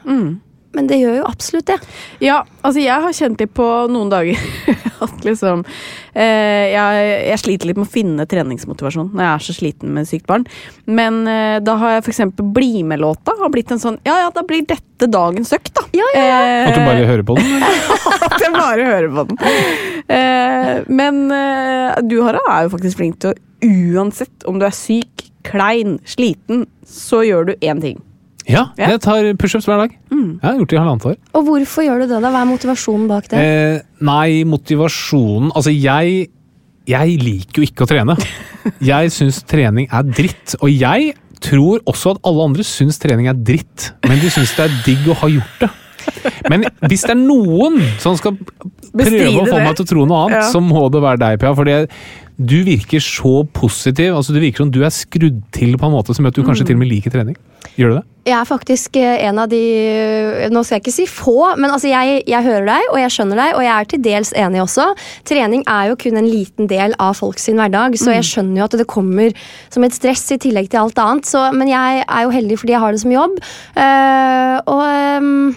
Men 0.75 0.88
det 0.89 0.99
gjør 0.99 1.19
jo 1.21 1.27
absolutt 1.30 1.67
det. 1.69 1.77
Ja, 2.23 2.41
altså 2.62 2.82
jeg 2.84 3.03
har 3.03 3.15
kjent 3.15 3.39
litt 3.41 3.53
på 3.58 3.65
noen 3.91 4.12
dager 4.12 4.38
at 5.06 5.23
liksom 5.25 5.63
eh, 6.13 6.73
jeg, 6.73 7.08
jeg 7.30 7.41
sliter 7.41 7.69
litt 7.69 7.80
med 7.80 7.88
å 7.88 7.91
finne 7.91 8.25
treningsmotivasjon 8.30 9.12
når 9.13 9.23
jeg 9.23 9.32
er 9.32 9.45
så 9.47 9.56
sliten 9.58 9.93
med 9.95 10.10
sykt 10.10 10.27
barn. 10.30 10.45
Men 10.86 11.21
eh, 11.30 11.58
da 11.63 11.77
har 11.82 11.97
jeg 11.97 12.08
eksempel 12.08 12.47
Bli 12.58 12.84
med-låta 12.88 13.34
har 13.39 13.49
blitt 13.53 13.71
en 13.73 13.82
sånn 13.82 13.97
Ja, 14.08 14.15
ja, 14.23 14.30
da 14.34 14.43
blir 14.47 14.63
dette 14.67 15.10
dagens 15.12 15.51
økt, 15.56 15.73
da. 15.77 15.86
Ja, 15.97 16.08
ja, 16.15 16.25
Eh, 16.27 16.67
At 16.67 16.75
du 16.75 16.84
bare 16.86 17.06
hører 17.08 17.23
på 17.27 17.36
den? 17.38 17.63
at 18.27 18.41
jeg 18.41 18.53
bare 18.53 18.86
hører 18.88 19.10
på 19.13 19.25
den. 19.30 19.38
Eh, 20.08 20.73
men 20.89 21.21
eh, 21.34 21.97
du, 22.08 22.19
Harald, 22.25 22.47
er 22.49 22.67
jo 22.67 22.73
faktisk 22.75 23.01
flink 23.01 23.19
til 23.23 23.34
å 23.34 23.38
uansett 23.97 24.45
om 24.49 24.60
du 24.60 24.65
er 24.67 24.75
syk, 24.75 25.27
klein, 25.47 25.97
sliten, 26.08 26.65
så 26.86 27.23
gjør 27.25 27.51
du 27.51 27.53
én 27.65 27.82
ting. 27.84 28.01
Ja, 28.47 28.69
Ja. 28.77 28.88
jeg 28.93 29.01
tar 29.03 29.33
pushups 29.36 29.65
hver 29.67 29.77
dag. 29.83 29.91
Jeg 30.10 30.39
har 30.41 30.55
gjort 30.57 30.69
det 30.69 30.77
i 30.77 30.79
halvannet 30.81 31.05
år. 31.05 31.15
Og 31.36 31.43
hvorfor 31.45 31.83
gjør 31.83 31.99
du 31.99 32.07
det? 32.07 32.21
da? 32.21 32.29
Hva 32.31 32.41
er 32.41 32.49
motivasjonen 32.51 33.07
bak 33.10 33.27
det? 33.29 33.39
Eh, 33.43 33.81
nei, 34.01 34.43
motivasjonen 34.47 35.51
Altså, 35.55 35.71
jeg 35.75 36.29
Jeg 36.88 37.17
liker 37.19 37.60
jo 37.62 37.67
ikke 37.67 37.83
å 37.83 37.88
trene. 37.89 38.15
Jeg 38.79 39.10
syns 39.12 39.41
trening 39.43 39.89
er 39.91 40.03
dritt. 40.03 40.55
Og 40.62 40.69
jeg 40.71 41.13
tror 41.43 41.81
også 41.86 42.13
at 42.15 42.21
alle 42.23 42.45
andre 42.47 42.63
syns 42.63 42.97
trening 42.97 43.27
er 43.27 43.33
dritt, 43.36 43.91
men 44.07 44.19
de 44.21 44.29
syns 44.31 44.55
det 44.55 44.69
er 44.69 44.77
digg 44.86 45.10
å 45.12 45.17
ha 45.19 45.27
gjort 45.27 45.60
det. 45.60 45.69
Men 46.49 46.63
hvis 46.88 47.01
det 47.03 47.12
er 47.12 47.19
noen 47.19 47.81
som 47.99 48.15
skal 48.15 48.38
prøve 48.39 48.95
Bestride 49.03 49.41
å 49.43 49.45
få 49.51 49.60
meg 49.60 49.75
til 49.75 49.83
å 49.86 49.89
tro 49.91 50.05
noe 50.07 50.21
annet, 50.29 50.39
Ja. 50.39 50.47
så 50.53 50.62
må 50.63 50.88
det 50.89 51.01
være 51.03 51.19
deg, 51.19 51.39
Pia. 51.43 51.53
For 51.53 51.65
du 52.38 52.62
virker 52.62 53.02
så 53.02 53.41
positiv. 53.54 54.13
altså 54.15 54.34
Du 54.34 54.39
virker 54.39 54.62
som 54.62 54.71
du 54.71 54.84
er 54.86 54.93
skrudd 54.93 55.41
til 55.56 55.78
på 55.78 55.88
en 55.88 55.95
måte 55.95 56.13
som 56.13 56.26
gjør 56.26 56.36
at 56.36 56.38
du 56.38 56.45
kanskje 56.45 56.67
til 56.69 56.78
og 56.78 56.84
med 56.84 56.91
liker 56.91 57.13
trening. 57.13 57.38
Gjør 57.78 57.89
du 57.89 57.95
det? 57.97 58.04
Jeg 58.28 58.36
er 58.36 58.47
faktisk 58.47 58.97
eh, 59.00 59.23
en 59.28 59.39
av 59.39 59.47
de 59.50 59.60
Nå 60.52 60.62
skal 60.65 60.78
jeg 60.78 60.84
ikke 60.84 60.93
si 60.93 61.06
få, 61.10 61.56
men 61.58 61.71
altså 61.71 61.89
jeg, 61.89 62.21
jeg 62.28 62.45
hører 62.45 62.67
deg, 62.67 62.89
og 62.91 63.00
jeg 63.02 63.13
skjønner 63.15 63.41
deg, 63.41 63.54
og 63.58 63.63
jeg 63.65 63.73
er 63.73 63.89
til 63.89 64.04
dels 64.06 64.34
enig 64.38 64.62
også. 64.63 64.88
Trening 65.28 65.63
er 65.71 65.91
jo 65.91 66.00
kun 66.04 66.19
en 66.19 66.28
liten 66.30 66.69
del 66.69 66.93
av 67.02 67.15
folk 67.17 67.41
sin 67.41 67.58
hverdag, 67.58 67.97
så 67.97 68.13
jeg 68.13 68.28
skjønner 68.28 68.62
jo 68.62 68.67
at 68.67 68.78
det 68.82 68.89
kommer 68.91 69.47
som 69.73 69.88
et 69.88 69.95
stress 69.95 70.26
i 70.36 70.39
tillegg 70.43 70.69
til 70.69 70.84
alt 70.84 71.02
annet. 71.02 71.30
Så, 71.30 71.41
men 71.58 71.71
jeg 71.71 72.04
er 72.04 72.28
jo 72.28 72.36
heldig 72.36 72.60
fordi 72.62 72.76
jeg 72.76 72.84
har 72.84 72.93
det 72.93 73.02
som 73.02 73.15
jobb. 73.15 73.39
Uh, 73.78 74.58
og 74.67 74.84
um, 75.23 75.56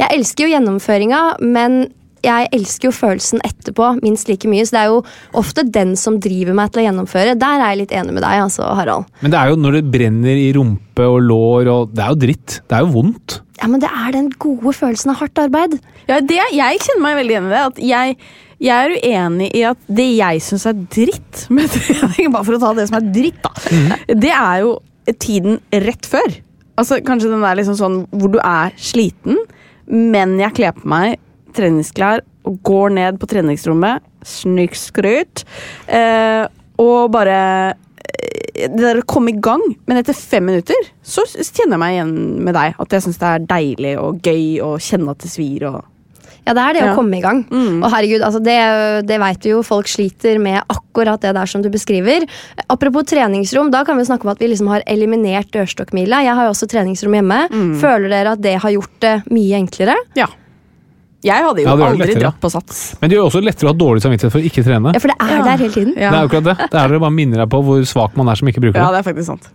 jeg 0.00 0.16
elsker 0.16 0.46
jo 0.46 0.52
gjennomføringa, 0.54 1.22
men 1.44 1.82
jeg 2.24 2.48
elsker 2.56 2.88
jo 2.90 2.94
følelsen 2.94 3.42
etterpå 3.46 3.92
minst 4.04 4.28
like 4.30 4.48
mye. 4.50 4.64
Så 4.66 4.76
det 4.76 4.82
er 4.82 4.90
jo 4.92 5.02
ofte 5.40 5.64
den 5.66 5.94
som 5.98 6.18
driver 6.22 6.56
meg 6.56 6.72
til 6.72 6.82
å 6.82 6.86
gjennomføre. 6.88 7.36
Der 7.40 7.62
er 7.62 7.72
jeg 7.72 7.82
litt 7.84 7.94
enig 7.96 8.16
med 8.16 8.24
deg, 8.24 8.42
altså, 8.44 8.66
Harald. 8.76 9.08
Men 9.24 9.34
det 9.34 9.40
er 9.40 9.52
jo 9.52 9.60
når 9.60 9.78
det 9.78 9.84
brenner 9.94 10.42
i 10.42 10.50
rumpe 10.56 11.06
og 11.06 11.22
lår 11.24 11.70
og 11.72 11.94
Det 11.94 12.04
er 12.04 12.12
jo 12.12 12.20
dritt. 12.26 12.58
Det 12.68 12.76
er 12.76 12.84
jo 12.84 12.92
vondt. 12.96 13.40
Ja, 13.60 13.68
men 13.68 13.82
det 13.82 13.90
er 13.92 14.12
den 14.16 14.30
gode 14.40 14.72
følelsen 14.76 15.12
av 15.12 15.20
hardt 15.20 15.40
arbeid. 15.40 15.80
Ja, 16.08 16.20
det, 16.24 16.38
jeg 16.56 16.84
kjenner 16.84 17.04
meg 17.04 17.18
veldig 17.20 17.38
enig 17.40 17.50
i 17.50 17.54
det. 17.54 17.64
At 17.70 17.80
jeg, 17.90 18.20
jeg 18.64 18.84
er 18.90 18.94
uenig 19.00 19.50
i 19.56 19.64
at 19.68 19.88
det 20.00 20.08
jeg 20.16 20.44
syns 20.44 20.68
er 20.70 20.84
dritt 20.96 21.42
med 21.56 21.72
trening, 21.74 22.30
bare 22.32 22.46
for 22.48 22.56
å 22.56 22.62
ta 22.62 22.74
det 22.78 22.88
som 22.90 23.00
er 23.00 23.10
dritt, 23.14 23.42
da, 23.44 23.96
det 24.12 24.32
er 24.36 24.62
jo 24.64 24.78
tiden 25.20 25.58
rett 25.86 26.06
før. 26.06 26.36
Altså 26.80 27.00
Kanskje 27.04 27.32
den 27.32 27.42
der 27.44 27.58
liksom 27.58 27.76
sånn 27.76 27.98
hvor 28.14 28.30
du 28.32 28.38
er 28.40 28.72
sliten, 28.80 29.40
men 29.90 30.36
jeg 30.40 30.54
kler 30.56 30.76
på 30.76 30.86
meg 30.88 31.18
treningsklær 31.56 32.22
og 32.48 32.56
går 32.66 32.94
ned 32.96 33.18
på 33.20 33.28
treningsrommet, 33.30 34.02
snikskryt, 34.26 35.44
eh, 35.88 36.46
og 36.80 37.10
bare 37.12 37.36
eh, 37.70 38.66
det 38.70 38.80
der 38.80 39.00
å 39.00 39.06
komme 39.08 39.32
i 39.32 39.38
gang, 39.40 39.62
men 39.88 40.00
etter 40.00 40.16
fem 40.16 40.44
minutter 40.48 40.76
så 41.06 41.24
kjenner 41.28 41.76
jeg 41.76 41.80
meg 41.82 41.94
igjen 41.98 42.16
med 42.44 42.56
deg. 42.56 42.74
At 42.82 42.92
jeg 42.96 43.04
syns 43.06 43.20
det 43.20 43.28
er 43.30 43.46
deilig 43.48 43.94
og 44.00 44.20
gøy 44.26 44.58
å 44.64 44.74
kjenne 44.82 45.14
at 45.14 45.24
det 45.24 45.30
svir. 45.32 45.64
og 45.70 45.84
Ja, 46.46 46.54
det 46.56 46.62
er 46.64 46.72
det 46.74 46.82
Ja. 46.82 46.92
å 46.92 46.96
komme 46.96 47.18
i 47.18 47.20
gang. 47.20 47.44
Mm. 47.50 47.82
Og 47.84 47.90
herregud, 47.92 48.22
altså 48.26 48.40
det, 48.42 48.56
det 49.06 49.18
vet 49.20 49.44
vi 49.44 49.50
jo, 49.52 49.62
folk 49.62 49.86
sliter 49.86 50.38
med 50.40 50.62
akkurat 50.72 51.20
det 51.20 51.34
der 51.36 51.46
som 51.46 51.62
du 51.62 51.68
beskriver. 51.70 52.24
Apropos 52.68 53.04
treningsrom, 53.04 53.70
da 53.70 53.84
kan 53.84 53.96
vi 54.00 54.04
snakke 54.08 54.24
om 54.24 54.32
at 54.32 54.40
vi 54.40 54.48
liksom 54.48 54.68
har 54.72 54.82
eliminert 54.86 55.52
dørstokkmila. 55.52 56.22
Jeg 56.24 56.34
har 56.34 56.48
jo 56.48 56.54
også 56.56 56.68
treningsrom 56.72 57.12
hjemme. 57.20 57.42
Mm. 57.52 57.74
Føler 57.80 58.08
dere 58.08 58.32
at 58.36 58.40
det 58.42 58.56
har 58.64 58.70
gjort 58.72 58.96
det 59.04 59.14
mye 59.30 59.60
enklere? 59.60 59.96
Ja. 60.16 60.26
Jeg 61.22 61.44
hadde 61.44 61.60
jo 61.60 61.68
Ja, 61.68 61.74
aldri 61.76 61.98
lettere. 62.06 62.20
dratt 62.24 62.40
på 62.40 62.50
sats. 62.50 62.96
Men 63.00 63.10
det 63.10 63.18
gjør 63.18 63.26
også 63.28 63.42
lettere 63.44 63.68
å 63.68 63.72
ha 63.74 63.78
dårlig 63.78 64.00
samvittighet 64.02 64.32
for 64.32 64.40
å 64.40 64.48
ikke 64.50 64.64
trene. 64.64 64.92
Ja, 64.94 64.98
for 65.02 65.08
det 65.08 65.16
er 65.20 65.36
Ja. 65.36 65.44
der 65.44 65.56
hele 65.64 65.72
tiden. 65.74 65.94
Det 65.94 66.02
er 66.08 66.20
jo 66.20 66.28
akkurat 66.28 66.44
det. 66.44 66.56
Det 66.70 66.80
er 66.80 66.88
det 66.88 67.00
bare 67.00 67.10
minner 67.12 67.36
deg 67.44 67.48
på 67.50 67.62
hvor 67.64 67.80
svak 67.84 68.16
man 68.16 68.28
er 68.28 68.34
som 68.40 68.48
ikke 68.48 68.60
bruker 68.64 68.78
det. 68.80 68.84
Ja, 68.84 68.90
det. 68.90 69.00
er 69.06 69.12
faktisk 69.12 69.26
sant. 69.26 69.48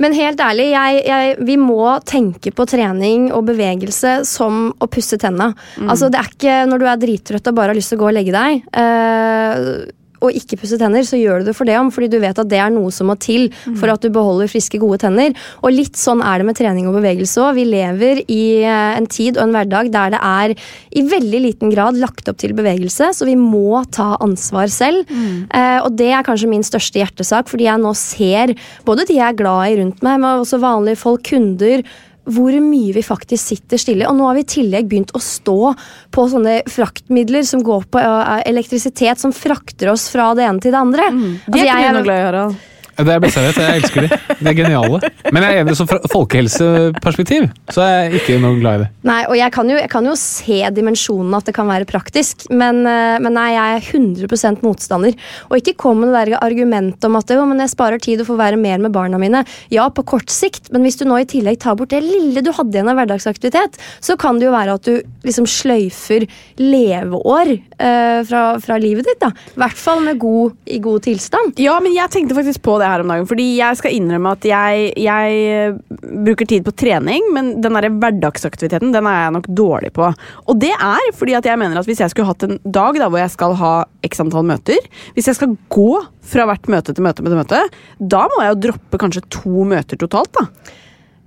Men 0.00 0.12
helt 0.14 0.38
ærlig, 0.38 0.70
jeg, 0.70 1.04
jeg, 1.06 1.36
vi 1.44 1.56
må 1.56 1.98
tenke 2.06 2.52
på 2.54 2.66
trening 2.70 3.32
og 3.32 3.44
bevegelse 3.46 4.24
som 4.24 4.72
å 4.80 4.86
pusse 4.86 5.18
tenna. 5.18 5.52
Altså, 5.80 6.08
det 6.10 6.20
er 6.20 6.28
ikke 6.30 6.68
når 6.70 6.78
du 6.78 6.86
er 6.86 6.96
drittrøtt 7.02 7.48
og 7.48 7.54
bare 7.56 7.72
har 7.72 7.74
lyst 7.74 7.90
til 7.90 7.98
å 7.98 8.02
gå 8.02 8.06
og 8.06 8.14
legge 8.14 8.30
deg. 8.30 8.62
eh, 8.72 9.90
og 10.24 10.34
ikke 10.34 10.58
pusse 10.60 10.78
tenner, 10.80 11.06
så 11.06 11.18
gjør 11.18 11.42
du 11.42 11.50
det 11.50 11.56
for 11.56 11.68
det 11.68 11.76
om, 11.78 11.90
fordi 11.94 12.10
du 12.12 12.18
vet 12.22 12.38
at 12.38 12.50
det 12.50 12.60
er 12.62 12.72
noe 12.74 12.90
som 12.94 13.10
må 13.10 13.16
til 13.20 13.48
for 13.78 13.90
at 13.92 14.02
du 14.02 14.10
beholder 14.14 14.50
friske, 14.50 14.80
gode 14.82 15.00
tenner. 15.02 15.34
Og 15.62 15.74
litt 15.74 15.98
sånn 15.98 16.22
er 16.24 16.40
det 16.40 16.48
med 16.48 16.58
trening 16.58 16.88
og 16.90 16.98
bevegelse 16.98 17.42
òg. 17.44 17.56
Vi 17.58 17.66
lever 17.68 18.22
i 18.26 18.42
eh, 18.62 18.98
en 18.98 19.08
tid 19.10 19.38
og 19.38 19.46
en 19.46 19.54
hverdag 19.56 19.92
der 19.94 20.14
det 20.14 20.20
er 20.24 20.54
i 20.98 21.04
veldig 21.08 21.42
liten 21.44 21.72
grad 21.74 21.98
lagt 22.00 22.28
opp 22.30 22.38
til 22.40 22.54
bevegelse, 22.58 23.12
så 23.16 23.28
vi 23.28 23.36
må 23.38 23.82
ta 23.94 24.14
ansvar 24.24 24.70
selv. 24.72 25.08
Eh, 25.08 25.78
og 25.82 25.94
det 25.98 26.10
er 26.14 26.26
kanskje 26.26 26.50
min 26.50 26.66
største 26.66 27.00
hjertesak, 27.00 27.50
fordi 27.50 27.68
jeg 27.68 27.82
nå 27.82 27.94
ser 27.98 28.54
både 28.88 29.06
de 29.08 29.18
jeg 29.18 29.26
er 29.32 29.38
glad 29.38 29.72
i 29.72 29.78
rundt 29.82 30.04
meg, 30.06 30.20
men 30.22 30.42
også 30.42 30.60
vanlige 30.62 31.00
folk, 31.00 31.24
kunder, 31.28 31.84
hvor 32.28 32.54
mye 32.62 32.94
vi 32.96 33.02
faktisk 33.04 33.52
sitter 33.54 33.80
stille. 33.80 34.08
Og 34.08 34.16
nå 34.18 34.26
har 34.28 34.38
vi 34.38 34.44
i 34.44 34.50
tillegg 34.54 34.88
begynt 34.90 35.14
å 35.16 35.22
stå 35.22 35.74
på 36.14 36.26
sånne 36.32 36.60
fraktmidler 36.68 37.46
som 37.48 37.62
går 37.66 37.88
på 37.92 38.02
eh, 38.02 38.42
elektrisitet, 38.48 39.20
som 39.20 39.34
frakter 39.34 39.92
oss 39.94 40.08
fra 40.12 40.30
det 40.38 40.44
ene 40.48 40.62
til 40.64 40.74
det 40.74 40.82
andre. 40.82 41.08
Det 41.12 41.40
Altså, 41.48 41.62
er 41.64 41.72
ikke 41.72 41.94
du 41.94 41.98
noe 41.98 42.08
glad 42.10 42.18
i, 42.20 42.26
Harald. 42.28 42.58
Det 42.98 43.04
er 43.04 43.10
det 43.12 43.18
beste 43.22 43.42
jeg 43.42 43.52
vet. 43.52 43.58
Jeg 43.62 43.80
elsker 43.82 44.04
de. 44.04 44.16
De 44.40 44.50
er 44.50 44.56
geniale. 44.58 44.98
Men 45.30 45.44
jeg 45.44 45.54
er 45.54 45.60
enig, 45.62 45.74
så 45.78 45.86
fra 45.86 46.00
folkehelseperspektiv 46.10 47.46
så 47.70 47.84
er 47.84 47.92
jeg 47.94 48.22
ikke 48.22 48.38
noe 48.42 48.58
glad 48.58 48.74
i 48.74 48.82
det. 48.82 48.88
Nei, 49.06 49.20
og 49.30 49.36
jeg 49.38 49.54
kan, 49.54 49.70
jo, 49.70 49.76
jeg 49.78 49.90
kan 49.92 50.08
jo 50.08 50.14
se 50.18 50.58
dimensjonen 50.74 51.36
at 51.38 51.46
det 51.46 51.54
kan 51.54 51.68
være 51.70 51.86
praktisk, 51.88 52.48
men, 52.50 52.80
eh, 52.90 53.20
men 53.22 53.36
nei, 53.38 53.52
jeg 53.54 53.76
er 53.76 53.86
100 53.94 54.64
motstander. 54.66 55.14
Og 55.46 55.60
ikke 55.60 55.76
kom 55.84 56.02
med 56.02 56.10
det 56.10 56.24
der 56.32 56.42
argumentet 56.42 57.06
om 57.06 57.18
at 57.20 57.30
jo, 57.30 57.44
men 57.46 57.62
jeg 57.62 57.72
sparer 57.74 58.02
tid 58.02 58.24
og 58.24 58.30
får 58.32 58.40
være 58.40 58.60
mer 58.60 58.82
med 58.82 58.94
barna 58.94 59.20
mine. 59.20 59.44
Ja, 59.74 59.86
på 59.94 60.02
kort 60.08 60.34
sikt, 60.34 60.72
men 60.74 60.82
hvis 60.82 60.98
du 60.98 61.06
nå 61.06 61.20
i 61.22 61.28
tillegg 61.28 61.60
tar 61.62 61.78
bort 61.78 61.94
det 61.94 62.02
lille 62.02 62.42
du 62.42 62.50
hadde 62.56 62.74
igjen 62.74 62.90
av 62.90 62.98
hverdagsaktivitet, 62.98 63.78
så 64.02 64.18
kan 64.18 64.40
det 64.40 64.48
jo 64.48 64.56
være 64.56 64.74
at 64.74 64.90
du 64.90 64.98
liksom 65.26 65.46
sløyfer 65.48 66.26
leveår 66.58 67.54
eh, 67.54 68.20
fra, 68.26 68.42
fra 68.64 68.82
livet 68.82 69.06
ditt. 69.06 69.22
da. 69.22 69.30
I 69.54 69.62
hvert 69.62 69.78
fall 69.78 70.02
med 70.02 70.18
god, 70.18 70.58
i 70.66 70.82
god 70.82 71.06
tilstand. 71.06 71.54
Ja, 71.62 71.78
men 71.84 71.94
jeg 71.94 72.10
tenkte 72.14 72.36
faktisk 72.38 72.64
på 72.66 72.78
det 72.82 72.87
her 72.90 73.04
om 73.04 73.12
dagen. 73.12 73.28
Fordi 73.30 73.46
jeg 73.58 73.78
skal 73.80 73.94
innrømme 73.96 74.32
at 74.36 74.46
jeg, 74.48 74.88
jeg 75.04 75.38
eh, 75.52 75.78
bruker 76.26 76.48
tid 76.48 76.66
på 76.66 76.74
trening, 76.84 77.28
men 77.34 77.52
den 77.64 77.78
der 77.78 77.88
hverdagsaktiviteten 77.92 78.94
den 78.94 79.08
er 79.10 79.22
jeg 79.24 79.36
nok 79.38 79.50
dårlig 79.60 79.92
på. 79.96 80.10
Og 80.48 80.60
det 80.60 80.72
er 80.74 81.12
fordi 81.16 81.36
at 81.38 81.48
jeg 81.48 81.60
mener 81.60 81.80
at 81.80 81.88
hvis 81.88 82.02
jeg 82.04 82.14
skulle 82.14 82.28
hatt 82.30 82.46
en 82.46 82.58
dag 82.64 82.98
da, 82.98 83.10
hvor 83.10 83.22
jeg 83.22 83.34
skal 83.34 83.56
ha 83.60 83.74
x 84.06 84.20
antall 84.22 84.46
møter 84.46 84.78
Hvis 85.16 85.26
jeg 85.28 85.36
skal 85.36 85.56
gå 85.72 85.90
fra 86.28 86.44
hvert 86.48 86.68
møte 86.70 86.94
til 86.94 87.04
møte, 87.04 87.24
til 87.24 87.38
møte, 87.38 87.62
da 87.98 88.26
må 88.32 88.42
jeg 88.44 88.54
jo 88.54 88.60
droppe 88.68 89.00
kanskje 89.00 89.24
to 89.32 89.64
møter 89.68 90.00
totalt. 90.00 90.32
da. 90.36 90.74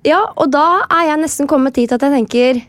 Ja, 0.08 0.22
og 0.34 0.50
da 0.54 0.84
er 0.90 1.12
jeg 1.12 1.22
nesten 1.22 1.50
kommet 1.50 1.78
dit 1.78 1.92
at 1.94 2.02
jeg 2.02 2.14
tenker 2.16 2.62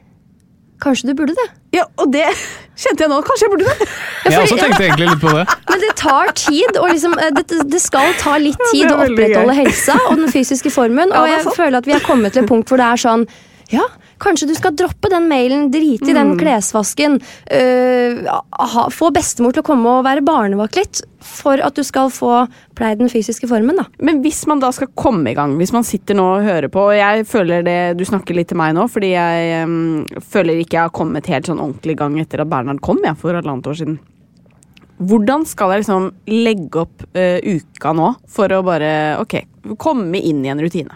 Kanskje 0.82 1.08
du 1.10 1.14
burde 1.18 1.34
det? 1.38 1.46
Ja, 1.78 1.84
Og 2.02 2.10
det 2.12 2.24
kjente 2.82 3.04
jeg 3.04 3.10
nå. 3.12 3.20
Kanskje 3.26 3.46
jeg 3.46 3.52
burde 3.54 3.68
det. 3.70 3.86
Jeg 4.26 4.40
også 4.42 4.58
tenkte 4.58 4.82
egentlig 4.88 5.08
litt 5.12 5.22
på 5.22 5.34
det. 5.36 5.44
Men 5.70 5.84
det 5.84 5.92
tar 6.00 6.32
tid, 6.38 6.76
og 6.80 6.90
liksom, 6.90 7.14
eh, 7.22 7.30
det, 7.38 7.46
det 7.70 7.80
skal 7.84 8.12
ta 8.20 8.34
litt 8.42 8.58
tid 8.72 8.90
å 8.90 8.98
opprettholde 9.06 9.54
gøy. 9.54 9.62
helsa 9.62 9.96
og 10.08 10.18
den 10.20 10.32
fysiske 10.34 10.72
formen. 10.74 11.14
Ja, 11.14 11.22
Og 11.22 11.30
jeg 11.30 11.56
føler 11.56 11.78
at 11.82 11.88
vi 11.88 11.94
er 11.96 12.04
kommet 12.04 12.34
til 12.36 12.44
et 12.44 12.50
punkt 12.50 12.68
hvor 12.72 12.82
det 12.82 12.90
er 12.90 13.02
sånn 13.06 13.26
Ja, 13.72 13.86
kanskje 14.20 14.46
du 14.50 14.54
skal 14.54 14.74
droppe 14.76 15.08
den 15.08 15.24
mailen, 15.30 15.70
drite 15.72 16.10
i 16.10 16.12
Mm. 16.12 16.18
den 16.18 16.32
klesvasken. 16.38 17.14
øh, 17.50 18.26
ha, 18.52 18.82
få 18.92 19.08
bestemor 19.12 19.52
til 19.54 19.62
å 19.62 19.66
komme 19.66 19.86
og 19.98 20.04
være 20.04 20.20
barnevakt 20.24 20.76
litt. 20.76 21.00
For 21.22 21.56
at 21.62 21.74
du 21.74 21.82
skal 21.86 22.10
få 22.10 22.48
pleie 22.76 22.98
den 22.98 23.08
fysiske 23.08 23.48
formen, 23.48 23.76
da. 23.78 23.84
Men 24.00 24.20
hvis 24.22 24.44
man 24.46 24.60
da 24.60 24.70
skal 24.72 24.88
komme 24.94 25.30
i 25.30 25.34
gang, 25.34 25.56
hvis 25.56 25.72
man 25.72 25.84
sitter 25.86 26.14
nå 26.18 26.26
og 26.36 26.44
hører 26.44 26.68
på 26.68 26.80
og 26.90 26.94
Jeg 26.98 27.24
føler 27.26 27.64
det, 27.64 27.96
Du 27.96 28.04
snakker 28.04 28.34
litt 28.34 28.48
til 28.48 28.58
meg 28.58 28.74
nå, 28.74 28.88
fordi 28.90 29.12
jeg 29.14 29.62
em, 29.62 30.06
føler 30.20 30.60
ikke 30.60 30.76
jeg 30.76 30.82
har 30.90 30.90
kommet 30.90 31.26
helt 31.26 31.46
sånn 31.46 31.60
ordentlig 31.62 31.92
i 31.92 32.00
gang 32.02 32.18
etter 32.20 32.40
at 32.42 32.48
Bernhard 32.50 32.80
kom 32.82 32.98
jeg, 33.02 33.16
for 33.16 33.32
halvannet 33.32 33.64
år 33.66 33.74
siden. 33.78 33.98
Hvordan 35.02 35.46
skal 35.48 35.72
jeg 35.72 35.82
liksom 35.82 36.12
legge 36.28 36.82
opp 36.84 37.02
eh, 37.16 37.40
uka 37.42 37.92
nå 37.96 38.12
for 38.30 38.52
å 38.54 38.60
bare 38.62 39.18
ok, 39.22 39.40
komme 39.80 40.20
inn 40.20 40.44
i 40.44 40.52
en 40.52 40.60
rutine? 40.62 40.90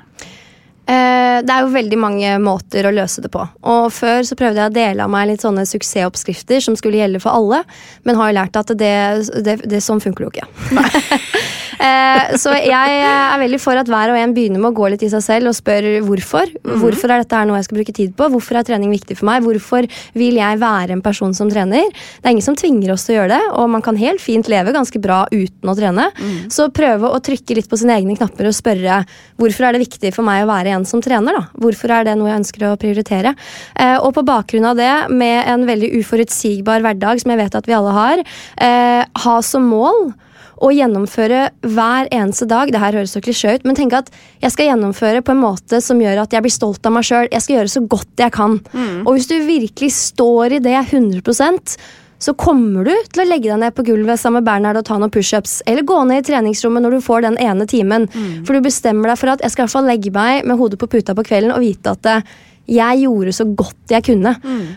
Eh, 0.86 1.42
det 1.42 1.50
er 1.50 1.64
jo 1.64 1.72
veldig 1.74 1.98
mange 1.98 2.36
måter 2.38 2.86
å 2.86 2.94
løse 2.94 3.22
det 3.24 3.30
på. 3.34 3.42
Og 3.66 3.90
Før 3.94 4.22
så 4.26 4.38
prøvde 4.38 4.62
jeg 4.62 4.70
å 4.70 4.74
dele 4.74 5.02
av 5.02 5.10
meg 5.10 5.32
litt 5.32 5.42
sånne 5.42 5.66
suksessoppskrifter 5.66 6.62
som 6.62 6.76
skulle 6.78 7.00
gjelde 7.00 7.20
for 7.22 7.34
alle, 7.34 7.64
men 8.06 8.18
har 8.18 8.30
jo 8.30 8.36
lært 8.38 8.58
at 8.60 8.70
det, 8.78 8.94
det, 9.42 9.58
det 9.66 9.82
sånn 9.82 10.02
funker 10.02 10.26
jo 10.26 10.30
ikke. 10.30 10.46
eh, 11.86 12.36
så 12.38 12.54
jeg 12.54 13.00
er 13.02 13.42
veldig 13.42 13.60
for 13.62 13.80
at 13.80 13.90
hver 13.90 14.14
og 14.14 14.20
en 14.20 14.34
begynner 14.36 14.62
med 14.62 14.70
å 14.70 14.78
gå 14.78 14.92
litt 14.92 15.02
i 15.02 15.10
seg 15.10 15.24
selv 15.26 15.50
og 15.50 15.56
spør 15.58 15.88
hvorfor. 16.06 16.54
Hvorfor 16.62 17.10
er 17.10 17.24
dette 17.24 17.40
her 17.40 17.50
noe 17.50 17.58
jeg 17.58 17.68
skal 17.68 17.80
bruke 17.80 17.96
tid 17.98 18.14
på? 18.14 18.30
Hvorfor 18.36 18.60
er 18.60 18.68
trening 18.70 18.94
viktig 18.94 19.18
for 19.18 19.30
meg? 19.30 19.42
Hvorfor 19.46 19.90
vil 20.14 20.38
jeg 20.38 20.62
være 20.62 20.94
en 20.94 21.04
person 21.04 21.34
som 21.34 21.50
trener? 21.50 21.90
Det 21.90 22.30
er 22.30 22.36
ingen 22.36 22.46
som 22.46 22.58
tvinger 22.58 22.94
oss 22.94 23.08
til 23.08 23.16
å 23.16 23.18
gjøre 23.20 23.34
det, 23.34 23.42
og 23.58 23.72
man 23.74 23.82
kan 23.82 23.98
helt 23.98 24.22
fint 24.22 24.46
leve 24.52 24.74
ganske 24.76 25.02
bra 25.02 25.24
uten 25.34 25.72
å 25.72 25.74
trene. 25.78 26.08
Så 26.52 26.70
prøve 26.74 27.10
å 27.10 27.18
trykke 27.18 27.58
litt 27.58 27.70
på 27.70 27.80
sine 27.80 27.98
egne 27.98 28.14
knapper 28.18 28.46
og 28.46 28.54
spørre 28.54 29.02
hvorfor 29.40 29.66
er 29.66 29.74
det 29.74 29.82
viktig 29.82 30.14
for 30.14 30.26
meg 30.26 30.44
å 30.44 30.50
være 30.54 30.75
en 30.75 30.75
som 30.84 31.00
trener. 31.00 31.32
da? 31.32 31.46
Hvorfor 31.62 31.94
er 31.94 32.04
det 32.04 32.18
noe 32.18 32.28
jeg 32.28 32.42
ønsker 32.42 32.66
å 32.68 32.76
prioritere? 32.76 33.34
Eh, 33.74 33.96
og 33.96 34.12
på 34.18 34.26
bakgrunn 34.26 34.68
av 34.68 34.76
det, 34.76 34.92
med 35.08 35.46
en 35.46 35.66
veldig 35.68 35.94
uforutsigbar 36.00 36.84
hverdag 36.84 37.22
som 37.22 37.32
jeg 37.32 37.40
vet 37.40 37.54
at 37.54 37.66
vi 37.66 37.76
alle 37.78 37.96
har, 37.96 38.24
eh, 38.58 39.04
ha 39.24 39.36
som 39.42 39.64
mål 39.70 40.12
å 40.56 40.70
gjennomføre 40.72 41.50
hver 41.60 42.08
eneste 42.14 42.48
dag. 42.48 42.70
Det 42.72 42.80
her 42.80 42.96
høres 42.96 43.12
så 43.16 43.20
klisjé 43.20 43.56
ut, 43.56 43.66
men 43.68 43.76
tenk 43.76 43.92
at 43.92 44.08
jeg 44.40 44.54
skal 44.54 44.70
gjennomføre 44.70 45.22
på 45.24 45.34
en 45.34 45.42
måte 45.42 45.82
som 45.84 46.00
gjør 46.00 46.22
at 46.22 46.32
jeg 46.32 46.42
blir 46.46 46.54
stolt 46.54 46.86
av 46.86 46.92
meg 46.96 47.04
sjøl. 47.04 47.28
Jeg 47.32 47.44
skal 47.44 47.58
gjøre 47.58 47.74
så 47.74 47.84
godt 47.86 48.24
jeg 48.24 48.32
kan. 48.32 48.58
Og 49.04 49.12
hvis 49.16 49.28
du 49.28 49.36
virkelig 49.44 49.92
står 49.92 50.56
i 50.56 50.62
det 50.64 50.78
100 50.88 51.76
så 52.18 52.32
kommer 52.38 52.86
du 52.86 52.92
til 53.12 53.22
å 53.22 53.28
legge 53.28 53.50
deg 53.50 53.60
ned 53.60 53.74
på 53.76 53.84
gulvet 53.86 54.20
sammen 54.20 54.40
med 54.40 54.48
Bernhard 54.48 54.80
og 54.80 54.86
ta 54.88 54.96
noen 54.96 55.12
pushups. 55.12 55.58
Eller 55.68 55.84
gå 55.86 55.98
ned 56.08 56.22
i 56.22 56.26
treningsrommet 56.30 56.84
når 56.84 56.96
du 56.96 57.04
får 57.04 57.26
den 57.26 57.38
ene 57.42 57.68
timen. 57.68 58.08
For 58.46 58.56
du 58.56 58.64
bestemmer 58.64 59.12
deg 59.12 59.20
for 59.20 59.34
at 59.34 59.44
jeg 59.44 59.52
skal 59.52 59.64
i 59.64 59.66
hvert 59.66 59.76
fall 59.76 59.90
legge 59.90 60.12
meg 60.14 60.48
med 60.48 60.60
hodet 60.60 60.80
på 60.80 60.88
puta 60.96 61.16
på 61.16 61.26
kvelden 61.28 61.52
og 61.54 61.64
vite 61.64 61.92
at 61.92 62.10
eh, 62.12 62.36
jeg 62.66 63.04
gjorde 63.04 63.36
så 63.36 63.46
godt 63.46 63.94
jeg 63.94 64.06
kunne. 64.08 64.32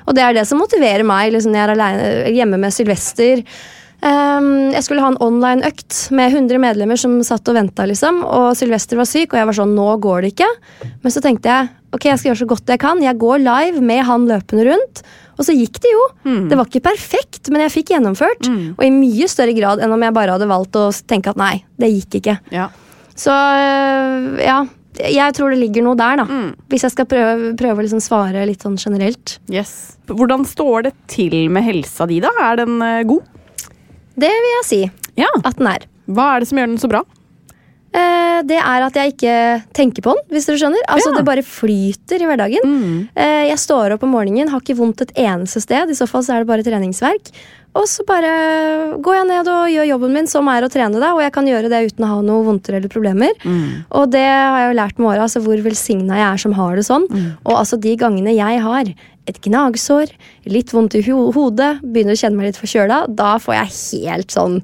Og 0.06 0.16
det 0.16 0.24
er 0.26 0.36
det 0.38 0.46
som 0.50 0.60
motiverer 0.62 1.08
meg 1.08 1.34
liksom, 1.34 1.56
når 1.56 1.60
jeg 1.60 1.68
er 1.68 1.76
alene, 1.76 2.10
hjemme 2.36 2.60
med 2.62 2.76
Sylvester. 2.76 3.44
Um, 4.00 4.70
jeg 4.72 4.86
skulle 4.86 5.04
ha 5.04 5.10
en 5.12 5.20
online-økt 5.20 6.06
med 6.16 6.32
100 6.32 6.62
medlemmer 6.64 7.00
som 7.00 7.18
satt 7.26 7.50
og 7.52 7.58
venta. 7.58 7.88
Liksom, 7.90 8.22
og 8.24 8.52
Sylvester 8.56 9.00
var 9.00 9.10
syk, 9.10 9.34
og 9.34 9.42
jeg 9.42 9.50
var 9.50 9.58
sånn 9.58 9.74
Nå 9.76 9.90
går 10.04 10.22
det 10.24 10.34
ikke. 10.36 10.52
Men 11.04 11.16
så 11.16 11.24
tenkte 11.24 11.52
jeg 11.52 11.72
ok, 11.96 12.06
jeg 12.06 12.22
skal 12.22 12.32
gjøre 12.32 12.44
så 12.44 12.52
godt 12.54 12.76
jeg 12.76 12.84
kan. 12.84 13.02
Jeg 13.04 13.20
går 13.20 13.42
live 13.44 13.84
med 13.84 14.06
han 14.08 14.30
løpende 14.30 14.70
rundt. 14.70 15.04
Og 15.40 15.46
så 15.48 15.54
gikk 15.56 15.78
det 15.80 15.92
jo. 15.94 16.02
Det 16.52 16.58
var 16.60 16.68
ikke 16.68 16.82
perfekt, 16.90 17.48
men 17.54 17.62
jeg 17.64 17.72
fikk 17.78 17.94
gjennomført. 17.94 18.50
Og 18.76 18.82
i 18.84 18.92
mye 18.92 19.28
større 19.32 19.54
grad 19.56 19.80
enn 19.80 19.94
om 19.96 20.04
jeg 20.04 20.16
bare 20.18 20.36
hadde 20.36 20.50
valgt 20.52 20.76
å 20.76 20.90
tenke 21.08 21.32
at 21.32 21.40
nei, 21.40 21.62
det 21.80 21.88
gikk 21.94 22.20
ikke. 22.20 22.36
Ja. 22.52 22.66
Så 23.20 23.32
øh, 23.32 24.28
ja, 24.44 24.58
jeg 25.00 25.36
tror 25.38 25.54
det 25.54 25.62
ligger 25.62 25.86
noe 25.86 25.96
der, 26.00 26.20
da. 26.20 26.26
Hvis 26.72 26.84
jeg 26.88 26.92
skal 26.92 27.08
prøve, 27.08 27.54
prøve 27.60 27.80
å 27.80 27.86
liksom 27.86 28.02
svare 28.04 28.44
litt 28.50 28.64
sånn 28.66 28.76
generelt. 28.80 29.38
Yes. 29.52 29.96
Hvordan 30.12 30.44
står 30.50 30.90
det 30.90 30.94
til 31.12 31.38
med 31.56 31.64
helsa 31.68 32.08
di, 32.10 32.20
da? 32.24 32.34
Er 32.44 32.60
den 32.66 32.76
eh, 32.84 33.04
god? 33.08 33.24
Det 34.20 34.28
vil 34.34 34.52
jeg 34.58 34.68
si 34.68 34.82
Ja. 35.20 35.30
at 35.44 35.56
den 35.60 35.68
er. 35.72 35.88
Hva 36.12 36.34
er 36.36 36.44
det 36.44 36.50
som 36.52 36.60
gjør 36.60 36.72
den 36.74 36.82
så 36.82 36.90
bra? 36.92 37.04
Eh, 37.94 38.42
det 38.46 38.58
er 38.62 38.84
at 38.86 38.94
jeg 38.94 39.14
ikke 39.16 39.36
tenker 39.74 40.04
på 40.06 40.14
den, 40.14 40.24
hvis 40.30 40.46
dere 40.46 40.60
skjønner. 40.62 40.84
Altså 40.88 41.10
Ja. 41.12 41.18
Det 41.18 41.26
bare 41.26 41.42
flyter 41.44 42.22
i 42.22 42.28
hverdagen. 42.30 43.08
Eh, 43.16 43.48
jeg 43.50 43.58
står 43.58 43.94
opp 43.96 44.04
om 44.04 44.12
morgenen, 44.14 44.50
har 44.50 44.60
ikke 44.62 44.78
vondt 44.78 45.02
et 45.02 45.14
eneste 45.18 45.62
sted. 45.62 45.90
I 45.90 45.98
så 45.98 46.08
fall 46.08 46.22
så 46.22 46.36
er 46.36 46.44
det 46.46 46.48
bare 46.48 46.64
treningsverk. 46.64 47.32
Og 47.76 47.86
så 47.86 48.04
bare 48.06 48.98
går 49.02 49.14
jeg 49.20 49.28
ned 49.30 49.48
og 49.48 49.70
gjør 49.70 49.88
jobben 49.90 50.14
min, 50.14 50.28
som 50.28 50.48
er 50.50 50.62
å 50.66 50.70
trene. 50.70 51.00
da, 51.00 51.14
Og 51.14 51.22
jeg 51.22 51.32
kan 51.34 51.46
gjøre 51.46 51.70
det 51.70 51.92
uten 51.94 52.06
å 52.06 52.08
ha 52.16 52.22
noe 52.22 52.44
vondter 52.46 52.74
eller 52.78 52.90
problemer. 52.90 53.32
Og 53.92 54.10
det 54.10 54.26
har 54.26 54.58
jeg 54.60 54.76
jo 54.76 54.80
lært 54.82 54.98
med 55.00 55.08
åra, 55.10 55.22
altså 55.28 55.42
hvor 55.42 55.58
velsigna 55.62 56.18
jeg 56.18 56.34
er 56.34 56.38
som 56.38 56.54
har 56.54 56.76
det 56.76 56.86
sånn. 56.86 57.06
Og 57.46 57.54
altså 57.58 57.80
de 57.80 57.96
gangene 57.96 58.34
jeg 58.36 58.60
har 58.62 58.86
et 59.28 59.42
gnagsår, 59.42 60.10
litt 60.48 60.72
vondt 60.74 60.96
i 60.96 61.02
ho 61.12 61.32
hodet, 61.32 61.82
begynner 61.84 62.14
å 62.18 62.22
kjenne 62.22 62.38
meg 62.38 62.46
litt 62.50 62.58
forkjøla, 62.58 63.14
da 63.16 63.38
får 63.38 63.54
jeg 63.54 64.08
helt 64.10 64.28
sånn 64.34 64.64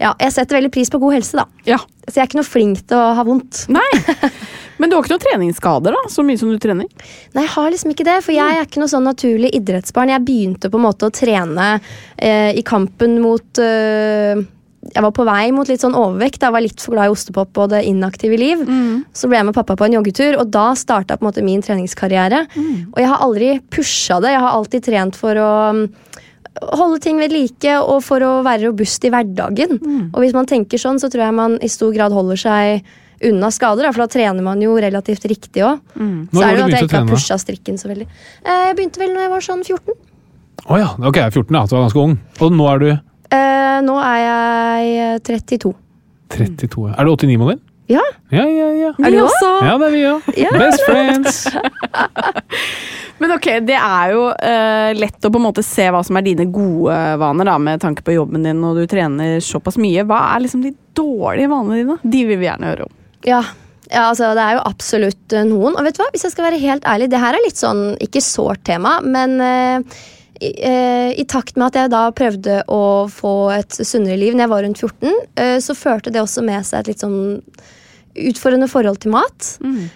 ja, 0.00 0.12
jeg 0.20 0.34
setter 0.34 0.58
veldig 0.58 0.72
pris 0.74 0.90
på 0.92 1.00
god 1.00 1.16
helse, 1.16 1.38
da. 1.38 1.46
Ja. 1.68 1.78
Så 2.06 2.18
jeg 2.18 2.26
er 2.26 2.30
ikke 2.30 2.40
noe 2.40 2.48
flink 2.48 2.82
til 2.86 2.98
å 3.00 3.12
ha 3.16 3.24
vondt. 3.26 3.64
Nei. 3.72 3.86
Men 4.80 4.90
du 4.90 4.96
har 4.96 5.04
ikke 5.04 5.14
noen 5.14 5.24
treningsskader, 5.24 5.94
da? 5.96 6.10
Så 6.12 6.24
mye 6.26 6.40
som 6.40 6.50
du 6.52 6.58
trener? 6.60 6.88
Nei, 7.32 7.46
jeg 7.46 7.52
har 7.54 7.70
liksom 7.72 7.94
ikke 7.94 8.04
det, 8.08 8.18
for 8.26 8.36
jeg 8.36 8.58
er 8.58 8.66
ikke 8.66 8.82
noe 8.82 8.92
sånn 8.92 9.08
naturlig 9.08 9.54
idrettsbarn. 9.56 10.12
Jeg 10.12 10.26
begynte 10.26 10.70
på 10.72 10.80
en 10.80 10.84
måte 10.84 11.08
å 11.08 11.14
trene 11.14 11.70
eh, 11.78 12.52
i 12.52 12.64
kampen 12.66 13.16
mot 13.24 13.62
eh, 13.62 14.36
Jeg 14.92 15.02
var 15.06 15.14
på 15.16 15.24
vei 15.26 15.48
mot 15.56 15.72
litt 15.72 15.80
sånn 15.80 15.96
overvekt. 15.96 16.44
Jeg 16.44 16.54
var 16.54 16.64
litt 16.66 16.84
for 16.84 16.94
glad 16.94 17.08
i 17.08 17.14
ostepop 17.14 17.62
og 17.64 17.72
det 17.72 17.86
inaktive 17.88 18.36
liv. 18.38 18.60
Så 19.16 19.32
ble 19.32 19.40
jeg 19.40 19.48
med 19.48 19.56
pappa 19.56 19.78
på 19.80 19.88
en 19.88 19.96
joggetur, 19.96 20.36
og 20.42 20.52
da 20.52 20.68
starta 20.76 21.16
min 21.40 21.64
treningskarriere. 21.64 22.44
Og 22.92 23.00
jeg 23.00 23.10
har 23.10 23.24
aldri 23.24 23.50
pusha 23.72 24.20
det. 24.20 24.36
Jeg 24.36 24.44
har 24.44 24.60
alltid 24.60 24.86
trent 24.92 25.16
for 25.16 25.40
å 25.40 25.50
mm, 25.72 25.82
holde 26.62 27.00
ting 27.04 27.18
ved 27.20 27.32
like 27.34 27.72
og 27.80 28.02
for 28.04 28.22
å 28.24 28.42
være 28.46 28.68
robust 28.68 29.04
i 29.04 29.10
hverdagen. 29.12 29.76
Og 30.12 30.20
hvis 30.22 30.32
man 30.36 30.46
tenker 30.48 30.78
sånn, 30.80 30.98
så 31.02 31.10
tror 31.12 31.26
jeg 31.28 31.34
man 31.36 31.58
i 31.62 31.68
stor 31.72 31.92
grad 31.94 32.12
holder 32.16 32.36
seg 32.40 32.82
unna 33.26 33.48
skader, 33.48 33.86
da, 33.86 33.92
for 33.96 34.04
da 34.04 34.10
trener 34.12 34.44
man 34.44 34.60
jo 34.60 34.74
relativt 34.76 35.24
riktig 35.24 35.62
òg. 35.64 35.78
Når 35.96 36.36
Så 36.36 36.42
er 36.44 36.52
det 36.52 36.58
jo 36.60 36.66
at 36.66 36.74
jeg 36.76 36.88
ikke 36.88 36.98
har 37.00 37.08
pusha 37.08 37.38
strikken 37.40 37.78
så 37.80 37.88
veldig. 37.88 38.06
Eh, 38.44 38.66
Jeg 38.68 38.76
begynte 38.76 39.00
vel 39.00 39.14
når 39.14 39.24
jeg 39.24 39.30
var 39.32 39.40
sånn 39.46 39.64
14. 39.64 39.94
Å 40.66 40.78
ja, 40.80 40.90
ok, 41.00 41.16
er 41.22 41.30
14, 41.30 41.54
ja. 41.56 41.64
Du 41.66 41.74
var 41.76 41.86
ganske 41.86 42.02
ung. 42.02 42.18
Og 42.40 42.52
nå 42.52 42.68
er 42.74 42.78
du 42.78 42.88
Eh, 43.26 43.80
nå 43.82 43.96
er 43.98 44.18
jeg 44.22 44.90
eh, 45.02 45.18
32. 45.26 45.72
32. 46.30 46.84
ja. 46.90 46.94
Er 47.00 47.04
du 47.08 47.10
89-modell? 47.16 47.58
Ja, 47.86 48.02
Ja, 48.30 48.42
ja, 48.50 48.70
ja. 48.74 48.88
er 48.98 49.04
det 49.04 49.10
Vi 49.14 49.20
også? 49.22 49.50
Ja, 49.62 49.74
det 49.78 49.86
er 49.86 49.92
vi 49.94 50.00
òg. 50.10 50.30
Ja. 50.36 50.50
Best 50.58 50.82
friends! 50.88 51.46
Men 53.20 53.32
ok, 53.32 53.46
det 53.64 53.76
er 53.78 54.10
jo 54.12 54.24
uh, 54.34 54.90
lett 54.98 55.24
å 55.24 55.30
på 55.32 55.40
en 55.40 55.46
måte 55.46 55.62
se 55.64 55.86
hva 55.94 56.02
som 56.04 56.18
er 56.18 56.26
dine 56.26 56.48
gode 56.52 56.96
vaner, 57.22 57.48
da, 57.48 57.54
med 57.62 57.80
tanke 57.80 58.04
på 58.04 58.16
jobben 58.16 58.44
din, 58.44 58.64
og 58.66 58.80
du 58.80 58.90
trener 58.90 59.38
såpass 59.44 59.78
mye. 59.80 60.04
Hva 60.08 60.18
er 60.34 60.42
liksom 60.44 60.66
de 60.66 60.74
dårlige 60.98 61.52
vanene 61.52 61.78
dine? 61.80 61.96
De 62.02 62.24
vil 62.28 62.42
vi 62.42 62.48
gjerne 62.48 62.74
høre 62.74 62.88
om. 62.88 62.98
Ja. 63.24 63.40
ja, 63.86 64.02
altså 64.08 64.34
det 64.36 64.44
er 64.44 64.58
jo 64.58 64.66
absolutt 64.66 65.32
eh, 65.38 65.46
noen. 65.48 65.78
Og 65.78 65.86
vet 65.86 65.96
du 65.96 66.02
hva, 66.02 66.10
hvis 66.12 66.26
jeg 66.26 66.34
skal 66.34 66.50
være 66.50 66.60
helt 66.60 66.84
ærlig, 66.90 67.08
det 67.14 67.22
her 67.22 67.38
er 67.38 67.46
litt 67.46 67.62
sånn, 67.62 67.86
ikke 68.04 68.24
sårt 68.24 68.66
tema, 68.68 68.98
men 69.06 69.40
uh, 69.40 69.96
i, 70.40 70.52
eh, 70.68 71.20
i 71.20 71.24
takt 71.28 71.56
med 71.56 71.70
at 71.70 71.78
jeg 71.80 71.92
da 71.92 72.02
prøvde 72.14 72.60
å 72.72 73.08
få 73.12 73.34
et 73.54 73.78
sunnere 73.80 74.18
liv 74.20 74.34
når 74.34 74.44
jeg 74.44 74.52
var 74.52 74.64
rundt 74.66 74.82
14, 74.82 75.14
eh, 75.40 75.56
så 75.64 75.76
førte 75.76 76.12
det 76.12 76.22
også 76.22 76.44
med 76.44 76.66
seg 76.66 76.82
et 76.82 76.92
litt 76.92 77.04
sånn 77.04 77.18
utfordrende 78.30 78.68
forhold 78.70 79.00
til 79.02 79.14
mat. 79.14 79.48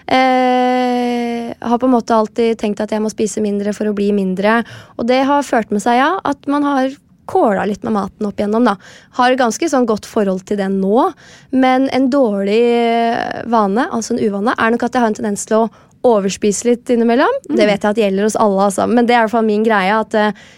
Eh, 0.06 1.50
har 1.60 1.78
på 1.78 1.88
en 1.88 1.94
måte 1.94 2.16
alltid 2.16 2.58
tenkt 2.60 2.80
at 2.82 2.92
jeg 2.94 3.02
må 3.02 3.10
spise 3.12 3.42
mindre 3.44 3.74
for 3.76 3.90
å 3.90 3.94
bli 3.96 4.10
mindre. 4.16 4.60
Og 4.98 5.06
det 5.10 5.22
har 5.28 5.46
ført 5.46 5.72
med 5.74 5.82
seg 5.84 6.00
ja, 6.00 6.12
at 6.24 6.48
man 6.50 6.66
har 6.66 6.90
kåla 7.30 7.64
litt 7.68 7.84
med 7.86 7.94
maten 7.94 8.26
opp 8.26 8.40
igjennom. 8.40 8.66
da. 8.66 8.76
Har 9.18 9.36
ganske 9.38 9.68
sånn 9.70 9.86
godt 9.88 10.08
forhold 10.08 10.44
til 10.48 10.58
det 10.60 10.70
nå, 10.72 11.10
men 11.54 11.88
en 11.94 12.08
dårlig 12.10 12.62
eh, 12.74 13.42
vane, 13.50 13.86
altså 13.90 14.16
en 14.16 14.24
uvane, 14.24 14.56
er 14.56 14.74
nok 14.74 14.88
at 14.88 14.96
jeg 14.96 15.04
har 15.04 15.12
en 15.12 15.20
tendens 15.20 15.46
til 15.46 15.60
å 15.60 15.68
overspise 16.10 16.70
litt 16.70 16.90
innimellom. 16.90 17.42
Det 17.46 17.68
vet 17.68 17.84
jeg 17.84 17.90
at 17.90 18.00
gjelder 18.02 18.26
hos 18.26 18.38
alle, 18.40 18.70
altså. 18.70 18.88
men 18.90 19.06
det 19.06 19.14
er 19.14 19.20
i 19.20 19.26
hvert 19.28 19.36
fall 19.36 19.46
min 19.46 19.66
greie. 19.66 20.00
at 20.00 20.16
eh, 20.18 20.48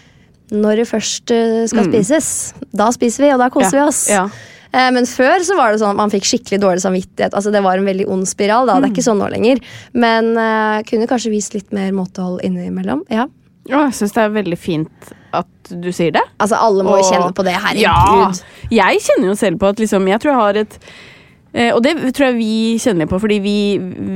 når 0.53 0.81
det 0.81 0.89
først 0.89 1.31
skal 1.31 1.69
skal 1.71 1.87
spises, 1.87 2.27
da 2.75 2.89
spiser 2.93 3.25
vi, 3.25 3.29
og 3.33 3.39
da 3.41 3.47
koser 3.53 3.79
vi 3.79 3.85
oss. 3.85 4.03
Ja. 4.11 4.27
Eh, 4.73 4.89
Men 4.91 5.05
før 5.05 5.45
så 5.45 5.57
var 5.59 5.71
det 5.71 5.81
sånn 5.83 5.93
at 5.93 6.01
man 6.01 6.13
fikk 6.13 6.25
skikkelig 6.27 6.59
dårlig 6.63 6.83
samvittighet. 6.83 7.33
Altså 7.33 7.53
Det 7.53 7.61
var 7.63 7.77
en 7.77 7.87
veldig 7.87 8.07
ond 8.09 8.27
spiral. 8.27 8.67
da, 8.67 8.79
Det 8.79 8.89
er 8.89 8.95
ikke 8.95 9.05
sånn 9.05 9.21
nå 9.21 9.29
lenger. 9.31 9.61
Men 9.93 10.33
uh, 10.37 10.81
kunne 10.89 11.07
kanskje 11.09 11.33
vist 11.33 11.53
litt 11.53 11.71
mer 11.75 11.93
måtehold 11.95 12.41
innimellom. 12.43 13.05
Ja. 13.13 13.27
Jeg 13.69 13.95
syns 13.95 14.11
det 14.11 14.23
er 14.25 14.33
veldig 14.33 14.59
fint 14.59 15.13
at 15.33 15.71
du 15.71 15.89
sier 15.95 16.11
det. 16.15 16.23
Altså 16.41 16.59
Alle 16.59 16.83
må 16.85 16.97
jo 16.99 17.05
kjenne 17.07 17.31
på 17.35 17.45
det. 17.47 17.55
Ja, 17.79 18.31
jeg 18.73 19.01
kjenner 19.05 19.31
jo 19.31 19.37
selv 19.39 19.61
på 19.61 19.69
at 19.71 19.79
liksom, 19.79 20.07
jeg 20.11 20.19
tror 20.19 20.33
jeg 20.33 20.41
har 20.41 20.59
et 20.65 20.75
eh, 21.53 21.69
Og 21.71 21.79
det 21.85 21.95
tror 22.11 22.27
jeg 22.29 22.37
vi 22.41 22.57
kjenner 22.81 23.05
litt 23.05 23.13
på, 23.13 23.21
fordi 23.23 23.39
vi, 23.43 23.57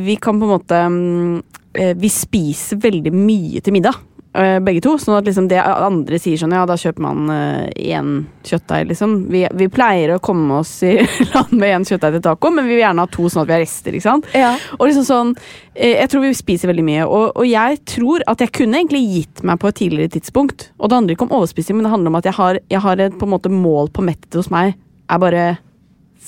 vi 0.05 0.17
kan 0.19 0.41
på 0.41 0.49
en 0.49 0.51
måte 0.51 0.81
mm, 0.91 1.39
eh, 1.79 1.93
Vi 1.97 2.11
spiser 2.11 2.81
veldig 2.83 3.13
mye 3.15 3.63
til 3.63 3.77
middag. 3.77 3.97
Eh, 4.37 4.57
Begge 4.63 4.81
to. 4.85 4.95
Sånn 5.01 5.17
at 5.17 5.27
liksom 5.27 5.49
det 5.51 5.59
andre 5.61 6.19
sier 6.21 6.39
sånn, 6.39 6.55
ja, 6.55 6.63
da 6.69 6.77
kjøper 6.79 7.03
man 7.03 7.29
én 7.73 8.13
kjøttdeig, 8.47 8.87
liksom. 8.91 9.15
Vi, 9.33 9.43
vi 9.59 9.67
pleier 9.73 10.15
å 10.15 10.21
komme 10.23 10.61
oss 10.61 10.75
i 10.87 10.95
land 11.33 11.53
med 11.57 11.75
én 11.75 11.87
kjøttdeig 11.87 12.17
til 12.17 12.25
taco, 12.29 12.51
men 12.53 12.67
vi 12.67 12.75
vil 12.75 12.83
gjerne 12.85 13.05
ha 13.05 13.11
to 13.11 13.27
sånn 13.29 13.43
at 13.43 13.51
vi 13.51 13.57
har 13.57 13.63
rester. 13.65 13.97
ikke 13.97 14.07
sant? 14.07 14.31
Ja. 14.37 14.53
Og 14.77 14.87
liksom 14.87 15.07
sånn, 15.07 15.35
eh, 15.73 15.97
Jeg 15.97 16.11
tror 16.13 16.25
vi 16.25 16.33
spiser 16.37 16.71
veldig 16.71 16.87
mye, 16.87 17.05
og, 17.05 17.29
og 17.35 17.47
jeg 17.49 17.81
tror 17.89 18.25
at 18.27 18.43
jeg 18.43 18.53
kunne 18.61 18.81
egentlig 18.81 19.03
gitt 19.11 19.45
meg 19.47 19.61
på 19.61 19.71
et 19.71 19.79
tidligere 19.83 20.15
tidspunkt. 20.17 20.69
Og 20.77 20.89
det 20.89 20.99
handler 21.01 21.17
ikke 21.17 21.29
om 21.29 21.37
overspising, 21.39 21.77
men 21.79 21.87
det 21.87 21.93
handler 21.95 22.13
om 22.13 22.19
at 22.21 22.29
jeg 22.29 22.37
har, 22.39 22.61
jeg 22.69 22.83
har 22.83 23.07
et 23.07 23.17
på 23.17 23.27
en 23.27 23.35
måte 23.35 23.53
mål 23.53 23.91
på 23.93 24.05
mettet 24.05 24.37
hos 24.37 24.51
meg 24.53 24.75
er 25.07 25.21
bare 25.21 25.43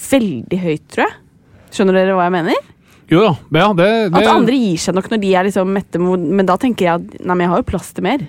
veldig 0.10 0.60
høyt, 0.64 0.86
tror 0.92 1.06
jeg. 1.06 1.18
Skjønner 1.76 2.00
dere 2.00 2.18
hva 2.18 2.28
jeg 2.30 2.36
mener? 2.40 2.70
Jo 3.10 3.22
da. 3.24 3.32
Ja, 3.58 3.68
det, 3.74 3.88
det, 4.14 4.22
At 4.22 4.30
andre 4.30 4.58
gir 4.58 4.82
seg 4.82 4.96
nok 4.98 5.08
når 5.10 5.22
de 5.24 5.30
er 5.34 5.48
liksom 5.48 5.72
mette, 5.74 6.02
men 6.02 6.50
da 6.50 6.58
tenker 6.62 6.86
jeg 6.86 7.00
at 7.00 7.16
nei, 7.20 7.34
men 7.34 7.46
jeg 7.46 7.52
har 7.54 7.62
jo 7.64 7.68
plass 7.72 7.90
til 7.96 8.06
mer. 8.06 8.26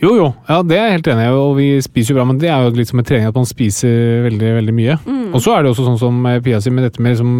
Jo, 0.00 0.14
jo. 0.16 0.28
Ja, 0.48 0.60
det 0.64 0.78
er 0.78 0.86
jeg 0.88 0.98
helt 0.98 1.10
enig 1.14 1.26
i, 1.26 1.34
og 1.40 1.50
vi 1.58 1.66
spiser 1.84 2.14
jo 2.14 2.18
bra, 2.20 2.28
men 2.30 2.40
det 2.40 2.48
er 2.52 2.64
jo 2.64 2.72
litt 2.78 2.92
som 2.92 3.02
en 3.02 3.08
trening 3.08 3.28
at 3.28 3.36
man 3.36 3.48
spiser 3.48 4.24
veldig 4.28 4.54
veldig 4.60 4.76
mye. 4.76 4.96
Og 5.34 5.42
så 5.44 5.56
er 5.56 5.64
det 5.64 5.74
også 5.74 5.88
sånn 5.90 6.00
som 6.00 6.22
eh, 6.30 6.40
Pia 6.44 6.60
sier, 6.62 6.74
med 6.74 6.86
dette 6.88 7.04
med 7.04 7.16
liksom, 7.16 7.34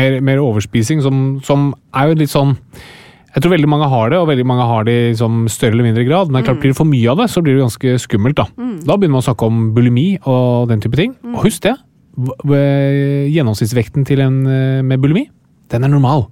mer, 0.00 0.18
mer 0.24 0.40
overspising, 0.44 1.04
som, 1.04 1.26
som 1.44 1.72
er 1.96 2.12
jo 2.12 2.22
litt 2.22 2.32
sånn 2.32 2.56
jeg 3.34 3.44
tror 3.44 3.52
veldig 3.52 3.68
mange 3.70 3.86
har 3.92 4.08
det, 4.10 4.18
og 4.18 4.30
veldig 4.30 4.44
mange 4.48 4.64
har 4.66 4.86
det 4.88 4.94
i 4.96 5.02
liksom, 5.12 5.42
større 5.52 5.76
eller 5.76 5.86
mindre 5.90 6.02
grad. 6.08 6.30
Men 6.32 6.46
klart 6.46 6.62
blir 6.62 6.72
det 6.72 6.78
for 6.78 6.88
mye 6.88 7.10
av 7.12 7.20
det, 7.20 7.28
så 7.30 7.42
blir 7.44 7.54
det 7.54 7.66
ganske 7.66 7.98
skummelt. 8.02 8.40
Da 8.40 8.48
Da 8.88 8.96
begynner 8.96 9.18
man 9.18 9.22
å 9.22 9.26
snakke 9.28 9.46
om 9.46 9.60
bulimi 9.76 10.08
og 10.24 10.70
den 10.72 10.80
type 10.82 10.96
ting. 10.98 11.12
Og 11.36 11.44
husk 11.44 11.62
det, 11.68 11.76
gjennomsnittsvekten 12.18 14.06
til 14.08 14.24
en 14.24 14.40
eh, 14.48 14.80
med 14.82 15.04
bulimi, 15.04 15.28
den 15.70 15.84
er 15.84 15.92
normal. 15.92 16.26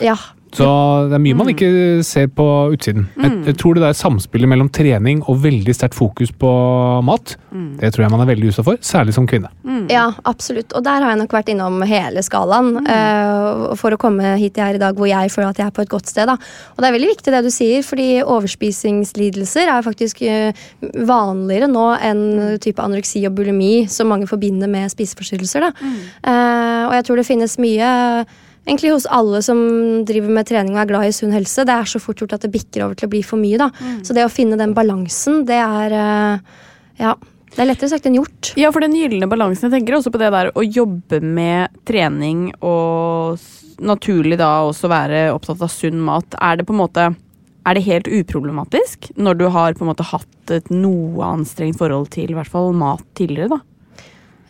ja. 0.00 0.16
Så 0.52 0.66
det 1.08 1.16
er 1.16 1.22
mye 1.24 1.36
man 1.36 1.48
ikke 1.48 1.68
ser 2.04 2.26
på 2.36 2.44
utsiden. 2.74 3.06
Jeg, 3.16 3.36
jeg 3.48 3.56
tror 3.60 3.76
det 3.76 3.84
der 3.86 3.96
samspillet 3.96 4.50
mellom 4.52 4.68
trening 4.72 5.22
og 5.24 5.40
veldig 5.46 5.72
sterkt 5.72 5.96
fokus 5.96 6.32
på 6.36 6.50
mat, 7.06 7.34
det 7.80 7.92
tror 7.94 8.04
jeg 8.04 8.12
man 8.12 8.24
er 8.24 8.28
veldig 8.28 8.50
utsatt 8.50 8.66
for, 8.66 8.80
særlig 8.84 9.16
som 9.16 9.26
kvinne. 9.28 9.48
Ja, 9.90 10.10
absolutt. 10.28 10.74
Og 10.76 10.84
der 10.84 11.00
har 11.00 11.14
jeg 11.14 11.22
nok 11.22 11.32
vært 11.32 11.48
innom 11.54 11.80
hele 11.88 12.20
skalaen 12.24 12.74
uh, 12.84 13.72
for 13.80 13.96
å 13.96 14.00
komme 14.00 14.34
hit 14.40 14.60
jeg 14.60 14.74
er 14.74 14.78
i 14.78 14.82
dag 14.82 14.98
hvor 14.98 15.08
jeg 15.08 15.32
føler 15.32 15.54
at 15.54 15.62
jeg 15.62 15.70
er 15.70 15.74
på 15.78 15.86
et 15.86 15.92
godt 15.92 16.12
sted. 16.12 16.28
Da. 16.28 16.36
Og 16.76 16.84
det 16.84 16.90
er 16.90 16.96
veldig 16.98 17.10
viktig 17.14 17.34
det 17.34 17.42
du 17.46 17.50
sier, 17.54 17.80
fordi 17.86 18.10
overspisingslidelser 18.20 19.72
er 19.72 19.88
faktisk 19.88 20.20
eh, 20.28 20.62
vanligere 21.08 21.70
nå 21.72 21.88
enn 21.96 22.22
type 22.62 22.82
anoreksi 22.84 23.24
og 23.28 23.36
bulimi 23.40 23.88
som 23.90 24.12
mange 24.12 24.28
forbinder 24.28 24.68
med 24.70 24.92
spiseforstyrrelser. 24.92 25.64
Da. 25.64 25.92
Eh, 26.28 26.80
og 26.90 26.96
jeg 26.98 27.08
tror 27.08 27.22
det 27.22 27.28
finnes 27.32 27.60
mye 27.62 27.92
Egentlig 28.62 28.92
hos 28.94 29.08
alle 29.10 29.40
som 29.42 29.58
driver 30.06 30.30
med 30.36 30.46
trening 30.46 30.76
og 30.76 30.84
er 30.84 30.90
glad 30.92 31.08
i 31.08 31.14
sunn 31.16 31.34
helse. 31.34 31.64
Det 31.66 31.74
er 31.74 31.88
så 31.90 31.98
fort 32.02 32.22
gjort 32.22 32.36
at 32.36 32.44
det 32.46 32.52
bikker 32.54 32.84
over 32.86 32.98
til 32.98 33.08
å 33.08 33.12
bli 33.12 33.22
for 33.26 33.40
mye. 33.42 33.58
Da. 33.58 33.70
Så 34.06 34.14
det 34.14 34.22
å 34.26 34.30
finne 34.30 34.58
den 34.60 34.74
balansen, 34.76 35.42
det 35.48 35.58
er 35.58 35.98
eh, 35.98 36.58
Ja. 37.02 37.16
Det 37.52 37.60
er 37.60 37.66
lettere 37.68 37.90
sagt 37.92 38.06
enn 38.08 38.14
gjort. 38.16 38.54
Ja, 38.56 38.70
for 38.72 38.80
den 38.80 38.94
gylne 38.96 39.26
balansen. 39.28 39.66
Jeg 39.68 39.82
tenker 39.82 39.98
også 39.98 40.08
på 40.14 40.20
det 40.22 40.30
der 40.32 40.48
å 40.56 40.62
jobbe 40.64 41.18
med 41.20 41.74
trening 41.84 42.46
og 42.64 43.42
naturlig 43.84 44.38
da 44.40 44.62
også 44.64 44.88
være 44.88 45.26
opptatt 45.34 45.60
av 45.60 45.68
sunn 45.68 46.00
mat. 46.00 46.38
Er 46.40 46.56
det 46.56 46.64
på 46.64 46.72
en 46.72 46.80
måte 46.80 47.10
er 47.62 47.78
det 47.78 47.84
helt 47.86 48.08
uproblematisk 48.10 49.10
når 49.20 49.38
du 49.38 49.44
har 49.54 49.76
på 49.76 49.84
en 49.84 49.92
måte 49.92 50.06
hatt 50.08 50.54
et 50.54 50.70
noe 50.72 51.28
anstrengt 51.28 51.78
forhold 51.78 52.08
til 52.14 52.32
i 52.32 52.38
hvert 52.38 52.50
fall 52.50 52.72
mat 52.74 53.04
tidligere? 53.18 53.58
da? 53.58 53.60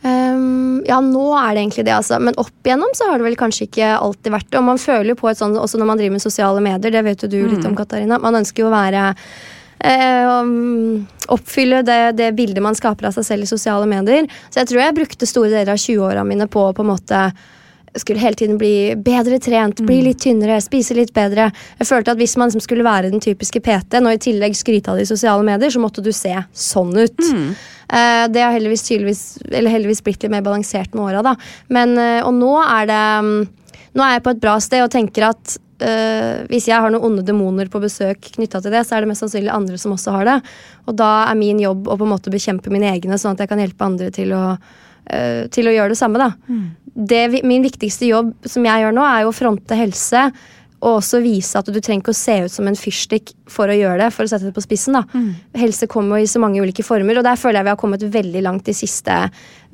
Ehm, 0.03 0.83
ja, 0.89 0.99
nå 1.05 1.25
er 1.39 1.55
det 1.55 1.63
egentlig 1.63 1.87
det, 1.87 1.95
altså. 1.95 2.19
Men 2.19 2.39
opp 2.41 2.67
igjennom 2.67 2.91
så 2.99 3.09
har 3.11 3.21
det 3.21 3.29
vel 3.29 3.39
kanskje 3.39 3.69
ikke 3.69 3.95
alltid 3.95 4.35
vært 4.35 4.51
det. 4.51 4.59
Og 4.59 4.69
man 4.73 4.83
føler 4.83 5.13
jo 5.13 5.21
på 5.21 5.31
et 5.31 5.39
sånt, 5.39 5.59
også 5.59 5.81
når 5.81 5.91
man 5.93 6.01
driver 6.01 6.17
med 6.17 6.25
sosiale 6.25 6.63
medier, 6.65 6.95
det 6.95 7.05
vet 7.07 7.25
jo 7.25 7.31
du 7.31 7.41
litt 7.55 7.67
om, 7.69 7.77
Katarina. 7.79 8.19
Man 8.23 8.41
ønsker 8.43 8.65
jo 8.65 8.71
å 8.71 8.75
være 8.75 9.09
um, 10.43 11.03
Oppfylle 11.33 11.85
det, 11.87 12.01
det 12.19 12.33
bildet 12.39 12.65
man 12.65 12.77
skaper 12.79 13.09
av 13.09 13.17
seg 13.17 13.29
selv 13.29 13.47
i 13.47 13.51
sosiale 13.51 13.87
medier. 13.91 14.27
Så 14.51 14.63
jeg 14.63 14.73
tror 14.73 14.85
jeg 14.85 14.99
brukte 14.99 15.29
store 15.29 15.53
deler 15.55 15.75
av 15.77 15.83
20-åra 15.83 16.27
mine 16.27 16.51
på 16.51 16.69
å 16.69 16.75
på 16.77 16.85
en 16.85 16.93
måte 16.93 17.25
skulle 18.01 18.23
hele 18.23 18.39
tiden 18.39 18.59
bli 18.61 18.95
bedre 18.97 19.39
trent, 19.43 19.83
bli 19.85 19.99
litt 20.07 20.23
tynnere, 20.25 20.61
spise 20.65 20.97
litt 20.97 21.13
bedre. 21.15 21.51
Jeg 21.79 21.89
følte 21.89 22.15
at 22.15 22.21
Hvis 22.21 22.37
man 22.41 22.49
liksom 22.49 22.65
skulle 22.65 22.87
være 22.87 23.11
den 23.13 23.21
typiske 23.21 23.61
PT-en 23.61 24.09
og 24.09 24.17
i 24.17 24.23
tillegg 24.23 24.57
skryte 24.57 24.93
av 24.93 24.97
det 24.97 25.07
i 25.07 25.13
sosiale 25.13 25.45
medier, 25.45 25.71
så 25.71 25.83
måtte 25.83 26.05
du 26.05 26.13
se 26.17 26.35
sånn 26.53 26.95
ut. 26.97 27.21
Eh, 27.93 28.27
det 28.33 28.41
har 28.41 28.55
heldigvis, 28.55 28.87
heldigvis 29.53 30.05
blitt 30.05 30.23
litt 30.23 30.33
mer 30.33 30.45
balansert 30.45 30.95
med 30.97 31.11
åra. 31.11 31.35
Uh, 31.69 32.21
og 32.25 32.33
nå 32.39 32.55
er 32.63 32.89
det 32.89 33.03
um, 33.21 33.35
Nå 33.93 34.01
er 34.01 34.15
jeg 34.15 34.23
på 34.25 34.33
et 34.33 34.41
bra 34.41 34.55
sted 34.65 34.81
og 34.81 34.89
tenker 34.89 35.27
at 35.27 35.57
uh, 35.85 36.49
hvis 36.49 36.71
jeg 36.71 36.81
har 36.81 36.89
noen 36.89 37.05
onde 37.11 37.25
demoner 37.29 37.69
på 37.69 37.83
besøk 37.83 38.31
knytta 38.39 38.63
til 38.65 38.73
det, 38.73 38.87
så 38.89 38.97
er 38.97 39.05
det 39.05 39.11
mest 39.11 39.21
sannsynlig 39.21 39.53
andre 39.53 39.77
som 39.77 39.93
også 39.93 40.15
har 40.15 40.25
det. 40.31 40.37
Og 40.89 40.97
da 40.97 41.11
er 41.27 41.37
min 41.37 41.61
jobb 41.61 41.91
å 41.93 41.99
på 42.01 42.07
en 42.09 42.15
måte 42.15 42.33
bekjempe 42.33 42.73
mine 42.73 42.89
egne, 42.89 43.21
sånn 43.21 43.37
at 43.37 43.45
jeg 43.45 43.53
kan 43.53 43.61
hjelpe 43.61 43.85
andre 43.85 44.09
til 44.17 44.33
å, 44.33 44.57
eh, 45.11 45.45
til 45.53 45.69
å 45.69 45.75
gjøre 45.77 45.95
det 45.95 46.01
samme. 46.01 46.23
da. 46.23 46.33
Det, 46.93 47.23
min 47.49 47.65
viktigste 47.65 48.11
jobb 48.11 48.35
som 48.45 48.67
jeg 48.69 48.85
gjør 48.85 48.97
nå, 48.97 49.05
er 49.07 49.25
jo 49.25 49.33
å 49.33 49.37
fronte 49.37 49.79
helse 49.79 50.27
og 50.83 50.99
også 50.99 51.21
vise 51.23 51.59
at 51.59 51.69
du 51.71 51.79
trenger 51.79 52.03
ikke 52.03 52.15
å 52.15 52.19
se 52.19 52.35
ut 52.43 52.53
som 52.53 52.67
en 52.67 52.77
fyrstikk 52.79 53.31
for 53.51 53.71
å 53.71 53.77
gjøre 53.77 54.01
det. 54.03 54.09
For 54.15 54.27
å 54.27 54.31
sette 54.33 54.49
det 54.49 54.55
på 54.57 54.65
spissen 54.65 54.99
da. 54.99 55.05
Helse 55.55 55.87
kommer 55.91 56.19
i 56.19 56.27
så 56.27 56.43
mange 56.43 56.63
ulike 56.63 56.83
former, 56.83 57.21
og 57.21 57.27
der 57.27 57.39
føler 57.39 57.61
jeg 57.61 57.69
vi 57.69 57.75
har 57.75 57.81
kommet 57.81 58.07
veldig 58.17 58.43
langt 58.43 58.67
de 58.67 58.75
siste 58.75 59.19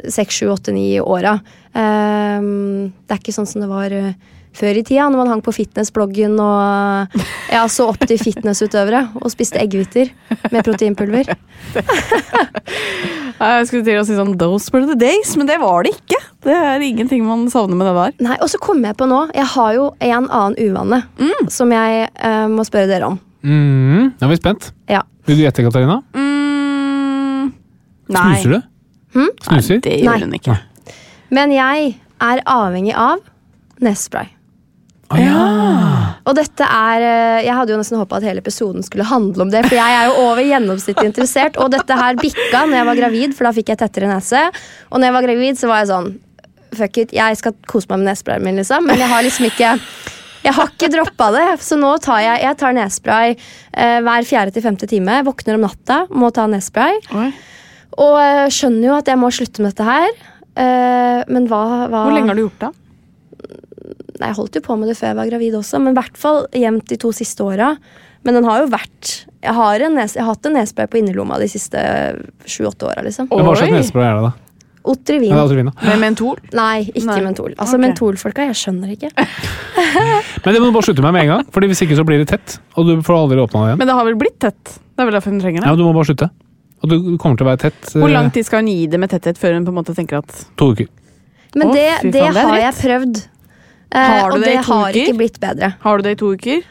seks, 0.05 0.37
sju, 0.37 0.51
åtte, 0.53 0.75
ni 0.77 0.91
åra. 1.01 1.39
Um, 1.73 2.91
det 3.09 3.17
er 3.17 3.23
ikke 3.23 3.35
sånn 3.35 3.49
som 3.49 3.65
det 3.65 3.71
var 3.71 3.95
eh, 3.95 4.13
før 4.59 4.79
i 4.81 4.85
tida, 4.85 5.09
når 5.09 5.23
man 5.23 5.33
hang 5.33 5.43
på 5.45 5.55
fitnessbloggen 5.57 6.37
og 6.45 7.17
ja, 7.57 7.65
så 7.73 7.89
opp 7.89 8.05
til 8.05 8.21
fitnessutøvere 8.21 9.07
og 9.23 9.33
spiste 9.33 9.61
eggehviter 9.63 10.13
med 10.53 10.61
proteinpulver. 10.67 11.33
Jeg 13.39 13.67
skulle 13.69 13.85
til 13.87 13.99
å 14.01 14.05
si 14.07 14.17
sånn 14.19 14.33
Those 14.41 14.73
were 14.75 14.87
the 14.89 14.97
days, 14.99 15.37
men 15.39 15.47
det 15.47 15.61
var 15.63 15.85
det 15.87 15.93
ikke. 15.95 16.19
Det 16.43 16.55
er 16.55 16.83
ingenting 16.83 17.23
man 17.27 17.47
savner 17.53 17.79
med 17.79 17.87
det 17.87 17.95
der. 17.99 18.17
Nei, 18.29 18.37
Og 18.43 18.51
så 18.51 18.59
kommer 18.63 18.91
jeg 18.91 18.99
på 18.99 19.07
nå, 19.11 19.21
jeg 19.35 19.47
har 19.55 19.75
jo 19.77 19.85
en 20.01 20.27
annen 20.27 20.57
uvane 20.59 21.03
som 21.55 21.71
jeg 21.75 22.09
eh, 22.15 22.47
må 22.51 22.65
spørre 22.67 22.91
dere 22.91 23.13
om. 23.13 23.19
Mm, 23.47 24.09
nå 24.19 24.27
er 24.27 24.33
vi 24.33 24.41
spent. 24.41 24.73
Ja. 24.91 25.05
Vil 25.29 25.39
du 25.39 25.45
gjette, 25.45 25.63
Katarina? 25.67 26.01
Mm, 26.17 27.53
nei. 28.11 28.25
Snuser 28.41 28.57
du? 28.57 28.59
Hm? 29.19 29.31
Snuser? 29.47 29.83
Det 29.87 30.01
gjør 30.03 30.25
hun 30.27 30.35
ikke. 30.39 30.59
Men 31.35 31.53
jeg 31.55 31.93
er 32.25 32.43
avhengig 32.49 32.97
av 32.99 33.23
nesespray. 33.85 34.33
Å 35.09 35.19
ja! 35.21 35.45
Og 36.29 36.35
dette 36.37 36.67
er 36.69 37.05
eh, 37.07 37.47
Jeg 37.47 37.57
hadde 37.57 37.73
jo 37.73 37.79
nesten 37.81 37.97
håpa 37.97 38.19
at 38.19 38.27
hele 38.29 38.43
episoden 38.43 38.85
skulle 38.85 39.07
handle 39.09 39.47
om 39.47 39.53
det, 39.53 39.63
for 39.65 39.79
jeg 39.79 39.97
er 39.97 40.11
jo 40.11 40.27
over 40.27 40.45
gjennomsnittet 40.45 41.09
interessert. 41.09 41.57
Og 41.63 41.73
dette 41.73 41.97
her 41.97 42.19
bikka 42.21 42.67
når 42.67 42.81
jeg 42.81 42.89
var 42.91 43.01
gravid, 43.01 43.37
for 43.37 43.49
da 43.49 43.55
fikk 43.57 43.73
jeg 43.73 43.81
tettere 43.81 44.11
nese. 44.11 44.43
Og 44.91 45.01
når 45.01 45.09
jeg 45.09 45.17
var 45.17 45.29
gravid, 45.31 45.61
så 45.61 45.73
var 45.73 45.85
jeg 45.85 45.93
sånn 45.95 46.15
Fuck 46.77 46.99
it, 47.01 47.15
jeg 47.17 47.37
skal 47.41 47.55
kose 47.65 47.89
meg 47.89 48.03
med 48.03 48.11
nesesprayen 48.11 48.45
min, 48.45 48.59
liksom. 48.61 48.85
Men 48.85 49.01
jeg 49.01 49.09
har 49.09 49.23
liksom 49.25 49.47
ikke 49.49 49.71
jeg 50.45 50.55
har 50.55 50.69
ikke 50.71 50.91
droppa 50.93 51.31
det, 51.35 51.47
så 51.65 51.79
nå 51.81 51.95
tar 52.05 52.21
jeg, 52.23 52.43
jeg 52.45 52.57
tar 52.61 52.75
nesespray 52.77 53.33
eh, 53.33 53.99
hver 54.05 54.27
fjerde 54.29 54.53
til 54.55 54.63
femte 54.65 54.87
time. 54.91 55.17
Våkner 55.27 55.57
om 55.59 55.65
natta, 55.65 56.03
må 56.15 56.29
ta 56.37 56.45
nesespray. 56.49 57.01
Og 57.99 58.19
eh, 58.21 58.45
skjønner 58.55 58.91
jo 58.91 58.99
at 59.01 59.09
jeg 59.11 59.21
må 59.21 59.33
slutte 59.35 59.65
med 59.65 59.73
dette 59.73 59.89
her. 59.89 60.13
Eh, 60.59 61.25
men 61.33 61.49
hva, 61.51 61.63
hva 61.91 62.05
Hvor 62.05 62.15
lenge 62.15 62.31
har 62.31 62.39
du 62.39 62.45
gjort 62.45 62.69
det? 62.69 62.71
Nei, 64.19 64.33
Jeg 64.33 64.39
holdt 64.41 64.59
jo 64.59 64.65
på 64.65 64.77
med 64.79 64.91
det 64.91 64.99
før 64.99 65.13
jeg 65.13 65.19
var 65.21 65.31
gravid 65.31 65.57
også, 65.59 65.81
men 65.83 65.95
i 65.95 65.99
hvert 65.99 66.19
fall 66.19 66.45
jevnt 66.57 66.89
de 66.91 66.99
to 67.01 67.13
siste 67.15 67.45
åra. 67.47 67.77
Men 68.27 68.35
den 68.35 68.49
har 68.49 68.65
jo 68.65 68.67
vært 68.73 69.13
Jeg 69.45 69.55
har, 69.55 69.85
en 69.87 69.95
nes, 69.95 70.17
jeg 70.17 70.25
har 70.25 70.35
hatt 70.35 70.49
en 70.49 70.57
nesespray 70.59 70.89
på 70.91 70.99
innerlomma 70.99 71.39
de 71.39 71.47
siste 71.51 71.79
sju-åtte 72.51 72.89
åra. 72.91 73.05
Liksom. 73.07 73.31
Men 73.31 73.47
Hva 73.47 73.55
slags 73.61 73.77
nesespray 73.77 74.09
er 74.09 74.19
det, 74.19 74.31
da? 74.31 74.49
Otrivin. 74.89 75.31
Ja. 75.31 75.45
Med 75.91 76.01
mentol? 76.01 76.39
Nei, 76.57 76.89
ikke 76.89 77.07
Nei. 77.11 77.21
mentol. 77.27 77.53
Altså 77.59 77.77
okay. 77.77 77.85
Mentolfolka, 77.85 78.47
jeg 78.49 78.57
skjønner 78.57 78.95
ikke. 78.95 79.11
Men 80.45 80.55
det 80.55 80.61
må 80.63 80.71
du 80.71 80.75
bare 80.75 80.87
slutte 80.89 81.05
med 81.05 81.13
med 81.15 81.27
en 81.27 81.33
gang, 81.35 81.49
Fordi 81.53 81.69
hvis 81.71 81.83
ikke 81.85 81.99
så 81.99 82.07
blir 82.09 82.23
det 82.23 82.29
tett. 82.33 82.59
Og 82.79 82.89
du 82.89 82.95
får 83.05 83.19
aldri 83.19 83.41
åpna 83.43 83.65
det 83.65 83.73
igjen. 83.73 83.81
Men 83.83 83.91
det 83.91 83.97
har 83.99 84.07
vel 84.09 84.19
blitt 84.21 84.39
tett? 84.41 84.79
Det 84.79 85.05
er 85.05 85.11
vel 85.11 85.19
derfor 85.19 85.35
hun 85.35 85.43
trenger 85.43 85.63
det? 85.65 85.69
Ja, 85.69 85.77
Du 85.77 85.85
må 85.85 85.93
bare 85.97 86.09
slutte. 86.09 86.31
Og 86.79 86.93
du 86.93 86.97
kommer 87.19 87.39
til 87.39 87.45
å 87.45 87.51
være 87.51 87.61
tett 87.67 87.89
eh, 87.91 87.99
Hvor 87.99 88.13
lang 88.13 88.29
tid 88.35 88.47
skal 88.47 88.63
hun 88.63 88.71
gi 88.71 88.87
det 88.91 89.01
med 89.03 89.11
tetthet 89.11 89.41
før 89.41 89.57
hun 89.57 89.67
på 89.67 89.75
en 89.75 89.79
måte 89.81 89.95
tenker 89.97 90.23
at 90.23 90.45
to 90.59 90.71
uker. 90.73 90.87
Men 91.59 91.73
det, 91.75 91.87
oh, 91.91 92.07
det 92.07 92.23
faen, 92.23 92.37
det 92.37 92.45
har 92.47 92.61
jeg 92.63 92.77
prøvd. 92.79 93.21
Eh, 93.95 93.99
Har 94.21 94.31
du 94.31 94.37
og 94.37 94.43
det 94.45 94.55
i 94.55 94.63
to 94.63 94.73
har 94.73 94.91
uker? 94.91 95.05
ikke 95.07 95.17
blitt 95.17 95.39
bedre. 95.41 95.75
Har 95.81 95.97
du 95.97 96.03
det 96.03 96.11
i 96.13 96.21
to 96.21 96.33
uker? 96.35 96.67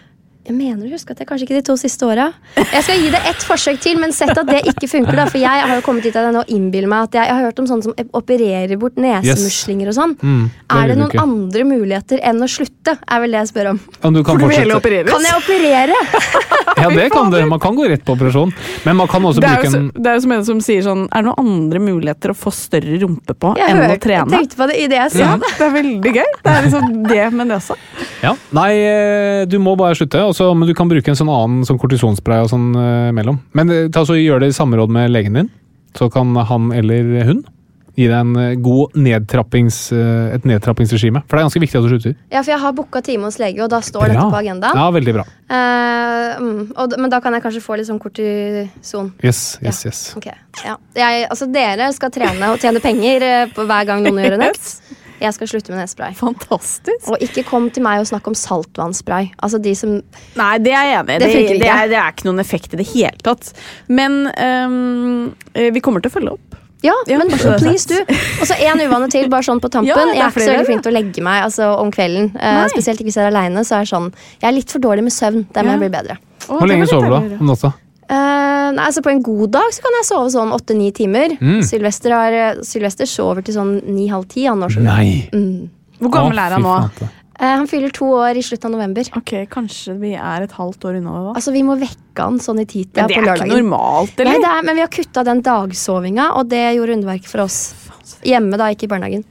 Jeg 0.48 0.56
mener 0.56 0.86
du 0.88 0.94
husker 0.94 1.12
at 1.12 1.20
jeg 1.20 1.28
kanskje 1.28 1.44
ikke 1.44 1.56
de 1.58 1.62
to 1.68 1.74
siste 1.76 2.06
åra. 2.08 2.30
Jeg 2.56 2.84
skal 2.86 3.02
gi 3.02 3.10
det 3.12 3.20
ett 3.28 3.42
forsøk 3.44 3.82
til, 3.84 3.98
men 4.00 4.14
sett 4.16 4.32
at 4.32 4.48
det 4.48 4.62
ikke 4.72 4.88
funker. 4.88 5.12
da 5.20 5.26
For 5.28 5.42
jeg 5.42 5.50
har 5.68 5.74
jo 5.76 5.82
kommet 5.84 6.04
dit 6.08 6.16
at 6.16 6.24
jeg 6.24 6.32
nå 6.38 6.44
innbiller 6.48 6.88
meg 6.88 7.10
at 7.10 7.18
jeg, 7.20 7.28
jeg 7.28 7.36
har 7.36 7.44
hørt 7.50 7.60
om 7.60 7.68
sånne 7.68 7.84
som 7.84 7.94
opererer 8.16 8.78
bort 8.80 8.96
nesemuslinger 8.96 9.90
og 9.92 9.98
sånn. 9.98 10.14
Mm, 10.22 10.46
Er 10.72 10.88
det 10.88 10.96
noen 11.02 11.12
ikke. 11.12 11.26
andre 11.26 11.64
muligheter 11.68 12.24
enn 12.24 12.40
å 12.40 12.48
slutte? 12.48 12.96
Er 13.12 13.20
vel 13.26 13.32
det 13.36 13.42
jeg 13.44 13.52
spør 13.52 13.72
om. 13.74 13.82
Om 14.08 14.14
du 14.14 14.24
kan 14.24 14.40
fortsette. 14.40 15.10
Kan 15.12 15.28
jeg 15.28 15.36
operere? 15.36 16.00
Ja, 16.78 16.90
det 16.94 17.10
kan 17.14 17.32
du. 17.34 17.38
Man 17.50 17.60
kan 17.64 17.76
gå 17.76 17.88
rett 17.90 18.04
på 18.06 18.14
operasjon. 18.18 18.54
Men 18.86 18.96
man 19.00 19.08
kan 19.12 19.24
også 19.26 19.42
Det 19.44 19.50
bruke 19.50 19.72
en 19.78 19.90
det 19.98 20.12
er 20.12 20.18
jo 20.20 20.24
som 20.26 20.32
en 20.36 20.46
som 20.46 20.60
sier 20.64 20.84
sånn 20.86 21.04
Er 21.10 21.24
det 21.24 21.28
noen 21.30 21.42
andre 21.42 21.80
muligheter 21.82 22.32
å 22.34 22.36
få 22.38 22.52
større 22.54 23.00
rumpe 23.02 23.34
på 23.38 23.54
Jeg, 23.58 23.70
enn 23.74 23.82
å 23.82 23.98
trene? 24.04 24.30
jeg 24.38 24.48
tenkte 24.48 24.60
på 24.62 24.68
det 24.70 24.78
i 24.78 24.88
det 24.92 25.00
jeg 25.02 25.12
sa. 25.16 25.20
Ja, 25.24 25.36
det 25.58 25.66
er 25.68 25.74
veldig 25.78 26.14
gøy. 26.20 26.30
Det 26.44 26.54
er 26.54 26.68
liksom 26.68 26.96
det 27.10 27.26
med 27.34 27.52
det 27.52 27.58
også. 27.60 27.78
Ja. 28.24 28.34
Nei, 28.58 28.70
eh, 28.88 29.42
du 29.50 29.58
må 29.64 29.76
bare 29.80 29.98
slutte. 29.98 30.22
Også, 30.30 30.50
men 30.58 30.70
du 30.70 30.74
kan 30.78 30.90
bruke 30.90 31.12
en 31.14 31.20
sånn 31.20 31.30
annen 31.34 31.66
sånn 31.68 31.80
kortisonspray 31.82 32.46
og 32.46 32.50
sånn 32.54 32.70
eh, 32.78 33.12
mellom. 33.18 33.40
Men 33.58 33.74
eh, 33.74 33.86
ta 33.94 34.06
så 34.08 34.18
gjør 34.18 34.42
det 34.46 34.52
i 34.54 34.58
samråd 34.58 34.94
med 34.94 35.12
legen 35.14 35.38
din, 35.42 35.50
så 35.98 36.10
kan 36.14 36.36
han 36.36 36.72
eller 36.76 37.24
hun 37.28 37.44
gi 37.98 38.06
deg 38.06 38.18
en 38.18 38.36
eh, 38.38 38.56
god 38.62 38.98
nedtrappings, 39.02 39.80
eh, 39.96 40.36
et 40.36 40.46
nedtrappingsregime. 40.48 41.24
For 41.26 41.38
det 41.38 41.42
er 41.42 41.48
ganske 41.48 41.64
viktig 41.64 41.80
at 41.80 41.88
du 41.88 41.90
slutter. 41.96 42.14
Ja, 42.30 42.44
for 42.44 42.54
jeg 42.54 42.62
har 42.62 42.76
booka 42.78 43.02
time 43.06 43.26
hos 43.30 43.40
lege, 43.42 43.64
og 43.66 43.72
da 43.74 43.82
står 43.86 44.14
dette 44.14 44.28
på 44.30 44.42
agendaen. 44.42 44.78
Ja, 44.78 44.92
veldig 44.94 45.16
bra. 45.18 45.26
Eh, 45.48 46.44
mm, 46.44 46.62
og, 46.76 46.98
men 47.02 47.14
da 47.14 47.22
kan 47.24 47.34
jeg 47.38 47.46
kanskje 47.46 47.64
få 47.66 47.80
litt 47.80 47.90
sånn 47.90 48.02
kortison. 48.04 49.12
Yes, 49.26 49.42
yes, 49.64 49.82
yes. 49.90 50.04
Okay. 50.20 50.38
ja. 50.66 50.78
jeg, 50.98 51.26
altså 51.32 51.50
Dere 51.50 51.90
skal 51.96 52.14
trene 52.14 52.54
og 52.54 52.62
tjene 52.62 52.84
penger 52.84 53.26
eh, 53.26 53.44
på 53.56 53.66
hver 53.66 53.90
gang 53.90 54.06
noen 54.06 54.22
gjør 54.22 54.38
en 54.38 54.50
økt. 54.52 54.72
Jeg 55.18 55.34
skal 55.34 55.50
slutte 55.50 55.74
med 55.74 55.80
nesespray. 55.82 56.14
Fantastisk. 56.14 57.08
Og 57.10 57.22
ikke 57.26 57.42
kom 57.48 57.72
til 57.74 57.82
meg 57.82 58.04
og 58.04 58.10
snakk 58.10 58.28
om 58.30 58.36
saltvannsspray. 58.38 59.32
Altså 59.42 59.58
de 59.62 59.74
som 59.78 59.96
Nei, 60.38 60.52
det 60.62 60.76
er 60.78 60.92
jeg 60.92 61.00
enig 61.00 61.16
i. 61.16 61.22
Det 61.24 61.30
Det, 61.32 61.56
det, 61.64 61.72
det 61.90 61.98
er 61.98 62.12
ikke 62.14 62.28
noen 62.28 62.44
effekt 62.44 62.76
i 62.76 62.80
det 62.82 62.86
hele 62.92 63.18
tatt. 63.26 63.50
Men 63.90 64.28
eh, 64.30 65.72
vi 65.74 65.82
kommer 65.82 66.06
til 66.06 66.14
å 66.14 66.18
følge 66.20 66.36
opp. 66.38 66.47
Ja, 66.88 66.96
Ja, 67.12 67.20
men 67.22 67.32
så 67.36 67.54
er 67.54 67.62
please 67.66 67.90
du. 67.92 67.98
Og 68.42 68.48
så 68.50 68.58
en 68.58 68.84
uvane 68.84 69.10
til, 69.14 69.28
bare 69.32 69.46
sånn 69.48 69.62
på 69.64 69.72
tampen. 69.74 69.92
Ja, 69.92 69.98
er 70.06 70.14
jeg 70.16 70.24
er 70.24 70.32
ikke 70.32 70.46
så 70.46 70.54
veldig 70.54 70.70
flink 70.70 70.86
til 70.86 70.94
å 70.94 70.98
legge 70.98 71.26
meg 71.26 71.44
altså, 71.48 71.72
om 71.82 71.92
kvelden. 71.94 72.32
Uh, 72.38 72.64
spesielt 72.74 73.02
ikke 73.02 73.12
hvis 73.12 73.20
jeg 73.20 73.28
er 73.28 73.34
aleine. 73.34 73.66
Så 73.68 73.78
er 73.80 73.86
det 73.88 73.92
sånn 73.94 74.08
Jeg 74.42 74.48
er 74.52 74.56
litt 74.58 74.74
for 74.74 74.84
dårlig 74.84 75.06
med 75.08 75.16
søvn. 75.16 75.44
Der 75.54 75.68
må 75.68 75.74
Ja. 75.74 75.78
jeg 75.78 75.86
bli 75.86 75.92
bedre. 75.98 76.18
Hvor 76.48 76.68
lenge 76.70 76.88
sover 76.88 77.10
du 77.10 77.16
da 77.18 77.22
om 77.42 77.52
natta? 77.52 77.74
Uh, 78.08 78.72
nei, 78.72 78.86
altså 78.86 79.02
På 79.04 79.12
en 79.12 79.20
god 79.24 79.52
dag 79.52 79.74
så 79.76 79.84
kan 79.84 79.98
jeg 80.00 80.08
sove 80.08 80.30
sånn 80.32 80.54
åtte-ni 80.56 80.92
timer. 80.96 81.36
Mm. 81.42 81.60
Sylvester, 81.68 82.14
har, 82.16 82.62
Sylvester 82.64 83.10
sover 83.10 83.44
til 83.44 83.58
sånn 83.58 83.82
ni-halv 83.84 84.30
ti. 84.32 84.46
Mm. 84.48 85.68
Hvor 86.00 86.14
gammel 86.14 86.38
Å, 86.38 86.46
er 86.46 86.56
han 86.56 86.64
nå? 86.64 86.76
Eh, 87.40 87.46
han 87.54 87.68
fyller 87.70 87.94
to 87.94 88.08
år 88.18 88.38
i 88.40 88.42
slutten 88.42 88.72
av 88.72 88.80
november. 88.80 89.10
Ok, 89.20 89.34
Kanskje 89.52 89.94
vi 90.02 90.14
er 90.18 90.46
et 90.48 90.54
halvt 90.58 90.88
år 90.90 90.98
unna 90.98 91.12
da? 91.28 91.34
Altså 91.38 91.54
Vi 91.54 91.62
må 91.66 91.76
vekke 91.78 92.24
han 92.24 92.40
sånn 92.42 92.64
i 92.64 92.66
titida 92.66 93.06
Men 93.06 93.14
det 93.14 93.18
er 93.18 93.44
ikke 93.44 93.50
normalt, 93.52 94.16
normalt, 94.18 94.18
Nei, 94.26 94.38
det 94.42 94.52
er, 94.52 94.64
men 94.66 94.80
vi 94.80 94.82
har 94.82 94.94
kutta 94.94 95.24
den 95.28 95.44
dagsovinga, 95.46 96.32
og 96.40 96.50
det 96.50 96.64
gjorde 96.80 96.98
underverket 96.98 97.30
for 97.30 97.46
oss. 97.46 97.60
Hjemme, 98.26 98.58
da, 98.58 98.72
ikke 98.74 98.88
i 98.88 98.92
barnehagen. 98.96 99.26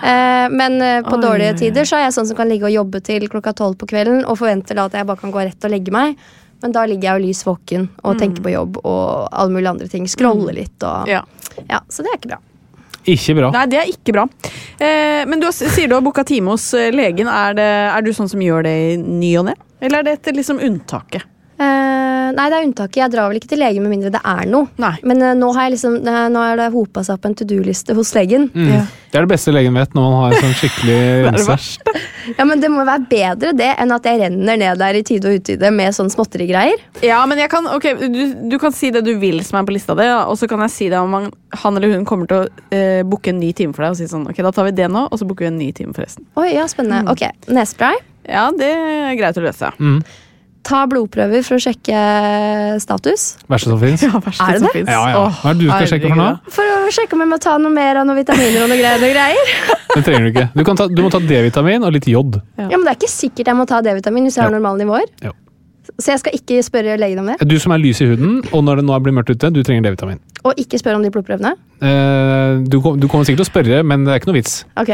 Eh, 0.00 0.46
men 0.56 0.80
eh, 0.80 1.02
på 1.04 1.18
Oi, 1.18 1.22
dårlige 1.26 1.58
tider 1.60 1.84
så 1.84 1.98
er 1.98 2.06
jeg 2.06 2.16
sånn 2.16 2.30
som 2.30 2.38
kan 2.38 2.48
ligge 2.48 2.64
og 2.70 2.72
jobbe 2.72 3.02
til 3.04 3.28
klokka 3.28 3.52
tolv 3.58 3.76
på 3.76 3.90
kvelden 3.92 4.22
og 4.24 4.38
forventer 4.40 4.78
da 4.78 4.88
at 4.88 4.96
jeg 4.96 5.08
bare 5.10 5.20
kan 5.20 5.34
gå 5.34 5.44
rett 5.44 5.68
og 5.68 5.74
legge 5.74 5.92
meg. 5.92 6.16
Men 6.60 6.72
da 6.76 6.84
ligger 6.88 7.08
jeg 7.08 7.20
jo 7.20 7.26
lys 7.28 7.40
våken 7.46 7.86
og 8.04 8.18
tenker 8.20 8.44
på 8.44 8.52
jobb 8.52 8.80
og 8.84 9.28
alle 9.32 9.52
mulige 9.52 9.70
andre 9.72 9.88
ting. 9.88 10.08
Scroller 10.08 10.56
litt 10.56 10.84
og 10.84 11.08
Ja. 11.08 11.22
Ja, 11.68 11.80
Så 11.88 12.04
det 12.04 12.12
er 12.12 12.18
ikke 12.20 12.32
bra. 12.34 12.40
Ikke 13.08 13.34
bra. 13.38 13.48
Nei, 13.54 13.64
det 13.70 13.78
er 13.80 13.90
ikke 13.92 14.14
bra. 14.16 14.26
Eh, 14.76 15.22
men 15.28 15.40
du 15.40 15.48
har, 15.48 15.56
sier 15.56 15.88
du 15.88 15.96
har 15.96 16.04
booka 16.04 16.24
time 16.28 16.52
hos 16.52 16.68
eh, 16.76 16.90
legen. 16.92 17.30
Er, 17.30 17.56
det, 17.56 17.68
er 17.94 18.04
du 18.04 18.12
sånn 18.16 18.30
som 18.30 18.42
gjør 18.44 18.66
det 18.68 18.74
i 18.76 18.96
ny 19.00 19.34
og 19.40 19.48
ne? 19.48 19.56
Eller 19.80 20.02
er 20.02 20.08
det 20.10 20.16
et 20.18 20.36
liksom 20.36 20.60
unntaket? 20.60 21.24
Eh, 21.60 21.89
nei, 22.36 22.46
det 22.50 22.58
er 22.58 22.66
unntaket. 22.68 23.00
Jeg 23.02 23.12
drar 23.12 23.30
vel 23.30 23.40
ikke 23.40 23.52
til 23.52 23.62
legen 23.62 23.84
med 23.84 23.94
mindre 23.94 24.12
det 24.14 24.22
er 24.26 24.48
noe. 24.50 24.70
Nei. 24.80 24.94
Men 25.06 25.22
uh, 25.24 25.34
nå 25.38 25.50
har 25.56 25.68
jeg 25.68 25.76
liksom 25.76 26.00
uh, 26.06 26.24
Nå 26.32 26.42
er 26.46 26.58
det 26.60 26.70
hopa 26.74 27.04
seg 27.06 27.18
opp 27.18 27.28
en 27.28 27.36
to 27.38 27.46
do-liste 27.48 27.96
hos 27.96 28.12
legen. 28.16 28.48
Mm. 28.54 28.72
Ja. 28.74 28.82
Det 29.10 29.18
er 29.18 29.26
det 29.26 29.32
beste 29.32 29.50
legen 29.50 29.74
vet 29.74 29.94
når 29.96 30.04
man 30.06 30.16
har 30.20 30.34
en 30.36 30.44
sånn 30.44 30.58
skikkelig 30.60 30.98
er 31.32 31.38
verste. 31.48 31.94
Ja, 32.36 32.46
men 32.46 32.62
Det 32.62 32.70
må 32.70 32.84
være 32.86 33.06
bedre 33.10 33.52
det 33.58 33.70
enn 33.82 33.94
at 33.94 34.06
jeg 34.06 34.20
renner 34.20 34.60
ned 34.60 34.78
der 34.78 34.98
i 35.00 35.02
tide 35.06 35.32
og 35.32 35.40
utide 35.40 35.72
med 35.74 35.96
sånn 35.96 36.12
småtterigreier. 36.12 36.84
Ja, 37.02 37.18
men 37.26 37.40
jeg 37.42 37.50
kan, 37.50 37.66
ok, 37.66 37.88
du, 38.12 38.20
du 38.52 38.56
kan 38.62 38.74
si 38.76 38.92
det 38.94 39.02
du 39.06 39.16
vil 39.18 39.42
som 39.46 39.58
er 39.58 39.66
på 39.66 39.74
lista 39.74 39.96
di, 39.98 40.06
ja, 40.06 40.22
og 40.30 40.38
så 40.38 40.46
kan 40.50 40.62
jeg 40.66 40.74
si 40.76 40.90
det 40.92 41.00
om 41.00 41.16
han, 41.16 41.28
han 41.64 41.80
eller 41.80 41.96
hun 41.96 42.06
kommer 42.06 42.30
til 42.30 42.44
å 42.44 42.46
uh, 42.46 43.02
booke 43.08 43.32
en 43.34 43.42
ny 43.42 43.50
time 43.56 43.74
for 43.74 43.86
deg. 43.86 43.96
Og 43.96 43.98
si 43.98 44.06
sånn, 44.10 44.28
ok, 44.30 44.42
da 44.46 44.54
tar 44.54 44.70
vi 44.70 44.76
det 44.78 44.86
nå, 44.92 45.08
og 45.08 45.18
så 45.18 45.26
booker 45.26 45.48
vi 45.48 45.52
en 45.52 45.58
ny 45.58 45.72
time 45.74 45.96
forresten. 45.96 46.28
Oi, 46.38 46.52
ja, 46.54 46.68
spennende. 46.70 47.02
Mm. 47.08 47.12
Ok, 47.16 47.50
Nesespray. 47.50 47.98
Ja, 48.30 48.50
det 48.54 48.70
er 48.70 49.16
greit 49.18 49.38
å 49.40 49.44
løse. 49.44 49.72
Mm. 49.82 50.02
Ta 50.66 50.82
blodprøver 50.90 51.40
for 51.46 51.56
å 51.56 51.62
sjekke 51.64 52.00
status. 52.82 53.22
Verste 53.50 53.70
som 53.72 53.80
fins. 53.80 54.02
Ja, 54.06 54.18
verste 54.20 54.44
Er 54.44 54.52
det 54.52 54.60
som 54.60 54.66
det? 54.68 54.72
finnes. 54.76 54.92
Ja, 54.92 55.02
ja. 55.14 55.22
Hva 55.40 55.50
er 55.50 55.56
det 55.56 55.64
du 55.64 55.70
skal 55.72 55.88
sjekke 55.94 56.10
for 56.12 56.20
nå? 56.20 56.26
For 56.56 56.74
å 56.76 56.92
sjekke 56.94 57.16
om 57.16 57.24
jeg 57.24 57.30
må 57.32 57.38
ta 57.42 57.54
noe 57.62 57.72
mer 57.74 58.00
av 58.02 58.08
noen 58.08 58.18
vitaminer 58.20 58.64
og 58.66 58.72
noe 58.72 58.80
greier. 58.80 59.00
Noe 59.02 59.12
greier. 59.14 59.54
Det 59.96 60.02
trenger 60.06 60.22
du 60.26 60.30
ikke. 60.30 60.44
Du, 60.54 60.62
kan 60.68 60.76
ta, 60.78 60.84
du 60.86 61.00
må 61.02 61.08
ta 61.10 61.18
D-vitamin 61.18 61.82
og 61.82 61.94
litt 61.96 62.06
jod. 62.06 62.36
Ja. 62.60 62.68
Ja, 62.70 62.76
men 62.76 62.84
Det 62.86 62.92
er 62.92 62.98
ikke 63.00 63.10
sikkert 63.10 63.48
jeg 63.50 63.58
må 63.58 63.64
ta 63.66 63.80
D-vitamin 63.82 64.28
hvis 64.28 64.36
jeg 64.38 64.44
har 64.46 64.52
normale 64.54 64.84
nivåer. 64.84 65.08
Jo. 65.24 65.32
Så 65.98 66.12
jeg 66.12 66.20
skal 66.22 66.36
ikke 66.36 66.60
spørre 66.62 66.94
legen 67.00 67.18
om 67.24 67.32
det. 67.32 67.38
Du 67.50 67.56
som 67.58 67.72
er 67.74 67.80
lys 67.82 67.98
i 68.04 68.06
huden, 68.12 68.36
og 68.54 68.62
når 68.68 68.78
det 68.78 68.84
nå 68.86 68.98
blir 69.02 69.16
mørkt 69.16 69.32
ute, 69.34 69.50
du 69.50 69.58
trenger 69.66 69.88
D-vitamin. 69.88 70.20
Og 70.46 70.54
ikke 70.62 70.78
spørre 70.78 71.00
om 71.00 71.02
de 71.02 71.10
blodprøvene. 71.10 71.50
Eh, 71.82 72.60
du, 72.70 72.76
kom- 72.84 73.00
du 73.02 73.08
kommer 73.10 73.26
sikkert 73.26 73.42
til 73.42 73.48
å 73.48 73.50
spørre, 73.50 73.80
men 73.82 74.06
det 74.06 74.12
er 74.14 74.20
ikke 74.22 74.30
noe 74.30 74.38
vits. 74.38 74.60
Ok. 74.78 74.92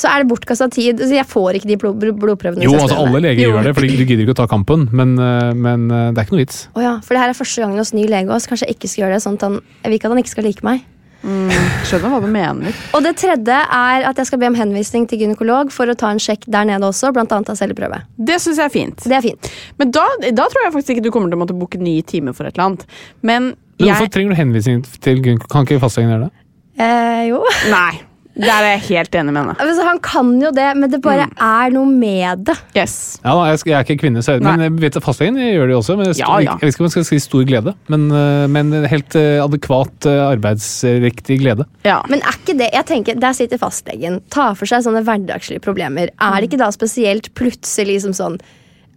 Så 0.00 0.08
er 0.08 0.22
det 0.24 0.30
bortkasta 0.32 0.70
tid. 0.72 1.02
Så 1.04 1.12
jeg 1.18 1.26
får 1.28 1.58
ikke 1.60 1.68
de 1.68 1.76
blod, 1.82 1.98
blod- 2.00 2.16
blodprøvene. 2.22 2.64
Jo, 2.64 2.72
altså 2.80 2.96
alle 3.02 3.20
leger 3.26 3.50
gjør 3.50 3.66
det, 3.68 3.74
for 3.76 3.84
du 3.84 4.04
gidder 4.06 4.24
ikke 4.24 4.36
å 4.38 4.40
ta 4.42 4.46
kampen, 4.50 4.86
men, 4.96 5.12
eh, 5.20 5.50
men 5.54 5.90
eh, 5.92 6.06
det 6.16 6.22
er 6.22 6.24
ikke 6.28 6.36
noe 6.38 6.44
vits. 6.46 6.62
Å 6.72 6.84
ja, 6.86 6.94
for 7.04 7.14
det 7.18 7.24
her 7.26 7.34
er 7.34 7.38
første 7.42 7.60
gangen 7.66 7.82
hos 7.82 7.92
ny 7.96 8.06
lege 8.08 8.32
også. 8.32 8.54
Kanskje 8.54 8.70
jeg 8.70 8.78
ikke 8.80 8.88
skal 8.94 9.04
gjøre 9.04 9.18
det. 9.18 9.22
Sånn 9.26 9.36
at 9.36 9.44
han, 9.48 9.60
jeg 9.84 9.92
vil 9.92 10.00
ikke 10.00 10.08
at 10.10 10.16
han 10.16 10.22
ikke 10.24 10.32
skal 10.38 10.48
like 10.48 10.64
meg. 10.66 10.86
Skjønner 11.20 12.12
hva 12.14 12.20
du 12.24 12.28
mener. 12.32 12.76
Og 12.96 13.02
det 13.04 13.12
tredje 13.20 13.56
er 13.76 14.06
at 14.08 14.16
jeg 14.20 14.28
skal 14.30 14.40
be 14.40 14.48
om 14.48 14.56
henvisning 14.56 15.04
til 15.10 15.20
gynekolog 15.20 15.68
for 15.74 15.90
å 15.92 15.96
ta 15.98 16.08
en 16.14 16.20
sjekk 16.22 16.46
der 16.48 16.64
nede 16.70 16.86
også, 16.88 17.10
blant 17.12 17.32
annet 17.36 17.50
av 17.52 17.58
celleprøve. 17.60 17.98
Det 18.16 18.38
syns 18.40 18.56
jeg 18.62 18.70
er 18.70 18.72
fint. 18.72 19.04
Det 19.04 19.18
er 19.18 19.26
fint. 19.26 19.50
Men 19.80 19.92
da, 19.92 20.06
da 20.32 20.46
tror 20.48 20.64
jeg 20.64 20.74
faktisk 20.78 20.94
ikke 20.96 21.04
du 21.04 21.10
kommer 21.12 21.28
til 21.28 21.36
å 21.36 21.42
måtte 21.44 21.56
booke 21.60 21.80
ny 21.80 21.98
time 22.08 22.32
for 22.36 22.48
et 22.48 22.56
eller 22.56 22.70
annet. 22.70 22.86
Men 23.20 23.50
Men 23.52 23.90
hvorfor 23.90 24.06
jeg 24.08 24.14
trenger 24.16 24.32
du 24.32 24.40
henvisning 24.40 24.80
til 25.04 25.20
gynekolog? 25.20 25.50
Kan 25.52 25.68
ikke 25.68 25.82
fastlegen 25.84 26.14
gjøre 26.14 26.30
det? 26.30 26.46
Eh, 26.80 27.22
jo. 27.28 27.42
Nei. 27.68 28.00
Der 28.38 28.62
er 28.62 28.76
jeg 28.76 28.82
helt 28.86 29.16
enig 29.18 29.32
med 29.34 29.42
henne. 29.42 29.54
Altså, 29.58 29.84
han 29.84 29.98
kan 30.04 30.30
jo 30.40 30.52
det, 30.54 30.68
men 30.78 30.92
det 30.92 31.00
bare 31.02 31.26
er 31.34 31.72
noe 31.74 31.88
med 31.90 32.44
det. 32.46 32.54
Yes. 32.76 32.94
Ja, 33.24 33.34
da, 33.34 33.48
jeg, 33.50 33.62
jeg 33.66 33.74
er 33.76 33.86
ikke 33.86 33.98
kvinne, 34.04 34.22
så, 34.22 34.36
men 34.42 34.62
jeg 34.64 34.76
vet 34.78 34.98
fastlegen 35.02 35.40
gjør 35.40 35.72
det 35.72 35.76
også. 35.80 35.96
Men 35.98 36.10
jeg, 36.10 36.20
Ja, 36.22 36.38
ja. 36.38 36.54
jeg 36.60 36.70
vet 36.70 36.76
ikke 36.76 36.84
om 36.84 36.88
jeg 36.88 36.94
skal 36.94 37.08
si 37.10 37.20
stor 37.24 37.48
glede, 37.48 37.74
men, 37.90 38.06
eh, 38.14 38.46
men 38.54 38.70
helt 38.90 39.18
eh, 39.18 39.42
adekvat 39.42 40.08
eh, 40.08 40.22
arbeidsriktig 40.30 41.40
glede. 41.42 41.66
Ja. 41.86 41.98
Men 42.12 42.22
er 42.22 42.38
ikke 42.38 42.56
det, 42.60 42.70
jeg 42.76 42.88
tenker, 42.88 43.18
Der 43.20 43.36
sitter 43.36 43.60
fastlegen, 43.60 44.20
tar 44.32 44.54
for 44.58 44.70
seg 44.70 44.86
sånne 44.86 45.02
hverdagslige 45.06 45.62
problemer. 45.64 46.14
Er 46.22 46.38
det 46.38 46.50
ikke 46.50 46.62
da 46.62 46.70
spesielt 46.74 47.32
plutselig 47.38 48.00
som 48.06 48.16
sånn 48.16 48.40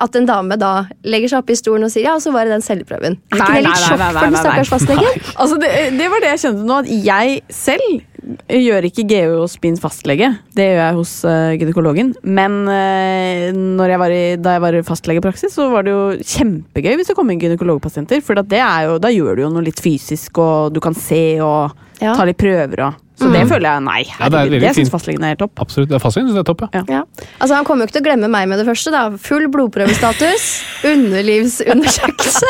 at 0.03 0.15
en 0.17 0.25
dame 0.27 0.55
da 0.59 0.71
legger 1.07 1.31
seg 1.31 1.43
opp 1.43 1.51
i 1.53 1.55
stolen 1.57 1.85
og 1.87 1.91
sier 1.93 2.07
ja, 2.09 2.15
og 2.17 2.23
så 2.23 2.33
var 2.33 2.47
det 2.47 2.55
den 2.55 2.65
celleprøven? 2.65 3.19
Er 3.31 3.37
ikke 3.37 3.45
Nei, 3.45 3.59
det 3.59 3.61
litt 3.61 3.69
nei, 3.69 3.75
nei, 3.75 3.83
sjokk 3.85 4.01
nei, 4.01 4.09
for 4.15 4.25
den 4.25 4.39
stakkars 4.41 4.71
fastlegen? 4.73 5.21
Altså, 5.43 5.59
det, 5.61 5.69
det 5.99 6.09
var 6.11 6.23
det 6.23 6.31
jeg 6.33 6.41
kjente 6.43 6.65
nå, 6.67 6.79
at 6.83 6.89
jeg 7.07 7.37
selv 7.53 8.01
gjør 8.47 8.87
ikke 8.87 9.05
GU 9.09 9.37
hos 9.41 9.55
min 9.63 9.77
fastlege. 9.79 10.29
Det 10.55 10.65
gjør 10.69 10.79
jeg 10.81 10.97
hos 10.99 11.13
uh, 11.27 11.51
gynekologen. 11.59 12.13
Men 12.23 12.59
uh, 12.69 13.49
jeg 13.93 14.01
var 14.01 14.15
i, 14.15 14.23
da 14.39 14.55
jeg 14.57 14.63
var 14.65 14.77
i 14.77 14.83
fastlegepraksis, 14.87 15.55
så 15.57 15.69
var 15.73 15.85
det 15.87 15.93
jo 15.95 16.03
kjempegøy 16.21 16.95
hvis 16.99 17.11
det 17.11 17.17
kom 17.19 17.31
inn 17.33 17.41
gynekologpasienter. 17.43 18.23
For 18.25 18.39
jo, 18.39 18.97
da 19.03 19.11
gjør 19.13 19.35
du 19.39 19.45
jo 19.45 19.53
noe 19.53 19.65
litt 19.67 19.81
fysisk, 19.83 20.39
og 20.41 20.73
du 20.75 20.81
kan 20.83 20.95
se 20.97 21.23
og 21.43 21.79
Ja. 22.01 22.15
ta 22.17 22.25
litt 22.27 22.39
prøver. 22.41 22.81
Og, 22.87 23.02
så 23.19 23.29
det 23.31 23.43
føler 23.47 23.67
jeg 23.69 23.83
nei. 23.85 23.99
Ja, 24.09 24.27
det 24.29 24.39
herregud, 24.39 24.63
det 24.63 24.71
syns 24.75 24.89
fastlegen 24.91 25.23
er 25.27 25.35
topp. 25.39 25.59
Absolutt. 25.61 25.89
Det 25.91 25.95
er 25.99 26.01
fastlegen 26.01 26.29
synes 26.31 26.39
det 26.39 26.43
er 26.43 26.49
topp, 26.49 26.63
ja. 26.73 26.81
Ja. 26.89 27.01
Altså, 27.39 27.55
Han 27.59 27.65
kommer 27.67 27.85
jo 27.85 27.89
ikke 27.91 27.97
til 27.99 28.03
å 28.03 28.07
glemme 28.07 28.29
meg 28.33 28.47
med 28.49 28.59
det 28.61 28.65
første. 28.67 28.91
da 28.93 29.03
Full 29.27 29.45
blodprøvestatus, 29.53 30.45
underlivsundersøkelse. 30.93 32.49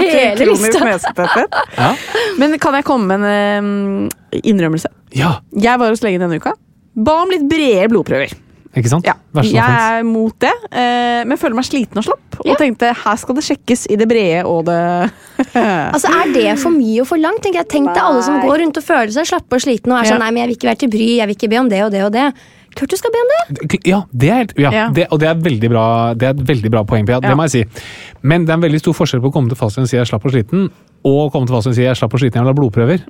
Hele 0.00 0.48
lista. 0.50 0.96
Ja. 1.76 1.90
Men 2.40 2.58
kan 2.62 2.74
jeg 2.78 2.84
komme 2.88 3.16
med 3.16 3.28
en 3.30 3.70
innrømmelse? 4.42 4.90
ja. 5.14 5.36
Jeg 5.54 5.78
var 5.80 5.94
hos 5.94 6.02
legen 6.04 6.20
denne 6.24 6.40
uka. 6.40 6.52
Ba 6.96 7.22
om 7.22 7.30
litt 7.30 7.46
brede 7.48 7.88
blodprøver. 7.92 8.32
Ikke 8.76 8.90
sant? 8.92 9.06
Ja. 9.08 9.14
Jeg 9.40 9.56
er 9.60 10.02
mot 10.04 10.34
det, 10.40 10.52
eh, 10.70 11.22
men 11.28 11.38
føler 11.40 11.56
meg 11.56 11.64
sliten 11.68 12.00
og 12.00 12.04
slapp. 12.04 12.38
Og 12.44 12.58
tenkte 12.60 12.90
her 12.92 13.16
skal 13.20 13.38
det 13.38 13.44
sjekkes 13.46 13.86
i 13.92 13.96
det 13.96 14.06
brede 14.10 14.42
og 14.44 14.66
det 14.68 14.76
Altså, 15.94 16.10
Er 16.12 16.34
det 16.34 16.58
for 16.60 16.74
mye 16.74 17.00
og 17.00 17.08
for 17.08 17.20
langt? 17.20 17.40
Tenk 17.46 17.88
deg 17.88 18.02
alle 18.02 18.20
som 18.26 18.36
går 18.44 18.60
rundt 18.64 18.80
og 18.80 18.84
føler 18.84 19.14
seg 19.14 19.28
slappe 19.32 19.56
og 19.56 19.64
slitne 19.64 19.96
og 19.96 20.02
er 20.02 20.10
sånn 20.10 20.20
Ja. 20.20 20.26
Nei, 20.26 20.30
men 20.34 20.42
jeg 20.44 20.50
vil 20.50 20.58
ikke 20.58 20.70
være 20.70 20.82
til 20.84 20.92
bry, 20.92 21.08
jeg 21.16 21.30
vil 21.30 21.38
ikke 21.38 21.50
be 21.52 21.60
om 21.62 21.72
det 21.72 21.82
og 21.86 21.90
det 21.94 22.04
og 22.04 22.12
det. 22.14 22.26
Klart 22.76 22.92
du 22.92 22.96
skal 23.00 23.12
be 23.14 23.20
om 23.22 23.30
det! 23.32 23.78
Ja, 23.88 24.02
det 24.12 24.30
er, 24.30 24.50
ja, 24.60 24.70
Ja. 24.74 24.88
Det, 24.92 25.06
og 25.10 25.20
det 25.22 25.28
er, 25.30 25.38
veldig 25.40 25.70
bra, 25.72 25.84
det 26.12 26.28
er 26.28 26.34
et 26.36 26.42
veldig 26.50 26.72
bra 26.74 26.82
poeng, 26.84 27.06
Pia. 27.08 27.20
Ja. 27.22 27.30
Det 27.30 27.36
må 27.38 27.46
jeg 27.48 27.54
si. 27.54 27.84
Men 28.20 28.44
det 28.44 28.52
er 28.52 28.58
en 28.60 28.66
veldig 28.66 28.82
stor 28.82 28.96
forskjell 28.98 29.22
på 29.24 29.30
å 29.30 29.36
komme 29.38 29.48
til 29.52 29.56
fastlegen 29.56 29.88
og 29.88 29.92
si 29.92 29.96
jeg 29.96 30.10
slapp 30.10 30.26
og 30.28 30.34
sliten, 30.34 30.68
og 31.06 31.32
komme 31.32 31.48
til 31.48 31.56
fastlegen 31.56 31.74
og 31.74 31.78
si 31.78 31.86
jeg 31.86 31.98
slapp 32.00 32.16
å 32.16 32.20
slite, 32.20 32.38
jeg 32.38 32.44
vil 32.44 32.52
ha 32.52 32.58
blodprøver. 32.58 33.02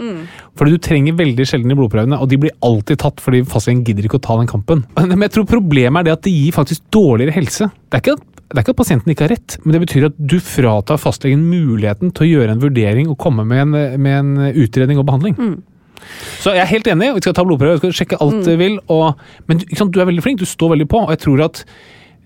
Fordi 0.58 0.76
du 0.76 0.82
trenger 0.84 1.18
veldig 1.18 1.48
sjelden 1.48 1.72
de 1.72 1.78
blodprøvene, 1.78 2.20
og 2.20 2.30
de 2.30 2.38
blir 2.42 2.56
alltid 2.66 3.00
tatt 3.02 3.22
fordi 3.24 3.42
fastlegen 3.48 3.84
gidder 3.86 4.08
ikke 4.08 4.20
å 4.20 4.26
ta 4.28 4.38
den 4.40 4.50
kampen. 4.50 4.86
Men 5.10 5.26
jeg 5.26 5.36
tror 5.36 5.50
problemet 5.50 6.02
er 6.02 6.10
det 6.10 6.16
at 6.18 6.24
det 6.28 6.34
gir 6.34 6.56
faktisk 6.56 6.88
dårligere 6.94 7.36
helse. 7.36 7.70
Det 7.90 8.00
er 8.00 8.04
ikke 8.04 8.18
at 8.18 8.32
det 8.46 8.60
er 8.60 8.62
ikke 8.62 8.76
at 8.76 8.78
pasienten 8.78 9.10
ikke 9.10 9.24
har 9.24 9.32
rett, 9.34 9.54
men 9.64 9.74
det 9.74 9.80
betyr 9.82 10.04
at 10.06 10.18
du 10.30 10.36
fratar 10.38 11.00
fastlegen 11.02 11.40
muligheten 11.50 12.12
til 12.14 12.22
å 12.22 12.28
gjøre 12.28 12.54
en 12.54 12.60
vurdering 12.62 13.08
og 13.10 13.18
komme 13.18 13.42
med 13.42 13.64
en, 13.64 13.72
med 13.98 14.18
en 14.20 14.52
utredning 14.62 15.00
og 15.02 15.08
behandling. 15.08 15.34
Så 16.38 16.54
jeg 16.54 16.62
er 16.62 16.70
helt 16.70 16.88
enig, 16.90 17.10
vi 17.16 17.24
skal 17.24 17.34
ta 17.36 17.44
blodprøve, 17.46 17.80
vi 17.80 17.82
skal 17.82 17.96
sjekke 18.00 18.20
alt 18.22 18.46
vi 18.46 18.56
vil. 18.60 18.78
Og, 18.92 19.18
men 19.50 19.62
sant, 19.72 19.90
du 19.90 19.98
er 19.98 20.08
veldig 20.08 20.24
flink, 20.24 20.38
du 20.38 20.48
står 20.48 20.76
veldig 20.76 20.88
på. 20.92 21.02
Og 21.06 21.14
jeg 21.14 21.22
tror 21.24 21.42
at 21.48 21.62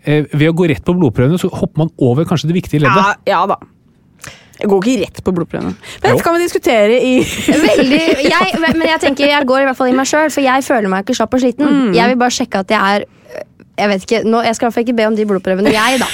eh, 0.05 0.27
ved 0.35 0.51
å 0.51 0.57
gå 0.61 0.69
rett 0.71 0.85
på 0.85 0.97
blodprøvene, 0.99 1.41
så 1.41 1.51
hopper 1.53 1.87
man 1.87 1.93
over 2.05 2.29
kanskje 2.29 2.51
det 2.51 2.59
viktige 2.61 2.85
leddet. 2.85 3.25
Ja, 3.25 3.39
ja 3.39 3.43
da. 3.49 3.61
Jeg 4.61 4.69
går 4.69 4.83
ikke 4.85 5.07
rett 5.07 5.23
på 5.25 5.33
blodprøvene. 5.37 5.73
Men 6.03 6.11
dette 6.11 6.25
kan 6.27 6.37
vi 6.37 6.43
diskutere 6.45 6.99
i 7.01 7.15
Veldig, 7.25 8.03
jeg, 8.27 8.61
men 8.65 8.85
jeg 8.91 9.01
tenker, 9.07 9.31
jeg 9.31 9.49
går 9.49 9.65
i 9.65 9.71
hvert 9.71 9.79
fall 9.79 9.89
i 9.93 9.97
meg 9.97 10.11
sjøl, 10.11 10.29
for 10.33 10.45
jeg 10.45 10.67
føler 10.67 10.93
meg 10.93 11.07
ikke 11.07 11.17
slapp 11.17 11.37
og 11.37 11.43
sliten. 11.43 11.71
Mm. 11.71 11.97
Jeg 11.97 12.13
vil 12.13 12.21
bare 12.21 12.37
sjekke 12.37 12.63
at 12.65 12.77
jeg 12.77 13.01
er 13.01 13.09
Jeg 13.81 13.89
vet 13.89 14.05
ikke, 14.05 14.21
nå, 14.29 14.43
jeg 14.45 14.57
skal 14.57 14.67
i 14.67 14.69
hvert 14.69 14.77
fall 14.77 14.85
ikke 14.85 14.97
be 14.99 15.09
om 15.09 15.15
de 15.17 15.25
blodprøvene, 15.31 15.73
jeg, 15.73 16.01
da. 16.03 16.09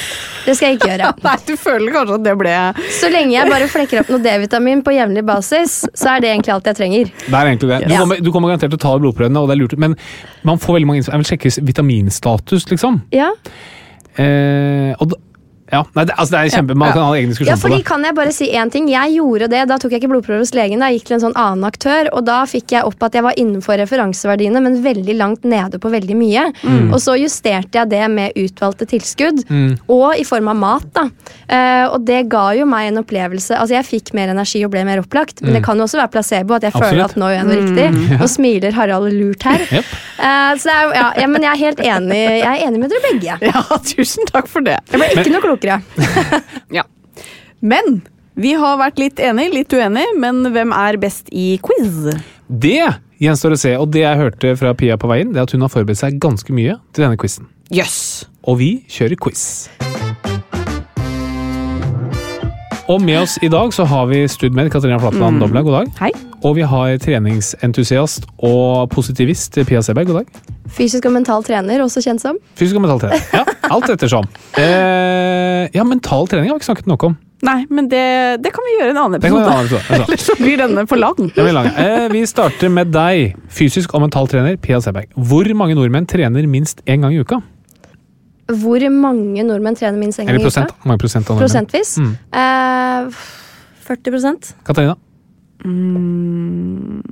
Det 0.46 0.54
skal 0.54 0.68
jeg 0.68 0.76
ikke 0.76 0.90
gjøre. 0.92 1.08
Nei, 1.26 1.36
du 1.48 1.54
føler 1.58 1.94
kanskje 1.96 2.18
at 2.20 2.26
det 2.28 2.34
ble 2.38 2.52
Så 2.94 3.10
lenge 3.10 3.34
jeg 3.34 3.50
bare 3.50 3.66
flekker 3.72 4.02
opp 4.04 4.12
noe 4.14 4.22
D-vitamin 4.22 4.84
på 4.86 4.94
jevnlig 4.94 5.24
basis, 5.26 5.80
så 5.90 6.12
er 6.14 6.22
det 6.22 6.30
egentlig 6.30 6.54
alt 6.54 6.70
jeg 6.70 6.78
trenger. 6.78 7.10
Det 7.24 7.34
er 7.34 7.50
egentlig 7.50 7.72
det. 7.72 7.80
Du, 7.90 7.96
kommer, 7.96 8.20
du 8.22 8.30
kommer 8.30 8.52
garantert 8.52 8.76
til 8.76 8.78
å 8.78 8.84
ta 8.86 8.94
blodprøvene, 9.02 9.42
og 9.42 9.50
det 9.50 9.56
er 9.56 9.62
lurt. 9.64 9.74
Men 9.82 9.96
man 10.46 10.62
får 10.62 10.78
veldig 10.78 10.90
mange 10.92 11.02
innspill. 11.02 11.16
Jeg 11.18 11.24
vil 11.24 11.32
sjekke 11.32 11.66
vitaminstatus, 11.72 12.70
liksom. 12.70 13.02
Ja, 13.16 13.32
Eh, 14.16 14.94
og 14.96 15.10
da, 15.10 15.16
ja, 15.72 15.80
nei, 15.96 16.04
det, 16.06 16.14
altså 16.16 16.30
det 16.36 16.40
er 16.40 16.52
kjempe, 16.56 16.74
Man 16.78 16.92
kan 16.94 17.02
ha 17.08 17.14
egen 17.18 17.32
diskusjon 17.32 17.50
Ja, 17.50 17.56
på 17.58 17.64
fordi 17.66 17.78
det. 17.80 17.86
kan 17.88 18.04
jeg 18.06 18.14
bare 18.14 18.32
si 18.32 18.46
én 18.54 18.70
ting? 18.70 18.86
Jeg 18.92 19.16
gjorde 19.16 19.48
det, 19.50 19.62
Da 19.68 19.78
tok 19.82 19.90
jeg 19.96 20.02
ikke 20.02 20.10
blodprøver 20.12 20.44
hos 20.44 20.52
legen, 20.54 20.78
da 20.82 20.90
jeg 20.92 21.00
gikk 21.00 21.08
til 21.10 21.16
en 21.18 21.24
sånn 21.26 21.36
annen 21.36 21.66
aktør. 21.66 22.10
Og 22.14 22.24
da 22.28 22.38
fikk 22.46 22.74
jeg 22.76 22.84
opp 22.86 23.02
at 23.02 23.16
jeg 23.18 23.24
var 23.26 23.34
innenfor 23.40 23.78
referanseverdiene, 23.82 24.62
men 24.62 24.78
veldig 24.84 25.16
langt 25.18 25.44
nede 25.48 25.80
på 25.82 25.90
veldig 25.90 26.16
mye. 26.18 26.44
Mm. 26.62 26.92
Og 26.94 27.00
så 27.02 27.16
justerte 27.18 27.80
jeg 27.80 27.90
det 27.90 28.02
med 28.12 28.38
utvalgte 28.38 28.86
tilskudd, 28.86 29.42
og 29.88 30.06
i 30.16 30.24
form 30.24 30.48
av 30.52 30.56
mat. 30.60 30.86
da. 30.94 31.06
Uh, 31.50 31.94
og 31.94 32.04
det 32.06 32.24
ga 32.30 32.48
jo 32.58 32.64
meg 32.66 32.88
en 32.90 32.98
opplevelse 33.02 33.54
Altså, 33.56 33.76
jeg 33.76 33.86
fikk 33.86 34.14
mer 34.18 34.28
energi 34.32 34.64
og 34.66 34.72
ble 34.72 34.82
mer 34.86 34.98
opplagt, 35.02 35.42
men 35.42 35.54
det 35.54 35.62
kan 35.66 35.78
jo 35.78 35.84
også 35.86 35.98
være 36.00 36.10
placebo, 36.14 36.54
at 36.58 36.62
jeg 36.68 36.74
føler 36.74 36.96
Mm. 36.96 37.04
At 37.06 37.16
nå 37.20 37.26
gjør 37.28 37.36
jeg 37.36 37.46
noe 37.46 37.56
riktig. 37.60 38.18
Nå 38.20 38.26
smiler 38.30 38.72
Harald 38.72 39.12
lurt 39.12 39.42
her. 39.46 39.60
Yep. 39.76 39.84
Uh, 40.16 40.52
så 40.56 40.70
er, 40.72 40.92
ja, 40.96 41.06
ja, 41.20 41.26
men 41.28 41.42
jeg 41.44 41.50
er 41.52 41.58
helt 41.60 41.80
enig, 41.84 42.16
jeg 42.40 42.46
er 42.48 42.62
enig 42.66 42.80
med 42.80 42.90
dere 42.94 43.02
begge. 43.10 43.34
Ja, 43.50 43.62
tusen 43.84 44.24
takk 44.30 44.48
for 44.48 44.64
det. 44.64 44.78
Jeg 44.90 45.00
ble 45.02 45.08
ikke 45.12 45.32
noe 45.34 45.42
klokere. 45.56 45.80
Ja. 46.76 46.84
Men 47.60 48.02
vi 48.36 48.52
har 48.58 48.76
vært 48.80 48.98
litt 49.00 49.20
enige, 49.22 49.54
litt 49.54 49.72
uenige, 49.72 50.12
men 50.20 50.44
hvem 50.52 50.74
er 50.76 50.98
best 51.00 51.30
i 51.32 51.56
quiz? 51.64 52.10
Det 52.46 52.82
gjenstår 53.22 53.56
å 53.56 53.60
se, 53.60 53.72
og 53.80 53.90
det 53.94 54.04
jeg 54.04 54.20
hørte 54.20 54.52
fra 54.60 54.74
Pia 54.76 54.98
på 55.00 55.08
veien, 55.10 55.32
det 55.32 55.40
er 55.40 55.48
at 55.48 55.56
hun 55.56 55.64
har 55.64 55.72
forberedt 55.72 56.02
seg 56.02 56.20
ganske 56.22 56.52
mye 56.52 56.76
til 56.92 57.06
denne 57.06 57.20
quizen. 57.20 57.48
Yes. 57.72 58.26
Og 58.44 58.60
vi 58.60 58.70
kjører 58.92 59.16
quiz. 59.18 59.46
Og 62.86 63.00
med 63.02 63.18
oss 63.18 63.32
i 63.42 63.48
dag 63.50 63.72
så 63.74 63.82
har 63.90 64.04
vi 64.06 64.20
studmed 64.30 64.68
Katarina 64.70 65.00
Flatland 65.02 65.40
Dobla, 65.42 65.62
god 65.66 65.74
dag. 65.74 65.88
Hei. 65.98 66.10
Og 66.46 66.52
vi 66.54 66.62
har 66.70 66.92
treningsentusiast 67.02 68.28
og 68.46 68.92
positivist 68.92 69.58
Pia 69.66 69.80
Seberg, 69.82 70.06
god 70.06 70.20
dag. 70.20 70.52
Fysisk 70.76 71.08
og 71.08 71.16
mental 71.16 71.42
trener, 71.46 71.82
også 71.82 72.04
kjent 72.04 72.22
som. 72.22 72.38
Fysisk 72.54 72.78
og 72.78 72.84
mental 72.84 73.02
trener, 73.02 73.24
Ja, 73.34 73.42
alt 73.74 73.90
ettersom. 73.90 74.30
Eh, 74.56 75.66
ja, 75.74 75.82
mental 75.84 76.28
trening 76.30 76.46
har 76.48 76.54
vi 76.54 76.62
ikke 76.62 76.68
snakket 76.68 76.86
nok 76.86 77.02
om. 77.08 77.16
Nei, 77.44 77.56
men 77.74 77.88
det, 77.90 78.04
det 78.44 78.52
kan 78.54 78.64
vi 78.64 78.76
gjøre 78.76 78.92
en 78.92 79.00
annen 79.02 79.20
Det 79.22 79.32
kan 79.32 79.40
vi 79.40 79.42
episode. 79.42 79.82
eller 79.90 80.04
en 80.04 80.04
episode. 80.04 80.12
Ellers 80.14 80.26
så 80.28 80.36
blir 80.38 80.60
denne 80.62 80.84
for 80.86 81.02
lang. 81.02 81.18
Blir 81.34 81.56
lang. 81.56 81.68
Eh, 81.82 82.06
vi 82.12 82.22
starter 82.30 82.70
med 82.72 82.94
deg, 82.94 83.34
fysisk 83.50 83.96
og 83.98 84.06
mental 84.06 84.30
trener 84.30 84.60
Pia 84.62 84.78
Seberg. 84.84 85.10
Hvor 85.18 85.50
mange 85.58 85.74
nordmenn 85.74 86.06
trener 86.06 86.46
minst 86.46 86.84
én 86.86 87.02
gang 87.02 87.16
i 87.16 87.18
uka? 87.24 87.42
Hvor 88.46 88.84
mange 88.94 89.42
nordmenn 89.42 89.74
trener 89.78 89.98
minst 89.98 90.20
en 90.22 90.26
gang 90.28 90.38
i 90.38 90.44
prosent? 90.44 90.70
uka? 90.70 90.78
Hvor 90.82 90.92
mange 90.92 91.02
prosent 91.02 91.30
av 91.30 91.34
nordmenn? 91.36 91.48
Prosentvis? 91.48 91.96
Mm. 91.98 92.12
Eh, 92.32 93.24
40% 93.86 94.52
Katarina? 94.66 94.96
Mm, 95.64 97.02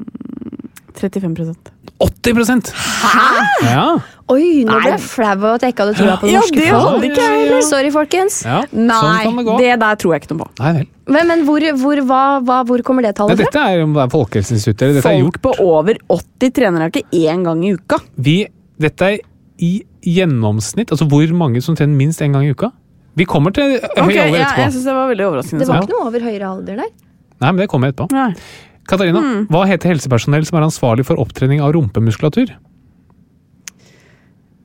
35% 0.94 1.72
80 1.98 2.72
Hæ?! 2.74 3.24
Ja. 3.64 3.84
Oi, 4.32 4.64
nå 4.66 4.76
ble 4.80 4.90
jeg 4.94 5.00
flau 5.04 5.34
over 5.36 5.56
at 5.58 5.64
jeg 5.66 5.74
ikke 5.74 5.84
hadde 5.84 5.96
trua 5.98 6.14
på 6.20 6.26
det 6.26 6.32
Ja, 6.32 6.40
norske 6.40 6.56
det 6.56 6.70
folk. 6.72 7.04
ikke 7.08 7.26
heller. 7.28 7.60
Sorry, 7.66 7.90
folkens. 7.92 8.38
ja. 8.46 8.60
Nei, 8.72 9.24
sånn 9.26 9.40
det 9.44 9.56
det 9.60 9.74
der 9.82 9.98
tror 10.00 10.14
jeg 10.14 10.22
ikke 10.22 10.32
noe 10.32 10.44
på. 10.44 10.48
Nei 10.62 10.72
vel. 10.78 10.86
Men, 11.16 11.28
men 11.28 11.44
hvor, 11.44 11.66
hvor, 11.82 12.00
hva, 12.08 12.22
hva, 12.46 12.58
hvor 12.68 12.82
kommer 12.86 13.04
det 13.04 13.12
tallet 13.18 13.36
fra? 13.36 13.44
dette 13.44 13.60
er 13.68 13.82
jo 13.82 14.08
Folkehelseinstituttet. 14.14 14.96
Er 14.96 15.04
Folk 15.04 15.20
gjort 15.26 15.40
på 15.44 15.54
over 15.66 16.00
80 16.08 16.54
trener 16.56 16.88
ikke 16.88 17.04
én 17.20 17.44
gang 17.44 17.64
i 17.68 17.74
uka. 17.76 18.00
vi, 18.16 18.38
Dette 18.80 19.10
er 19.12 19.18
i 19.62 19.84
gjennomsnitt, 20.04 20.90
altså 20.90 21.06
hvor 21.08 21.30
mange 21.36 21.62
som 21.62 21.76
trener 21.78 21.94
minst 21.96 22.22
én 22.24 22.34
gang 22.34 22.46
i 22.46 22.52
uka. 22.54 22.72
Vi 23.14 23.26
kommer 23.30 23.54
til 23.54 23.76
høy 23.76 23.78
okay, 23.78 24.18
alder 24.18 24.18
ja, 24.18 24.44
etterpå. 24.48 24.62
jeg 24.64 24.72
synes 24.74 24.86
det 24.88 24.94
var 24.96 25.10
veldig 25.12 25.26
overraskende. 25.28 25.62
Det 25.62 25.70
var 25.70 25.84
ikke 25.84 25.94
noe 25.94 26.06
over 26.10 26.24
høyere 26.26 26.46
alder 26.50 26.80
der. 26.82 26.94
Nei, 27.34 27.50
men 27.50 27.60
det 27.62 27.68
kommer 27.70 27.92
etterpå. 27.92 28.08
Nei. 28.14 28.32
Katarina, 28.90 29.20
mm. 29.22 29.44
hva 29.54 29.62
heter 29.70 29.94
helsepersonell 29.94 30.44
som 30.48 30.58
er 30.58 30.66
ansvarlig 30.66 31.06
for 31.08 31.20
opptrening 31.22 31.62
av 31.64 31.72
rumpemuskulatur? 31.76 32.48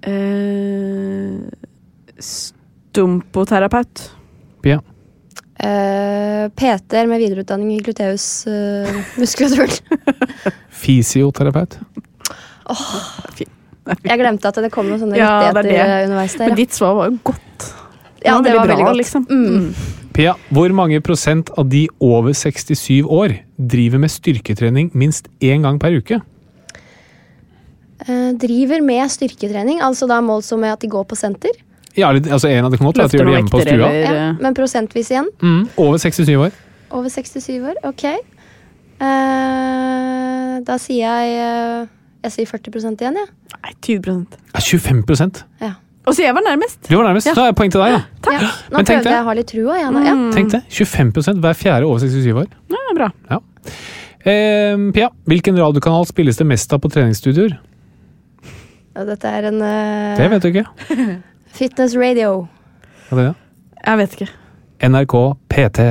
Uh, 0.08 1.46
Stumpoterapeut. 2.20 4.10
Pia? 4.66 4.82
Uh, 5.60 6.48
PT-er 6.56 7.08
med 7.12 7.20
videreutdanning 7.22 7.76
i 7.76 7.82
gluteusmuskulaturen. 7.86 9.72
Fysioterapeut? 10.82 11.80
Jeg 13.88 14.20
glemte 14.20 14.46
at 14.48 14.56
det 14.56 14.72
kom 14.72 14.86
noen 14.90 15.00
sånne 15.02 15.18
Ja, 15.18 15.50
er 15.50 15.54
rettigheter 15.54 15.88
det. 15.88 16.06
underveis 16.10 16.36
der. 16.38 16.48
Men 16.48 16.56
ditt 16.56 16.72
svar 16.74 16.96
var 16.96 17.10
jo 17.10 17.18
godt. 17.24 17.74
ja 18.26 18.36
det 18.42 18.52
veldig 18.52 18.58
var 18.60 18.66
bra, 18.68 18.76
veldig 18.76 18.86
godt. 18.86 18.98
liksom. 18.98 19.26
Mm. 19.30 19.74
Pia, 20.14 20.34
hvor 20.52 20.70
mange 20.76 21.00
prosent 21.02 21.50
av 21.58 21.70
de 21.70 21.88
over 22.02 22.34
67 22.34 23.04
år 23.08 23.38
driver 23.58 24.00
med 24.00 24.10
styrketrening 24.12 24.92
minst 24.94 25.28
én 25.40 25.62
gang 25.64 25.80
per 25.80 25.92
uke? 25.96 26.20
Eh, 28.08 28.32
driver 28.40 28.82
med 28.82 29.10
styrketrening, 29.12 29.82
altså 29.84 30.08
da 30.08 30.20
målt 30.24 30.44
som 30.48 30.60
med 30.60 30.72
at 30.74 30.80
de 30.80 30.88
går 30.88 31.06
på 31.06 31.16
senter. 31.20 31.52
Ja, 31.98 32.12
altså 32.14 32.48
En 32.50 32.66
av 32.66 32.72
det 32.72 32.80
kan 32.80 32.88
godt 32.88 32.98
være 32.98 33.06
at 33.06 33.12
de 33.12 33.18
gjør 33.18 33.26
det 33.26 33.34
hjemme 33.36 33.50
på 33.52 33.62
stua. 33.62 33.74
Eller- 33.74 34.16
Ja, 34.16 34.32
men 34.40 34.54
prosentvis 34.56 35.10
igjen. 35.12 35.28
Mm, 35.42 35.70
over 35.78 35.98
67 35.98 36.36
år. 36.38 36.52
Over 36.92 37.10
67 37.10 37.60
år, 37.64 37.76
ok. 37.84 38.04
Eh, 39.02 40.60
da 40.66 40.78
sier 40.78 41.06
jeg 41.08 41.28
eh, 41.40 41.88
Jeg 42.26 42.34
sier 42.36 42.50
40% 42.50 43.04
igjen, 43.04 43.20
jeg. 43.22 43.30
Nei, 43.64 43.76
20 43.86 44.26
Ja, 44.54 44.60
25% 44.60 45.46
Ja. 45.64 45.72
Og 46.08 46.16
så 46.16 46.24
jeg 46.24 46.34
var 46.34 46.42
nærmest. 46.42 46.80
Du 46.90 46.96
var 46.98 47.06
nærmest. 47.06 47.28
Ja. 47.28 47.36
Da 47.38 47.46
er 47.48 47.56
poeng 47.58 47.72
til 47.72 47.82
deg, 47.84 48.00
da. 48.26 48.32
ja. 48.34 48.50
Nå 48.72 48.80
Men 48.80 48.88
tenk 48.88 49.04
prøvde 49.04 49.12
jeg 49.14 49.22
å 49.22 49.28
ha 49.28 49.34
litt 49.38 49.50
trua. 49.52 49.76
Ja, 49.78 49.90
ja. 50.08 50.16
Tenk 50.34 50.54
det. 50.56 50.62
25% 50.74 51.44
hver 51.44 51.58
fjerde 51.60 51.86
over 51.86 52.02
67 52.02 52.32
år. 52.34 52.48
Ja, 52.74 52.82
bra. 52.98 53.10
Ja. 53.30 53.40
Eh, 54.26 54.80
Pia, 54.96 55.12
hvilken 55.30 55.60
radiokanal 55.60 56.08
spilles 56.10 56.40
det 56.40 56.48
mest 56.50 56.74
av 56.74 56.82
på 56.82 56.90
treningsstudioer? 56.92 57.54
Ja, 58.96 59.06
dette 59.06 59.30
er 59.30 59.52
en 59.52 59.62
uh... 59.62 60.18
Det 60.18 60.32
vet 60.34 60.44
du 60.44 60.50
ikke. 60.50 60.66
fitness 61.60 61.96
radio. 62.00 62.48
Hva 63.12 63.20
er 63.20 63.24
det? 63.30 63.32
Jeg 63.86 64.02
vet 64.02 64.18
ikke. 64.18 64.30
NRK 64.90 65.16
PT. 65.52 65.88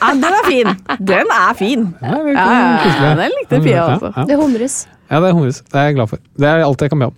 Ja, 0.00 0.12
den 0.16 0.24
er 0.32 0.44
fin! 0.48 0.74
Den 1.12 1.32
er 1.36 1.54
fin. 1.58 1.88
Ja, 2.00 2.16
er 2.16 2.32
Ja, 2.32 2.50
ja, 2.50 2.92
ja, 3.04 3.14
den 3.20 3.34
likte 3.36 3.60
Pia, 3.60 3.84
også. 3.94 4.12
Ja, 4.16 4.24
Det 4.30 4.38
humres. 4.40 4.86
Ja, 5.10 5.20
det 5.22 5.28
er 5.28 5.36
humris. 5.36 5.62
Det 5.70 5.78
er 5.78 5.88
jeg 5.90 5.96
glad 5.98 6.10
for. 6.10 6.22
Det 6.38 6.48
er 6.50 6.64
alt 6.66 6.82
jeg 6.82 6.92
kan 6.92 7.02
be 7.02 7.08
om. 7.10 7.16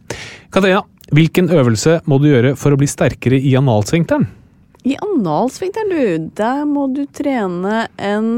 Katarina, 0.53 0.83
hvilken 1.15 1.49
øvelse 1.57 2.01
må 2.09 2.19
du 2.21 2.29
gjøre 2.29 2.55
for 2.61 2.75
å 2.75 2.79
bli 2.81 2.89
sterkere 2.91 3.39
i 3.41 3.55
analsvinkteren? 3.59 4.27
I 4.89 4.97
analsvinkteren, 5.05 5.93
du, 5.93 6.31
der 6.39 6.65
må 6.69 6.87
du 6.95 7.03
trene 7.13 7.87
en 7.99 8.29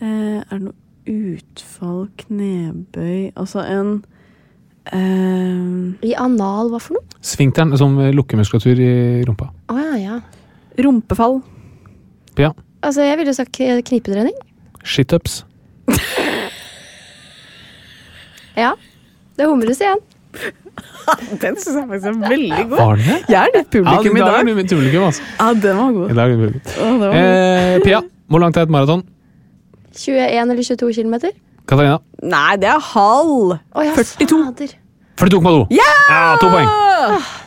eh, 0.00 0.40
Er 0.40 0.54
det 0.56 0.62
noe 0.66 0.76
utfall, 1.08 2.08
knebøy 2.20 3.30
Altså 3.38 3.62
en 3.64 3.92
eh, 4.92 6.08
I 6.08 6.14
anal, 6.20 6.72
hva 6.72 6.80
for 6.82 6.98
noe? 6.98 7.20
Svinkteren 7.24 7.76
som 7.80 7.96
lukkemuskulatur 8.16 8.82
i 8.82 8.92
rumpa. 9.28 9.50
Å 9.72 9.78
ja, 9.78 9.94
ja. 10.02 10.18
rumpefall. 10.84 11.40
Ja. 12.38 12.52
Altså, 12.80 13.02
jeg 13.04 13.18
ville 13.20 13.34
sagt 13.34 13.58
knipetrening. 13.58 14.36
shitups. 14.84 15.42
Ja. 18.58 18.72
Det 19.38 19.46
humres 19.48 19.80
igjen. 19.84 20.00
Den 21.42 21.56
syns 21.56 21.74
jeg 21.78 21.84
faktisk 21.88 22.08
er 22.10 22.16
veldig 22.28 22.64
god. 22.70 22.78
Var 22.78 22.98
det? 23.00 23.18
Jeg 23.32 23.38
er 23.40 23.52
ditt 23.54 23.70
publikum 23.72 24.18
ja, 24.18 24.24
i 24.24 24.26
dag. 24.26 24.40
er 24.40 24.48
du 24.50 24.54
mitt 24.58 24.72
publikum, 24.74 25.04
altså. 25.08 25.22
Ja, 25.38 25.46
den 25.54 25.78
var 25.78 25.88
I 25.88 25.94
god. 25.96 26.16
dag 26.18 26.32
er 26.32 26.36
du 26.36 26.98
var. 27.02 27.14
Eh, 27.20 27.78
Pia, 27.86 28.00
hvor 28.28 28.42
langt 28.42 28.58
er 28.60 28.66
et 28.68 28.74
maraton? 28.74 29.02
21 29.98 30.52
eller 30.52 30.62
22 30.62 30.92
km. 30.98 31.14
Katarina, 31.68 31.98
Nei, 32.22 32.56
det 32.60 32.68
er 32.70 32.84
halv. 32.92 33.56
Oh, 33.74 33.82
ja, 33.84 33.94
42. 33.96 34.28
fader. 34.44 34.76
42,2. 35.18 35.64
Ja, 35.74 36.36
to 36.38 36.46
poeng. 36.52 36.68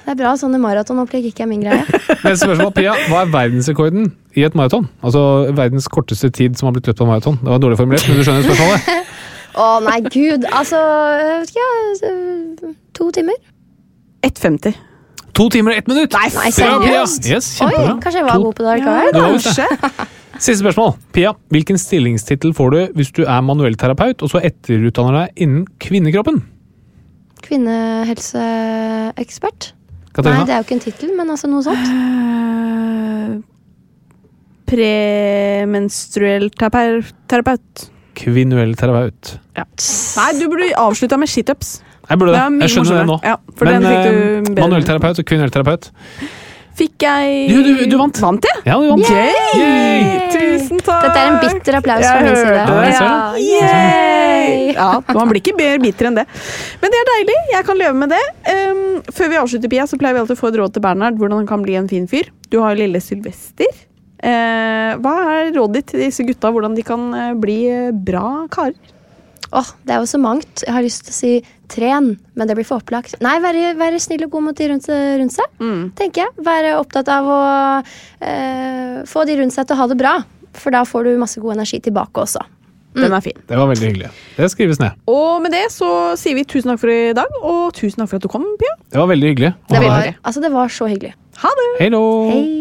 Det 0.04 0.12
er 0.12 0.18
bra. 0.20 0.34
Sånne 0.36 0.58
maratonopplegg 0.60 1.30
ikke 1.30 1.46
er 1.46 1.48
min 1.48 1.62
greie. 1.64 1.86
Neste 2.26 2.44
spørsmål. 2.44 2.74
Pia, 2.76 2.98
hva 3.08 3.22
er 3.24 3.32
verdensrekorden 3.32 4.10
i 4.36 4.44
et 4.44 4.58
maraton? 4.60 4.90
Altså 5.06 5.22
verdens 5.56 5.88
korteste 5.92 6.28
tid 6.36 6.58
som 6.60 6.68
har 6.68 6.76
blitt 6.76 6.90
løpt 6.92 7.00
på 7.00 7.08
maraton. 7.08 7.38
Det 7.40 7.48
var 7.54 7.62
dårlig 7.64 7.80
formulert, 7.80 8.04
men 8.10 8.20
du 8.20 8.26
skjønner 8.28 8.44
spørsmålet? 8.50 9.11
Å 9.60 9.66
nei, 9.84 9.98
gud. 10.08 10.46
Altså 10.48 10.80
jeg 11.20 11.28
vet 11.42 11.50
ikke, 11.52 11.66
jeg, 12.06 12.16
To 12.98 13.06
timer? 13.16 13.38
1,50. 14.24 14.74
To 15.36 15.44
timer 15.52 15.72
og 15.74 15.78
ett 15.80 15.88
minutt! 15.90 16.12
Nei, 16.14 16.30
Bra, 16.30 16.42
Pia. 16.44 16.52
seriøst? 16.56 17.26
Yes, 17.32 17.48
Oi, 17.64 17.72
kanskje 18.04 18.20
jeg 18.20 18.26
var 18.28 18.34
To- 18.36 18.42
god 18.46 18.54
på 18.56 18.62
det 18.66 18.72
likevel? 18.82 19.12
Visst. 19.36 19.60
Siste 20.42 20.62
spørsmål. 20.64 20.92
Pia, 21.16 21.32
hvilken 21.54 21.78
stillingstittel 21.80 22.52
får 22.58 22.68
du 22.74 22.80
hvis 22.98 23.12
du 23.16 23.22
er 23.28 23.42
manuellterapeut 23.46 24.18
og 24.26 24.30
så 24.32 24.38
etterutdanner 24.48 25.14
deg 25.20 25.28
innen 25.46 25.64
kvinnekroppen? 25.84 26.38
Kvinnehelseekspert? 27.46 29.62
Nei, 30.22 30.44
det 30.44 30.52
er 30.52 30.58
jo 30.60 30.64
ikke 30.66 30.76
en 30.76 30.84
tittel, 30.84 31.12
men 31.16 31.30
altså 31.32 31.48
noe 31.48 31.64
sånt. 31.64 31.88
Uh, 31.88 33.40
Premenstruell 34.72 36.48
terapeut. 36.60 37.91
Terapeut. 38.22 38.36
Kvinnuell 38.36 38.76
terapeut. 38.80 39.34
Nei, 39.58 40.30
du 40.40 40.46
burde 40.52 40.70
avslutta 40.78 41.18
med 41.20 41.32
situps. 41.32 41.80
Jeg 42.10 42.20
burde 42.20 42.36
det. 42.36 42.46
Det 42.60 42.68
Jeg 42.68 42.76
skjønner 42.76 43.02
det 43.02 43.08
nå. 43.10 43.18
Ja, 43.26 43.36
for 43.58 43.70
Men 43.70 43.86
eh, 43.90 44.54
manuell 44.62 44.88
terapeut 44.88 45.20
og 45.22 45.28
kvinnuell 45.28 45.52
terapeut 45.54 45.92
Fikk 46.82 47.04
jeg 47.04 47.50
Du, 47.52 47.58
du, 47.66 47.72
du 47.92 47.96
vant. 48.00 48.16
Vant 48.24 48.46
jeg? 48.48 48.62
Ja, 48.66 48.78
du 48.80 48.88
vant. 48.94 49.10
Yay! 49.12 49.60
Yay! 49.60 50.06
Tusen 50.32 50.80
takk! 50.80 51.04
Dette 51.06 51.20
er 51.20 51.28
en 51.28 51.38
bitter 51.44 51.78
applaus 51.78 52.06
Jeg 52.06 52.16
fra 52.16 52.24
min 52.26 52.40
side. 52.40 52.56
det. 52.56 52.94
Ja, 52.96 53.12
Yay! 53.38 54.72
Ja, 54.72 54.88
man 55.12 55.30
blir 55.30 55.42
ikke 55.44 55.54
mer 55.58 55.82
bitter 55.84 56.10
enn 56.10 56.18
det. 56.22 56.26
Men 56.82 56.94
det 56.94 57.02
er 57.02 57.10
deilig. 57.12 57.38
Jeg 57.52 57.68
kan 57.68 57.80
leve 57.80 57.94
med 58.00 58.16
det. 58.16 58.22
Um, 58.48 58.82
før 59.14 59.32
vi 59.34 59.40
avslutter, 59.44 59.72
Pia, 59.72 59.86
så 59.90 60.00
pleier 60.00 60.16
vi 60.18 60.24
alltid 60.24 60.40
å 60.40 60.42
få 60.42 60.50
et 60.50 60.60
råd 60.62 60.78
til 60.78 60.86
Bernhard 60.88 61.20
hvordan 61.20 61.44
han 61.44 61.50
kan 61.52 61.66
bli 61.66 61.76
en 61.80 61.92
fin 61.92 62.08
fyr. 62.10 62.32
Du 62.50 62.62
har 62.64 62.74
jo 62.74 62.86
lille 62.86 63.04
Sylvester. 63.04 63.70
Eh, 64.22 64.92
hva 65.02 65.14
er 65.34 65.54
rådet 65.56 65.80
ditt 65.80 65.94
til 65.94 66.04
disse 66.06 66.26
gutta, 66.28 66.52
hvordan 66.54 66.76
de 66.78 66.84
kan 66.86 67.08
eh, 67.18 67.32
bli 67.42 67.60
eh, 67.72 67.92
bra 67.96 68.46
karer? 68.54 68.78
Åh, 69.52 69.72
det 69.84 69.96
er 69.96 70.00
jo 70.00 70.08
så 70.08 70.20
mangt. 70.22 70.62
Jeg 70.64 70.72
har 70.72 70.86
lyst 70.86 71.08
til 71.08 71.12
å 71.12 71.18
si 71.18 71.32
tren, 71.72 72.14
men 72.40 72.48
det 72.48 72.56
blir 72.56 72.68
for 72.68 72.80
opplagt. 72.80 73.18
Nei, 73.24 73.34
være, 73.44 73.74
være 73.80 74.00
snill 74.00 74.24
og 74.28 74.32
god 74.38 74.46
mot 74.46 74.56
de 74.62 74.70
rundt, 74.72 74.88
rundt 75.20 75.36
seg, 75.36 75.66
tenker 76.00 76.24
jeg. 76.24 76.46
Være 76.46 76.78
opptatt 76.80 77.12
av 77.12 77.28
å 77.28 77.42
eh, 78.24 79.02
få 79.12 79.26
de 79.28 79.36
rundt 79.42 79.58
seg 79.58 79.68
til 79.68 79.76
å 79.76 79.82
ha 79.82 79.90
det 79.92 80.00
bra. 80.00 80.14
For 80.56 80.72
da 80.72 80.86
får 80.88 81.08
du 81.10 81.20
masse 81.20 81.44
god 81.44 81.58
energi 81.58 81.82
tilbake 81.84 82.24
også. 82.24 82.46
Den 82.96 83.14
er 83.16 83.24
fin. 83.24 83.38
Det 83.48 83.56
var 83.56 83.70
veldig 83.72 83.88
hyggelig. 83.88 84.10
Det 84.36 84.50
skrives 84.52 84.80
ned. 84.82 84.98
Og 85.12 85.44
med 85.44 85.54
det 85.56 85.66
så 85.72 85.92
sier 86.20 86.36
vi 86.36 86.44
tusen 86.44 86.74
takk 86.74 86.82
for 86.82 86.92
i 86.92 87.14
dag, 87.16 87.38
og 87.40 87.72
tusen 87.76 88.04
takk 88.04 88.12
for 88.12 88.20
at 88.20 88.26
du 88.28 88.32
kom, 88.32 88.48
Pia. 88.60 88.76
Det 88.92 89.00
var 89.00 89.12
veldig 89.12 89.32
hyggelig. 89.32 89.54
Det 89.72 89.84
var, 89.84 90.12
altså, 90.22 90.44
det 90.44 90.52
var 90.52 90.72
så 90.76 90.92
hyggelig. 90.92 91.14
Ha 91.44 91.56
det! 91.60 91.70
Hei 91.80 91.90
då! 91.94 92.04
Hei. 92.32 92.61